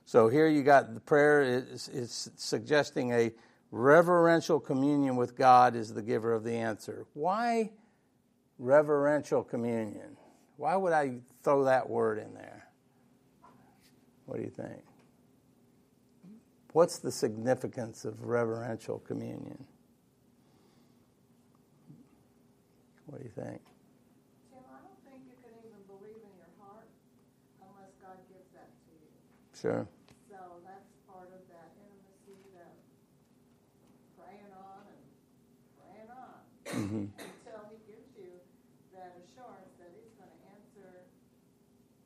So 0.07 0.28
here 0.28 0.46
you 0.48 0.62
got 0.62 0.94
the 0.94 1.00
prayer 1.00 1.42
is, 1.42 1.88
is 1.88 2.30
suggesting 2.36 3.12
a 3.12 3.32
reverential 3.70 4.61
communion 4.61 5.16
with 5.16 5.36
God 5.36 5.74
is 5.74 5.92
the 5.92 6.02
giver 6.02 6.32
of 6.32 6.44
the 6.44 6.54
answer. 6.54 7.07
Why 7.12 7.72
reverential 8.59 9.42
communion? 9.42 10.16
Why 10.57 10.76
would 10.76 10.92
I 10.92 11.18
throw 11.42 11.64
that 11.64 11.90
word 11.90 12.18
in 12.18 12.32
there? 12.34 12.68
What 14.26 14.38
do 14.38 14.42
you 14.42 14.50
think? 14.50 14.82
What's 16.72 16.98
the 16.98 17.11
significance 17.11 18.04
of 18.04 18.22
reverential 18.22 18.98
communion? 19.00 19.64
What 23.07 23.18
do 23.18 23.24
you 23.24 23.30
think? 23.30 23.62
Tim, 24.50 24.61
I 24.68 24.82
don't 24.82 25.00
think 25.09 25.24
you 25.24 25.36
can 25.42 25.54
even 25.62 25.82
believe 25.86 26.20
in 26.20 26.34
your 26.36 26.52
heart 26.61 26.90
unless 27.62 27.94
God 28.02 28.18
gives 28.28 28.50
that 28.52 28.68
to 28.86 28.92
you. 28.92 29.09
Sure. 29.54 29.88
So 30.28 30.61
that's 30.66 30.90
part 31.09 31.30
of 31.32 31.46
that 31.48 31.70
intimacy, 31.80 32.44
that 32.59 32.76
praying 34.18 34.52
on 34.52 34.84
and 34.90 35.00
praying 35.80 36.11
on 36.12 36.44
Mm-hmm. 36.87 37.11
until 37.18 37.61
He 37.74 37.78
gives 37.91 38.09
you 38.14 38.30
that 38.95 39.18
assurance 39.18 39.74
that 39.82 39.91
He's 39.99 40.14
going 40.14 40.30
to 40.30 40.41
answer 40.55 41.03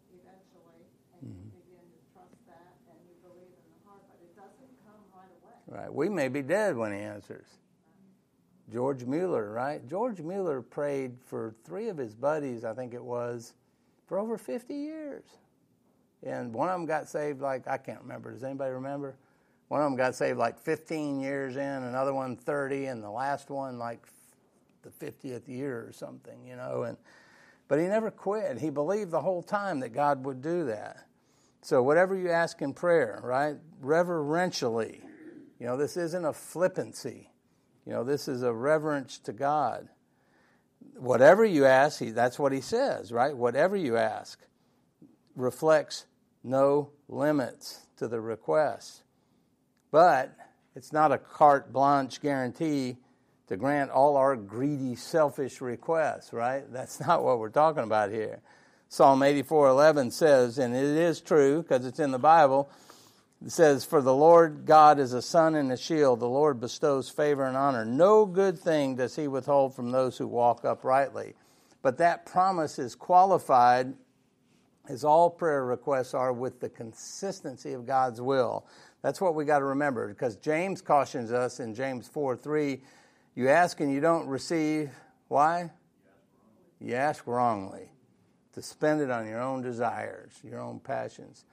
eventually, 0.08 0.88
and 1.14 1.20
you 1.20 1.28
Mm-hmm. 1.30 1.52
begin 1.52 1.84
to 1.84 2.00
trust 2.16 2.40
that 2.48 2.72
and 2.88 2.96
you 3.04 3.12
believe 3.20 3.52
in 3.52 3.64
the 3.76 3.80
heart, 3.84 4.00
but 4.08 4.16
it 4.24 4.32
doesn't 4.32 4.72
come 4.88 5.00
right 5.12 5.28
away. 5.44 5.84
Right. 5.84 5.92
We 5.92 6.08
may 6.08 6.28
be 6.28 6.40
dead 6.40 6.76
when 6.76 6.92
he 6.92 6.98
answers. 7.00 7.46
George 8.72 9.04
Mueller, 9.04 9.50
right? 9.52 9.86
George 9.86 10.20
Mueller 10.20 10.62
prayed 10.62 11.12
for 11.26 11.54
three 11.64 11.88
of 11.88 11.96
his 11.98 12.14
buddies, 12.14 12.64
I 12.64 12.72
think 12.72 12.94
it 12.94 13.02
was, 13.02 13.52
for 14.06 14.18
over 14.18 14.38
50 14.38 14.72
years. 14.74 15.24
And 16.22 16.54
one 16.54 16.68
of 16.68 16.74
them 16.74 16.86
got 16.86 17.08
saved 17.08 17.40
like, 17.40 17.66
I 17.66 17.76
can't 17.78 18.00
remember. 18.00 18.32
Does 18.32 18.44
anybody 18.44 18.72
remember? 18.72 19.16
One 19.68 19.80
of 19.82 19.86
them 19.90 19.96
got 19.96 20.14
saved 20.14 20.38
like 20.38 20.58
15 20.58 21.20
years 21.20 21.56
in, 21.56 21.62
another 21.62 22.14
one 22.14 22.36
30, 22.36 22.86
and 22.86 23.02
the 23.02 23.10
last 23.10 23.50
one 23.50 23.78
like 23.78 24.06
the 24.82 24.90
50th 24.90 25.48
year 25.48 25.86
or 25.86 25.92
something, 25.92 26.44
you 26.46 26.56
know. 26.56 26.84
And 26.84 26.96
but 27.68 27.78
he 27.78 27.86
never 27.86 28.10
quit. 28.10 28.58
He 28.58 28.70
believed 28.70 29.10
the 29.10 29.20
whole 29.20 29.42
time 29.42 29.80
that 29.80 29.90
God 29.90 30.24
would 30.24 30.42
do 30.42 30.64
that. 30.64 31.06
So 31.62 31.82
whatever 31.82 32.16
you 32.16 32.30
ask 32.30 32.60
in 32.62 32.74
prayer, 32.74 33.20
right? 33.22 33.56
Reverentially. 33.80 35.02
You 35.58 35.66
know, 35.66 35.76
this 35.76 35.96
isn't 35.96 36.24
a 36.24 36.32
flippancy. 36.32 37.30
You 37.86 37.92
know, 37.92 38.02
this 38.02 38.28
is 38.28 38.42
a 38.42 38.52
reverence 38.52 39.18
to 39.20 39.32
God. 39.32 39.88
Whatever 40.96 41.44
you 41.44 41.66
ask, 41.66 41.98
he, 41.98 42.10
that's 42.10 42.38
what 42.38 42.52
he 42.52 42.60
says, 42.60 43.12
right? 43.12 43.36
Whatever 43.36 43.76
you 43.76 43.96
ask 43.96 44.40
reflects 45.36 46.06
no 46.42 46.90
limits 47.08 47.86
to 47.98 48.08
the 48.08 48.20
request. 48.20 49.02
But 49.90 50.34
it's 50.74 50.92
not 50.92 51.12
a 51.12 51.18
carte 51.18 51.72
blanche 51.72 52.20
guarantee 52.20 52.96
to 53.50 53.56
grant 53.56 53.90
all 53.90 54.16
our 54.16 54.36
greedy, 54.36 54.94
selfish 54.94 55.60
requests, 55.60 56.32
right? 56.32 56.72
That's 56.72 57.00
not 57.06 57.22
what 57.24 57.40
we're 57.40 57.50
talking 57.50 57.82
about 57.82 58.10
here. 58.10 58.40
Psalm 58.88 59.20
84:11 59.20 60.12
says, 60.12 60.58
and 60.58 60.74
it 60.74 60.84
is 60.84 61.20
true 61.20 61.62
because 61.62 61.84
it's 61.84 61.98
in 61.98 62.12
the 62.12 62.18
Bible, 62.18 62.70
it 63.44 63.50
says, 63.50 63.84
For 63.84 64.00
the 64.00 64.14
Lord 64.14 64.66
God 64.66 65.00
is 65.00 65.12
a 65.14 65.22
sun 65.22 65.56
and 65.56 65.72
a 65.72 65.76
shield. 65.76 66.20
The 66.20 66.28
Lord 66.28 66.60
bestows 66.60 67.10
favor 67.10 67.44
and 67.44 67.56
honor. 67.56 67.84
No 67.84 68.24
good 68.24 68.58
thing 68.58 68.96
does 68.96 69.16
he 69.16 69.26
withhold 69.26 69.74
from 69.74 69.90
those 69.90 70.16
who 70.16 70.28
walk 70.28 70.64
uprightly. 70.64 71.34
But 71.82 71.98
that 71.98 72.26
promise 72.26 72.78
is 72.78 72.94
qualified, 72.94 73.94
as 74.88 75.04
all 75.04 75.30
prayer 75.30 75.64
requests 75.64 76.14
are, 76.14 76.32
with 76.32 76.60
the 76.60 76.68
consistency 76.68 77.72
of 77.72 77.86
God's 77.86 78.20
will. 78.20 78.66
That's 79.02 79.20
what 79.20 79.34
we 79.34 79.44
got 79.44 79.60
to 79.60 79.64
remember 79.64 80.06
because 80.08 80.36
James 80.36 80.82
cautions 80.82 81.32
us 81.32 81.58
in 81.58 81.74
James 81.74 82.06
4 82.06 82.36
3 82.36 82.80
you 83.40 83.48
ask 83.48 83.80
and 83.80 83.90
you 83.90 84.02
don't 84.02 84.28
receive. 84.28 84.90
Why? 85.28 85.70
You 86.78 86.94
ask 86.94 87.26
wrongly 87.26 87.88
to 88.52 88.60
spend 88.60 89.00
it 89.00 89.10
on 89.10 89.26
your 89.26 89.40
own 89.40 89.62
desires, 89.62 90.38
your 90.44 90.60
own 90.60 90.78
passions. 90.78 91.46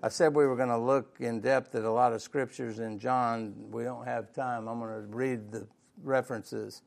I 0.00 0.10
said 0.10 0.32
we 0.32 0.46
were 0.46 0.54
going 0.54 0.68
to 0.68 0.78
look 0.78 1.16
in 1.18 1.40
depth 1.40 1.74
at 1.74 1.82
a 1.82 1.90
lot 1.90 2.12
of 2.12 2.22
scriptures 2.22 2.78
in 2.78 3.00
John. 3.00 3.52
We 3.72 3.82
don't 3.82 4.04
have 4.04 4.32
time. 4.32 4.68
I'm 4.68 4.78
going 4.78 4.94
to 4.94 5.16
read 5.16 5.50
the 5.50 5.66
references, 6.04 6.82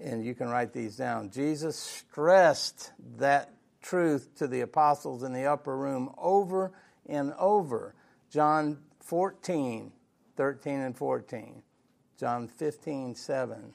and 0.00 0.24
you 0.24 0.36
can 0.36 0.48
write 0.48 0.72
these 0.72 0.94
down. 0.96 1.30
Jesus 1.30 1.76
stressed 1.76 2.92
that 3.16 3.52
truth 3.80 4.28
to 4.36 4.46
the 4.46 4.60
apostles 4.60 5.24
in 5.24 5.32
the 5.32 5.46
upper 5.46 5.76
room 5.76 6.14
over 6.18 6.70
and 7.06 7.32
over. 7.36 7.96
John 8.30 8.78
14, 9.00 9.90
13 10.36 10.78
and 10.78 10.96
14. 10.96 11.62
John 12.22 12.46
15, 12.46 13.16
7. 13.16 13.72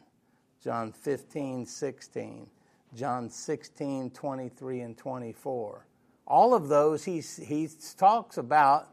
John 0.63 0.91
15, 0.93 1.65
16. 1.65 2.47
John 2.95 3.29
16, 3.29 4.09
23 4.11 4.81
and 4.81 4.97
24 4.97 5.87
all 6.27 6.53
of 6.53 6.67
those 6.67 7.05
he, 7.05 7.21
he 7.21 7.69
talks 7.97 8.37
about 8.37 8.89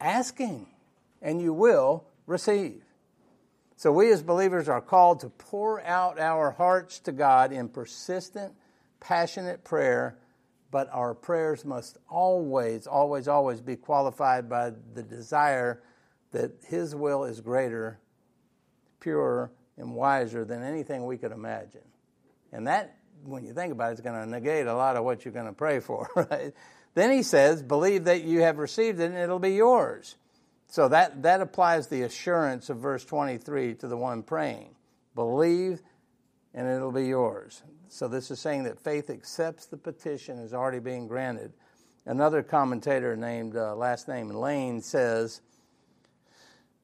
asking, 0.00 0.66
and 1.22 1.40
you 1.40 1.52
will 1.52 2.04
receive. 2.26 2.82
So, 3.76 3.90
we 3.90 4.12
as 4.12 4.22
believers 4.22 4.68
are 4.68 4.82
called 4.82 5.20
to 5.20 5.30
pour 5.30 5.80
out 5.82 6.20
our 6.20 6.50
hearts 6.50 6.98
to 7.00 7.12
God 7.12 7.50
in 7.50 7.68
persistent, 7.70 8.52
passionate 9.00 9.64
prayer, 9.64 10.18
but 10.70 10.90
our 10.92 11.14
prayers 11.14 11.64
must 11.64 11.96
always, 12.10 12.86
always, 12.86 13.26
always 13.26 13.62
be 13.62 13.76
qualified 13.76 14.50
by 14.50 14.72
the 14.92 15.02
desire 15.02 15.82
that 16.32 16.52
His 16.68 16.94
will 16.94 17.24
is 17.24 17.40
greater, 17.40 17.98
purer, 19.00 19.50
and 19.76 19.94
wiser 19.94 20.44
than 20.44 20.62
anything 20.62 21.06
we 21.06 21.16
could 21.16 21.32
imagine. 21.32 21.80
And 22.52 22.66
that 22.66 22.96
when 23.24 23.44
you 23.44 23.52
think 23.52 23.72
about 23.72 23.88
it, 23.88 23.92
it's 23.92 24.00
going 24.00 24.20
to 24.20 24.28
negate 24.28 24.66
a 24.66 24.74
lot 24.74 24.96
of 24.96 25.04
what 25.04 25.24
you're 25.24 25.34
going 25.34 25.46
to 25.46 25.52
pray 25.52 25.80
for, 25.80 26.08
right? 26.16 26.52
Then 26.94 27.10
he 27.10 27.22
says, 27.22 27.62
believe 27.62 28.04
that 28.04 28.24
you 28.24 28.40
have 28.40 28.58
received 28.58 29.00
it 29.00 29.04
and 29.04 29.16
it'll 29.16 29.38
be 29.38 29.54
yours. 29.54 30.16
So 30.68 30.88
that, 30.88 31.22
that 31.22 31.40
applies 31.40 31.88
the 31.88 32.02
assurance 32.02 32.70
of 32.70 32.78
verse 32.78 33.04
23 33.04 33.74
to 33.76 33.88
the 33.88 33.96
one 33.96 34.22
praying. 34.22 34.74
Believe 35.14 35.82
and 36.54 36.68
it'll 36.68 36.92
be 36.92 37.06
yours. 37.06 37.62
So 37.88 38.08
this 38.08 38.30
is 38.30 38.40
saying 38.40 38.64
that 38.64 38.80
faith 38.80 39.10
accepts 39.10 39.66
the 39.66 39.76
petition 39.76 40.38
as 40.38 40.52
already 40.52 40.78
being 40.78 41.06
granted. 41.06 41.52
Another 42.06 42.42
commentator 42.42 43.16
named, 43.16 43.56
uh, 43.56 43.74
last 43.76 44.08
name 44.08 44.30
Lane, 44.30 44.80
says, 44.80 45.40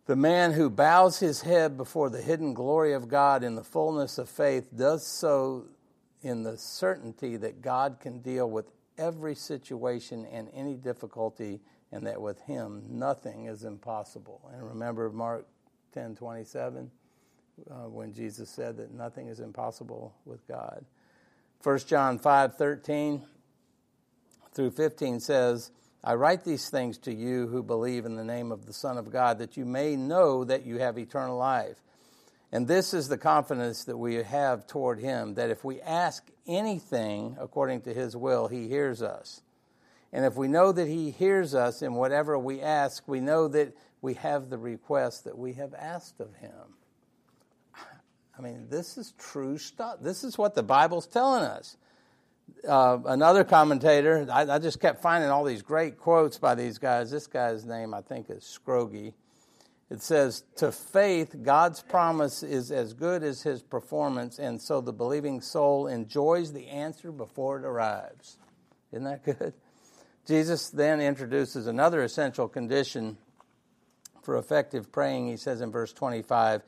the 0.07 0.17
man 0.17 0.53
who 0.53 0.71
bows 0.71 1.19
his 1.19 1.43
head 1.43 1.77
before 1.77 2.11
the 2.11 2.23
hidden 2.23 2.55
glory 2.55 2.93
of 2.93 3.09
God 3.09 3.43
in 3.43 3.55
the 3.55 3.65
fullness 3.65 4.19
of 4.19 4.29
faith 4.29 4.69
does 4.77 5.07
so 5.07 5.67
in 6.23 6.43
the 6.43 6.57
certainty 6.57 7.37
that 7.37 7.63
God 7.63 7.99
can 8.01 8.21
deal 8.21 8.51
with 8.51 8.71
every 8.99 9.35
situation 9.35 10.27
and 10.27 10.49
any 10.55 10.75
difficulty, 10.75 11.61
and 11.93 12.07
that 12.07 12.21
with 12.21 12.41
Him 12.43 12.83
nothing 12.89 13.47
is 13.47 13.65
impossible. 13.65 14.51
And 14.53 14.63
remember 14.67 15.11
Mark 15.11 15.47
ten 15.93 16.15
twenty 16.17 16.45
seven, 16.45 16.91
uh, 17.71 17.89
when 17.89 18.13
Jesus 18.13 18.51
said 18.51 18.77
that 18.79 18.93
nothing 18.93 19.29
is 19.29 19.41
impossible 19.41 20.15
with 20.25 20.47
God. 20.49 20.85
1 21.63 21.79
John 21.81 22.19
five 22.19 22.57
thirteen 22.57 23.23
through 24.53 24.71
fifteen 24.71 25.21
says. 25.21 25.71
I 26.07 26.15
write 26.15 26.45
these 26.45 26.71
things 26.71 26.99
to 26.99 27.13
you 27.13 27.49
who 27.49 27.65
believe 27.65 28.07
in 28.07 28.15
the 28.15 28.23
name 28.23 28.53
of 28.53 28.65
the 28.65 28.73
Son 28.73 28.97
of 28.97 29.11
God, 29.11 29.41
that 29.41 29.57
you 29.57 29.65
may 29.65 29.97
know 29.97 30.45
that 30.45 30.65
you 30.65 30.79
have 30.79 30.97
eternal 30.99 31.37
life. 31.37 31.83
And 32.53 32.69
this 32.69 32.95
is 32.95 33.09
the 33.09 33.19
confidence 33.19 33.83
that 33.87 33.97
we 33.97 34.15
have 34.15 34.69
toward 34.69 35.01
Him 35.01 35.35
that 35.35 35.51
if 35.51 35.65
we 35.65 35.81
ask 35.81 36.25
anything 36.47 37.37
according 37.41 37.81
to 37.83 37.93
His 37.93 38.17
will, 38.17 38.47
He 38.47 38.69
hears 38.69 39.03
us. 39.03 39.43
And 40.13 40.25
if 40.25 40.37
we 40.37 40.47
know 40.47 40.71
that 40.71 40.87
He 40.87 41.11
hears 41.11 41.57
us 41.57 41.83
in 41.83 41.95
whatever 41.95 42.39
we 42.39 42.61
ask, 42.61 43.03
we 43.09 43.19
know 43.19 43.49
that 43.49 43.77
we 44.01 44.15
have 44.15 44.49
the 44.49 44.59
request 44.59 45.25
that 45.25 45.37
we 45.37 45.55
have 45.55 45.75
asked 45.75 46.21
of 46.21 46.33
Him. 46.37 46.77
I 48.39 48.43
mean, 48.43 48.69
this 48.71 48.97
is 48.97 49.13
true 49.19 49.59
stuff. 49.59 49.97
This 50.01 50.23
is 50.23 50.39
what 50.39 50.55
the 50.55 50.63
Bible's 50.63 51.09
telling 51.09 51.43
us. 51.43 51.77
Uh, 52.67 52.99
another 53.07 53.45
commentator, 53.45 54.27
I, 54.31 54.43
I, 54.43 54.59
just 54.59 54.81
kept 54.81 55.01
finding 55.01 55.31
all 55.31 55.45
these 55.45 55.63
great 55.63 55.99
quotes 55.99 56.39
by 56.39 56.55
these 56.55 56.79
guys. 56.79 57.11
This 57.11 57.27
guy's 57.27 57.65
name, 57.65 57.95
I 57.95 58.01
think, 58.01 58.31
is 58.31 58.45
Scroggie. 58.45 59.15
It 59.89 60.03
says, 60.03 60.43
To 60.57 60.73
faith, 60.73 61.37
God's 61.43 61.83
promise 61.83 62.43
is 62.43 62.73
as 62.73 62.93
good 62.93 63.23
as 63.23 63.43
his 63.43 63.63
performance, 63.63 64.39
and 64.39 64.61
so 64.61 64.81
the 64.81 64.93
believing 64.93 65.41
soul 65.41 65.87
enjoys 65.87 66.53
the 66.53 66.69
answer 66.69 67.13
before 67.13 67.59
it 67.59 67.65
arrives. 67.65 68.39
Isn't 68.91 69.05
that 69.05 69.25
good? 69.25 69.55
Jesus 70.27 70.71
then 70.71 71.01
introduces 71.01 71.69
another 71.69 72.03
essential 72.03 72.49
condition 72.49 73.17
for 74.23 74.37
effective 74.39 74.91
praying, 74.91 75.29
he 75.29 75.37
says 75.37 75.61
in 75.61 75.71
verse 75.71 75.93
25, 75.93 76.63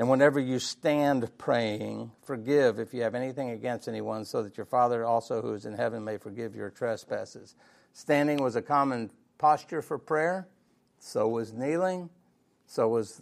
and 0.00 0.08
whenever 0.08 0.40
you 0.40 0.58
stand 0.58 1.30
praying, 1.36 2.10
forgive 2.22 2.78
if 2.78 2.94
you 2.94 3.02
have 3.02 3.14
anything 3.14 3.50
against 3.50 3.86
anyone, 3.86 4.24
so 4.24 4.42
that 4.42 4.56
your 4.56 4.64
Father 4.64 5.04
also 5.04 5.42
who 5.42 5.52
is 5.52 5.66
in 5.66 5.74
heaven 5.74 6.02
may 6.02 6.16
forgive 6.16 6.54
your 6.54 6.70
trespasses. 6.70 7.54
Standing 7.92 8.42
was 8.42 8.56
a 8.56 8.62
common 8.62 9.10
posture 9.36 9.82
for 9.82 9.98
prayer, 9.98 10.48
so 11.00 11.28
was 11.28 11.52
kneeling, 11.52 12.08
so 12.66 12.88
was 12.88 13.20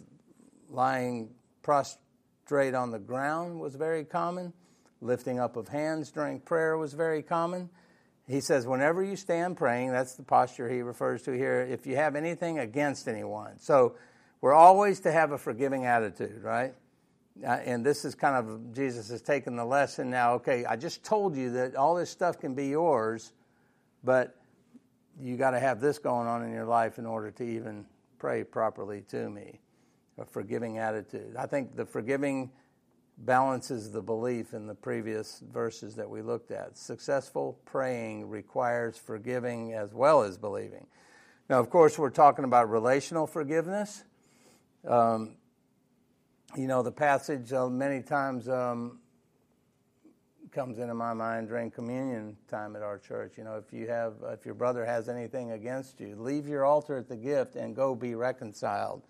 lying 0.69 1.31
prostrate 1.63 2.73
on 2.73 2.91
the 2.91 2.99
ground 2.99 3.59
was 3.59 3.75
very 3.75 4.05
common. 4.05 4.53
Lifting 5.01 5.37
up 5.37 5.57
of 5.57 5.67
hands 5.67 6.11
during 6.11 6.39
prayer 6.39 6.77
was 6.77 6.93
very 6.93 7.21
common. 7.21 7.69
He 8.25 8.39
says, 8.39 8.65
whenever 8.65 9.03
you 9.03 9.17
stand 9.17 9.57
praying, 9.57 9.91
that's 9.91 10.15
the 10.15 10.23
posture 10.23 10.69
he 10.69 10.81
refers 10.81 11.23
to 11.23 11.33
here, 11.33 11.59
if 11.59 11.85
you 11.85 11.97
have 11.97 12.15
anything 12.15 12.57
against 12.57 13.09
anyone. 13.09 13.59
So 13.59 13.97
we're 14.41 14.53
always 14.53 14.99
to 15.01 15.11
have 15.11 15.31
a 15.31 15.37
forgiving 15.37 15.85
attitude, 15.85 16.43
right? 16.43 16.73
Uh, 17.43 17.51
and 17.51 17.85
this 17.85 18.05
is 18.05 18.15
kind 18.15 18.35
of, 18.35 18.73
Jesus 18.73 19.09
has 19.09 19.21
taken 19.21 19.55
the 19.55 19.65
lesson 19.65 20.09
now. 20.09 20.33
Okay, 20.35 20.65
I 20.65 20.75
just 20.75 21.03
told 21.03 21.35
you 21.35 21.51
that 21.51 21.75
all 21.75 21.95
this 21.95 22.09
stuff 22.09 22.39
can 22.39 22.53
be 22.53 22.67
yours, 22.67 23.33
but 24.03 24.35
you 25.19 25.37
got 25.37 25.51
to 25.51 25.59
have 25.59 25.79
this 25.79 25.99
going 25.99 26.27
on 26.27 26.43
in 26.43 26.51
your 26.51 26.65
life 26.65 26.97
in 26.97 27.05
order 27.05 27.31
to 27.31 27.43
even 27.43 27.85
pray 28.17 28.43
properly 28.43 29.01
to 29.09 29.29
me. 29.29 29.59
A 30.17 30.25
forgiving 30.25 30.79
attitude. 30.79 31.35
I 31.37 31.45
think 31.45 31.77
the 31.77 31.85
forgiving 31.85 32.51
balances 33.19 33.91
the 33.91 34.01
belief 34.01 34.53
in 34.53 34.67
the 34.67 34.75
previous 34.75 35.41
verses 35.51 35.95
that 35.95 36.09
we 36.09 36.21
looked 36.21 36.51
at. 36.51 36.77
Successful 36.77 37.57
praying 37.65 38.29
requires 38.29 38.97
forgiving 38.97 39.73
as 39.73 39.93
well 39.93 40.23
as 40.23 40.37
believing. 40.37 40.87
Now, 41.49 41.59
of 41.59 41.69
course, 41.69 41.97
we're 41.97 42.09
talking 42.09 42.45
about 42.45 42.69
relational 42.69 43.27
forgiveness. 43.27 44.03
Um, 44.87 45.35
you 46.55 46.67
know, 46.67 46.81
the 46.81 46.91
passage 46.91 47.53
uh, 47.53 47.67
many 47.67 48.01
times 48.01 48.49
um, 48.49 48.99
comes 50.51 50.79
into 50.79 50.93
my 50.93 51.13
mind 51.13 51.47
during 51.47 51.69
communion 51.69 52.35
time 52.49 52.75
at 52.75 52.81
our 52.81 52.97
church. 52.97 53.33
You 53.37 53.43
know, 53.43 53.55
if 53.55 53.71
you 53.71 53.87
have, 53.87 54.13
if 54.31 54.45
your 54.45 54.55
brother 54.55 54.85
has 54.85 55.09
anything 55.09 55.51
against 55.51 55.99
you, 55.99 56.15
leave 56.15 56.47
your 56.47 56.65
altar 56.65 56.97
at 56.97 57.07
the 57.07 57.15
gift 57.15 57.55
and 57.55 57.75
go 57.75 57.93
be 57.93 58.15
reconciled. 58.15 59.03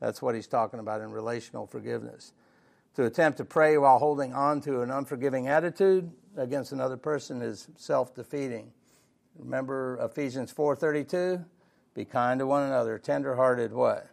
That's 0.00 0.22
what 0.22 0.34
he's 0.34 0.46
talking 0.46 0.80
about 0.80 1.00
in 1.00 1.10
relational 1.10 1.66
forgiveness. 1.66 2.32
To 2.94 3.04
attempt 3.04 3.38
to 3.38 3.44
pray 3.44 3.76
while 3.78 3.98
holding 3.98 4.32
on 4.32 4.60
to 4.62 4.80
an 4.80 4.90
unforgiving 4.90 5.48
attitude 5.48 6.10
against 6.36 6.72
another 6.72 6.96
person 6.96 7.42
is 7.42 7.68
self-defeating. 7.76 8.72
Remember 9.36 9.98
Ephesians 10.00 10.52
4:32? 10.52 11.44
Be 11.94 12.04
kind 12.04 12.40
to 12.40 12.46
one 12.46 12.62
another, 12.62 12.98
tenderhearted 12.98 13.72
what? 13.72 14.08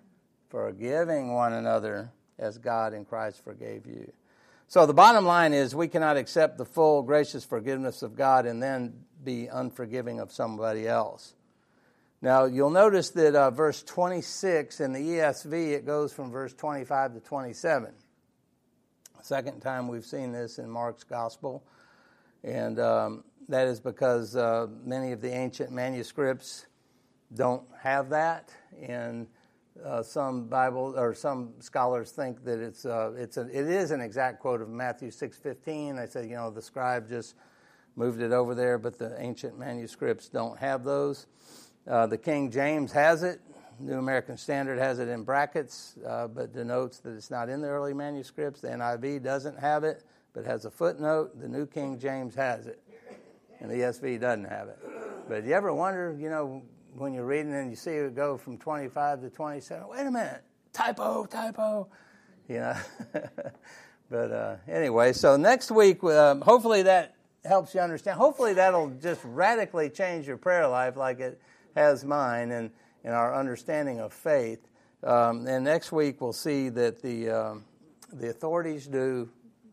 Forgiving 0.50 1.34
one 1.34 1.54
another 1.54 2.12
as 2.38 2.58
God 2.58 2.94
in 2.94 3.06
Christ 3.06 3.44
forgave 3.44 3.86
you. 3.86 4.12
So 4.68 4.86
the 4.86 4.94
bottom 4.94 5.26
line 5.26 5.54
is 5.54 5.76
we 5.76 5.88
cannot 5.88 6.18
accept 6.18 6.58
the 6.58 6.66
full 6.66 7.04
gracious 7.04 7.46
forgiveness 7.46 8.02
of 8.02 8.16
God 8.16 8.46
and 8.46 8.62
then 8.62 9.06
be 9.24 9.48
unforgiving 9.48 10.20
of 10.20 10.32
somebody 10.32 10.88
else. 10.88 11.36
Now, 12.22 12.46
you'll 12.46 12.72
notice 12.72 13.12
that 13.12 13.36
uh, 13.36 13.52
verse 13.52 13.84
26 13.84 14.80
in 14.80 14.94
the 14.94 15.00
ESV, 15.00 15.74
it 15.74 15.86
goes 15.86 16.12
from 16.12 16.32
verse 16.32 16.54
25 16.54 17.14
to 17.14 17.20
27. 17.20 17.94
Second 19.22 19.60
time 19.60 19.88
we've 19.88 20.06
seen 20.06 20.32
this 20.32 20.58
in 20.58 20.70
Mark's 20.70 21.04
gospel. 21.04 21.64
And 22.44 22.80
um, 22.80 23.24
that 23.50 23.68
is 23.68 23.80
because 23.80 24.36
uh, 24.36 24.68
many 24.84 25.12
of 25.12 25.22
the 25.22 25.32
ancient 25.32 25.72
manuscripts 25.72 26.66
don't 27.34 27.64
have 27.82 28.10
that. 28.10 28.50
And 28.82 29.28
uh, 29.84 30.02
some 30.04 30.48
Bible 30.48 30.94
or 30.98 31.14
some 31.14 31.54
scholars 31.60 32.12
think 32.12 32.44
that 32.46 32.60
it's 32.60 32.86
uh, 32.86 33.14
it's 33.18 33.38
a, 33.38 33.42
it 33.42 33.68
is 33.68 33.92
an 33.92 34.02
exact 34.02 34.40
quote 34.40 34.62
of 34.62 34.70
Matthew 34.70 35.12
six 35.12 35.38
fifteen. 35.38 35.96
They 35.96 36.08
said 36.08 36.30
you 36.30 36.36
know 36.36 36.50
the 36.50 36.62
scribe 36.62 37.10
just 37.10 37.36
moved 37.96 38.22
it 38.22 38.32
over 38.32 38.56
there, 38.56 38.78
but 38.78 38.98
the 38.98 39.16
ancient 39.22 39.58
manuscripts 39.58 40.30
don't 40.30 40.58
have 40.60 40.84
those. 40.84 41.28
Uh, 41.88 42.08
the 42.08 42.18
King 42.18 42.52
James 42.52 42.92
has 42.92 43.24
it, 43.24 43.40
New 43.80 43.98
American 43.98 44.38
Standard 44.38 44.80
has 44.80 45.00
it 45.00 45.08
in 45.08 45.24
brackets, 45.24 45.96
uh, 46.08 46.28
but 46.28 46.54
denotes 46.54 47.00
that 47.00 47.12
it's 47.12 47.30
not 47.30 47.50
in 47.50 47.62
the 47.62 47.68
early 47.68 47.94
manuscripts. 47.94 48.62
The 48.62 48.70
NIV 48.70 49.24
doesn't 49.24 49.60
have 49.60 49.84
it, 49.84 50.04
but 50.34 50.46
has 50.46 50.66
a 50.66 50.72
footnote. 50.72 51.40
The 51.40 51.48
New 51.48 51.66
King 51.66 52.00
James 52.00 52.36
has 52.36 52.68
it, 52.68 52.82
and 53.60 53.70
the 53.70 53.76
ESV 53.76 54.20
doesn't 54.20 54.46
have 54.46 54.70
it. 54.70 54.80
But 55.28 55.44
you 55.44 55.54
ever 55.54 55.74
wonder, 55.74 56.16
you 56.18 56.30
know, 56.30 56.64
when 56.96 57.14
you're 57.14 57.26
reading 57.26 57.54
and 57.54 57.70
you 57.70 57.76
see 57.76 57.92
it 57.92 58.16
go 58.16 58.38
from 58.38 58.58
25 58.58 59.22
to 59.22 59.30
27, 59.30 59.88
wait 59.88 60.06
a 60.06 60.12
minute, 60.12 60.44
typo, 60.74 61.26
typo, 61.26 61.88
you 62.48 62.56
know. 62.56 62.76
but 64.10 64.32
uh, 64.32 64.56
anyway, 64.68 65.14
so 65.14 65.38
next 65.38 65.72
week, 65.72 66.04
um, 66.04 66.42
hopefully 66.42 66.84
that 66.84 67.16
helps 67.44 67.74
you 67.74 67.82
understand. 67.82 68.18
Hopefully 68.18 68.54
that'll 68.54 68.90
just 69.02 69.22
radically 69.24 69.90
change 69.90 70.28
your 70.28 70.38
prayer 70.38 70.68
life 70.68 70.96
like 70.96 71.20
it 71.20 71.40
has 71.76 72.04
mine. 72.04 72.52
And 72.52 72.72
in 73.06 73.12
our 73.12 73.36
understanding 73.36 74.00
of 74.00 74.12
faith. 74.12 74.68
Um, 75.04 75.48
and 75.48 75.64
next 75.64 75.92
week 75.92 76.20
we'll 76.20 76.34
see 76.34 76.70
that 76.70 77.02
the 77.02 77.30
um, 77.30 77.66
the 78.12 78.30
authorities 78.30 78.88
do 78.88 79.30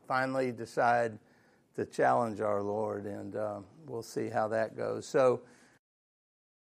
finally 0.07 0.53
decide 0.53 1.19
to 1.77 1.87
challenge 1.87 2.41
our 2.41 2.63
Lord, 2.63 3.07
and 3.07 3.35
uh, 3.35 3.61
we'll 3.87 4.03
see 4.03 4.29
how 4.29 4.49
that 4.49 4.77
goes. 4.77 5.07
So 5.07 5.41